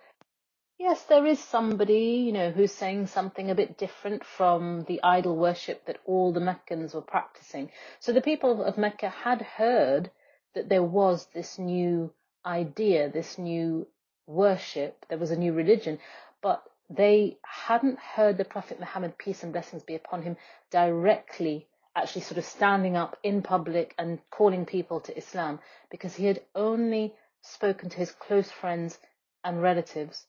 yes, 0.77 1.03
there 1.03 1.25
is 1.25 1.39
somebody, 1.39 2.23
you 2.25 2.31
know, 2.31 2.51
who's 2.51 2.71
saying 2.71 3.07
something 3.07 3.49
a 3.49 3.55
bit 3.55 3.77
different 3.77 4.23
from 4.23 4.83
the 4.87 5.01
idol 5.03 5.35
worship 5.35 5.85
that 5.85 5.99
all 6.05 6.33
the 6.33 6.39
Meccans 6.39 6.93
were 6.93 7.01
practicing. 7.01 7.71
So 7.99 8.13
the 8.13 8.21
people 8.21 8.63
of 8.63 8.77
Mecca 8.77 9.09
had 9.09 9.41
heard 9.41 10.11
that 10.53 10.69
there 10.69 10.83
was 10.83 11.27
this 11.33 11.57
new 11.57 12.11
idea, 12.45 13.09
this 13.09 13.37
new 13.37 13.87
worship, 14.27 15.05
there 15.09 15.17
was 15.17 15.31
a 15.31 15.37
new 15.37 15.53
religion, 15.53 15.99
but 16.41 16.63
they 16.89 17.37
hadn't 17.43 17.99
heard 17.99 18.37
the 18.37 18.45
Prophet 18.45 18.79
Muhammad, 18.79 19.17
peace 19.17 19.43
and 19.43 19.51
blessings 19.51 19.83
be 19.83 19.95
upon 19.95 20.21
him, 20.21 20.37
directly 20.71 21.67
actually 21.95 22.21
sort 22.21 22.37
of 22.37 22.45
standing 22.45 22.97
up 22.97 23.17
in 23.23 23.41
public 23.41 23.95
and 23.97 24.19
calling 24.29 24.65
people 24.65 24.99
to 24.99 25.17
Islam 25.17 25.59
because 25.89 26.15
he 26.15 26.25
had 26.25 26.41
only 26.53 27.13
spoken 27.41 27.89
to 27.89 27.97
his 27.97 28.11
close 28.11 28.51
friends 28.51 28.99
and 29.43 29.61
relatives. 29.61 30.25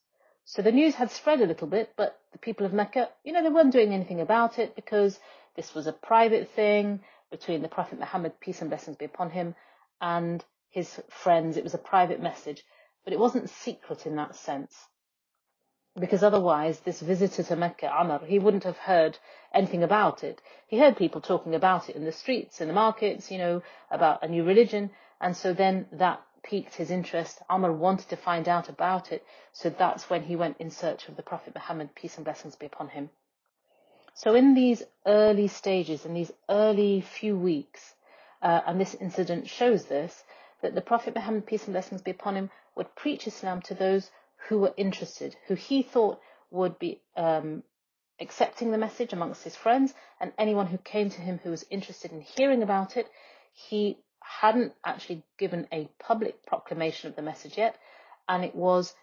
So 0.48 0.62
the 0.62 0.70
news 0.70 0.94
had 0.94 1.10
spread 1.10 1.40
a 1.40 1.46
little 1.46 1.66
bit, 1.66 1.92
but 1.96 2.20
the 2.30 2.38
people 2.38 2.66
of 2.66 2.72
Mecca, 2.72 3.08
you 3.24 3.32
know, 3.32 3.42
they 3.42 3.48
weren't 3.48 3.72
doing 3.72 3.92
anything 3.92 4.20
about 4.20 4.60
it 4.60 4.76
because 4.76 5.18
this 5.56 5.74
was 5.74 5.88
a 5.88 5.92
private 5.92 6.48
thing 6.50 7.00
between 7.32 7.62
the 7.62 7.68
Prophet 7.68 7.98
Muhammad, 7.98 8.38
peace 8.38 8.60
and 8.60 8.70
blessings 8.70 8.96
be 8.96 9.04
upon 9.04 9.30
him, 9.30 9.56
and 10.00 10.44
his 10.70 11.00
friends. 11.08 11.56
It 11.56 11.64
was 11.64 11.74
a 11.74 11.78
private 11.78 12.22
message, 12.22 12.62
but 13.04 13.12
it 13.12 13.18
wasn't 13.18 13.50
secret 13.50 14.06
in 14.06 14.14
that 14.16 14.36
sense 14.36 14.72
because 15.98 16.22
otherwise 16.22 16.78
this 16.80 17.00
visitor 17.00 17.42
to 17.42 17.56
Mecca, 17.56 17.90
Amr, 17.90 18.24
he 18.24 18.38
wouldn't 18.38 18.64
have 18.64 18.76
heard 18.76 19.18
anything 19.52 19.82
about 19.82 20.22
it. 20.22 20.40
He 20.68 20.78
heard 20.78 20.96
people 20.96 21.20
talking 21.20 21.54
about 21.54 21.88
it 21.88 21.96
in 21.96 22.04
the 22.04 22.12
streets, 22.12 22.60
in 22.60 22.68
the 22.68 22.74
markets, 22.74 23.30
you 23.32 23.38
know, 23.38 23.62
about 23.90 24.22
a 24.22 24.28
new 24.28 24.44
religion, 24.44 24.90
and 25.20 25.36
so 25.36 25.52
then 25.52 25.86
that 25.92 26.20
piqued 26.48 26.76
his 26.76 26.90
interest. 26.90 27.42
Amr 27.50 27.72
wanted 27.72 28.08
to 28.08 28.16
find 28.16 28.48
out 28.48 28.68
about 28.68 29.12
it, 29.12 29.24
so 29.52 29.68
that's 29.68 30.08
when 30.08 30.22
he 30.22 30.36
went 30.36 30.56
in 30.58 30.70
search 30.70 31.08
of 31.08 31.16
the 31.16 31.22
Prophet 31.22 31.54
Muhammad, 31.54 31.94
peace 31.94 32.16
and 32.16 32.24
blessings 32.24 32.56
be 32.56 32.66
upon 32.66 32.88
him. 32.88 33.10
So 34.14 34.34
in 34.34 34.54
these 34.54 34.82
early 35.04 35.48
stages, 35.48 36.06
in 36.06 36.14
these 36.14 36.32
early 36.48 37.00
few 37.00 37.36
weeks, 37.36 37.94
uh, 38.40 38.60
and 38.66 38.80
this 38.80 38.94
incident 38.94 39.48
shows 39.48 39.86
this, 39.86 40.24
that 40.62 40.74
the 40.74 40.80
Prophet 40.80 41.14
Muhammad, 41.14 41.46
peace 41.46 41.64
and 41.64 41.74
blessings 41.74 42.00
be 42.00 42.12
upon 42.12 42.36
him, 42.36 42.50
would 42.76 42.94
preach 42.94 43.26
Islam 43.26 43.60
to 43.62 43.74
those 43.74 44.10
who 44.48 44.58
were 44.58 44.74
interested, 44.76 45.36
who 45.48 45.54
he 45.54 45.82
thought 45.82 46.20
would 46.50 46.78
be 46.78 47.02
um, 47.16 47.62
accepting 48.20 48.70
the 48.70 48.78
message 48.78 49.12
amongst 49.12 49.42
his 49.44 49.56
friends, 49.56 49.92
and 50.20 50.32
anyone 50.38 50.66
who 50.66 50.78
came 50.78 51.10
to 51.10 51.20
him 51.20 51.40
who 51.42 51.50
was 51.50 51.66
interested 51.70 52.12
in 52.12 52.20
hearing 52.20 52.62
about 52.62 52.96
it. 52.96 53.08
He 53.52 53.98
hadn't 54.40 54.72
actually 54.84 55.22
given 55.38 55.66
a 55.72 55.88
public 55.98 56.44
proclamation 56.46 57.08
of 57.08 57.16
the 57.16 57.22
message 57.22 57.56
yet, 57.56 57.76
and 58.28 58.44
it 58.44 58.54
was 58.54 58.94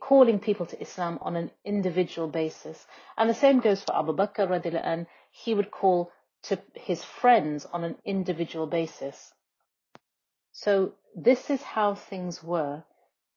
calling 0.00 0.38
people 0.38 0.66
to 0.66 0.80
Islam 0.80 1.18
on 1.22 1.36
an 1.36 1.50
individual 1.64 2.28
basis. 2.28 2.86
And 3.16 3.30
the 3.30 3.34
same 3.34 3.60
goes 3.60 3.82
for 3.82 3.96
Abu 3.96 4.12
Bakr 4.14 4.46
radiallahu 4.48 5.06
He 5.30 5.54
would 5.54 5.70
call 5.70 6.10
to 6.42 6.58
his 6.74 7.02
friends 7.04 7.66
on 7.72 7.84
an 7.84 7.96
individual 8.04 8.66
basis. 8.66 9.32
So 10.52 10.92
this 11.14 11.50
is 11.50 11.62
how 11.62 11.94
things 11.94 12.42
were 12.42 12.82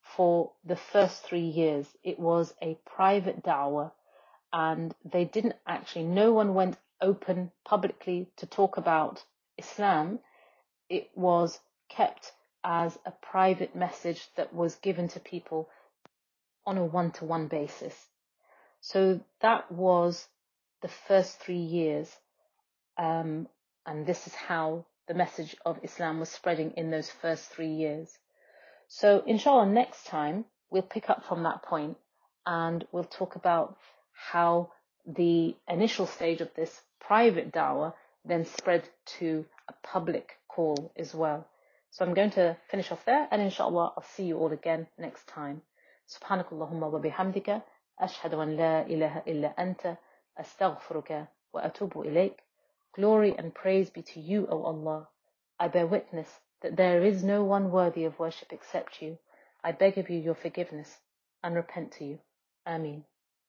for 0.01 0.51
the 0.65 0.75
first 0.75 1.23
three 1.23 1.47
years. 1.47 1.87
It 2.03 2.19
was 2.19 2.53
a 2.61 2.77
private 2.85 3.43
da'wah 3.43 3.91
and 4.51 4.93
they 5.05 5.25
didn't 5.25 5.55
actually, 5.65 6.05
no 6.05 6.33
one 6.33 6.53
went 6.53 6.77
open 7.01 7.51
publicly 7.65 8.29
to 8.37 8.45
talk 8.45 8.77
about 8.77 9.23
Islam. 9.57 10.19
It 10.93 11.09
was 11.15 11.59
kept 11.89 12.31
as 12.63 12.99
a 13.03 13.09
private 13.09 13.75
message 13.75 14.27
that 14.35 14.53
was 14.53 14.75
given 14.75 15.07
to 15.07 15.19
people 15.19 15.67
on 16.67 16.77
a 16.77 16.85
one 16.85 17.09
to 17.13 17.25
one 17.25 17.47
basis. 17.47 17.95
So 18.79 19.19
that 19.41 19.71
was 19.71 20.27
the 20.83 20.87
first 21.07 21.39
three 21.39 21.65
years. 21.79 22.15
Um, 22.95 23.47
and 23.87 24.05
this 24.05 24.27
is 24.27 24.35
how 24.35 24.85
the 25.07 25.15
message 25.15 25.55
of 25.65 25.79
Islam 25.81 26.19
was 26.19 26.29
spreading 26.29 26.73
in 26.77 26.91
those 26.91 27.09
first 27.09 27.49
three 27.49 27.73
years. 27.73 28.15
So 28.87 29.23
inshallah 29.25 29.65
next 29.65 30.05
time 30.05 30.45
we'll 30.69 30.83
pick 30.83 31.09
up 31.09 31.25
from 31.25 31.41
that 31.41 31.63
point 31.63 31.97
and 32.45 32.85
we'll 32.91 33.03
talk 33.03 33.35
about 33.35 33.77
how 34.13 34.71
the 35.07 35.55
initial 35.67 36.05
stage 36.05 36.41
of 36.41 36.53
this 36.53 36.81
private 36.99 37.51
da'wah 37.51 37.95
then 38.25 38.45
spread 38.45 38.87
to 39.17 39.45
a 39.69 39.73
public 39.83 40.37
call 40.47 40.91
as 40.97 41.13
well. 41.13 41.47
So 41.91 42.05
I'm 42.05 42.13
going 42.13 42.31
to 42.31 42.57
finish 42.69 42.91
off 42.91 43.05
there 43.05 43.27
and 43.31 43.41
inshallah 43.41 43.93
I'll 43.95 44.05
see 44.15 44.23
you 44.23 44.37
all 44.37 44.51
again 44.51 44.87
next 44.97 45.27
time. 45.27 45.61
Subhanakallahumma 46.09 46.91
wa 46.91 46.99
bihamdika. 46.99 47.63
Ashhadu 48.01 48.41
an 48.41 48.57
la 48.57 48.81
ilaha 48.81 49.23
illa 49.25 49.53
anta. 49.57 49.97
Astaghfiruka 50.39 51.27
wa 51.53 51.61
atubu 51.61 52.05
ilayk. 52.05 52.39
Glory 52.95 53.35
and 53.37 53.53
praise 53.53 53.89
be 53.89 54.01
to 54.01 54.19
you, 54.19 54.47
O 54.49 54.63
Allah. 54.63 55.07
I 55.59 55.67
bear 55.67 55.87
witness 55.87 56.27
that 56.61 56.75
there 56.75 57.03
is 57.03 57.23
no 57.23 57.43
one 57.43 57.71
worthy 57.71 58.05
of 58.05 58.19
worship 58.19 58.51
except 58.51 59.01
you. 59.01 59.17
I 59.63 59.71
beg 59.71 59.97
of 59.97 60.09
you 60.09 60.19
your 60.19 60.35
forgiveness 60.35 60.99
and 61.43 61.55
repent 61.55 61.91
to 61.93 62.05
you. 62.05 62.19
Ameen. 62.65 63.05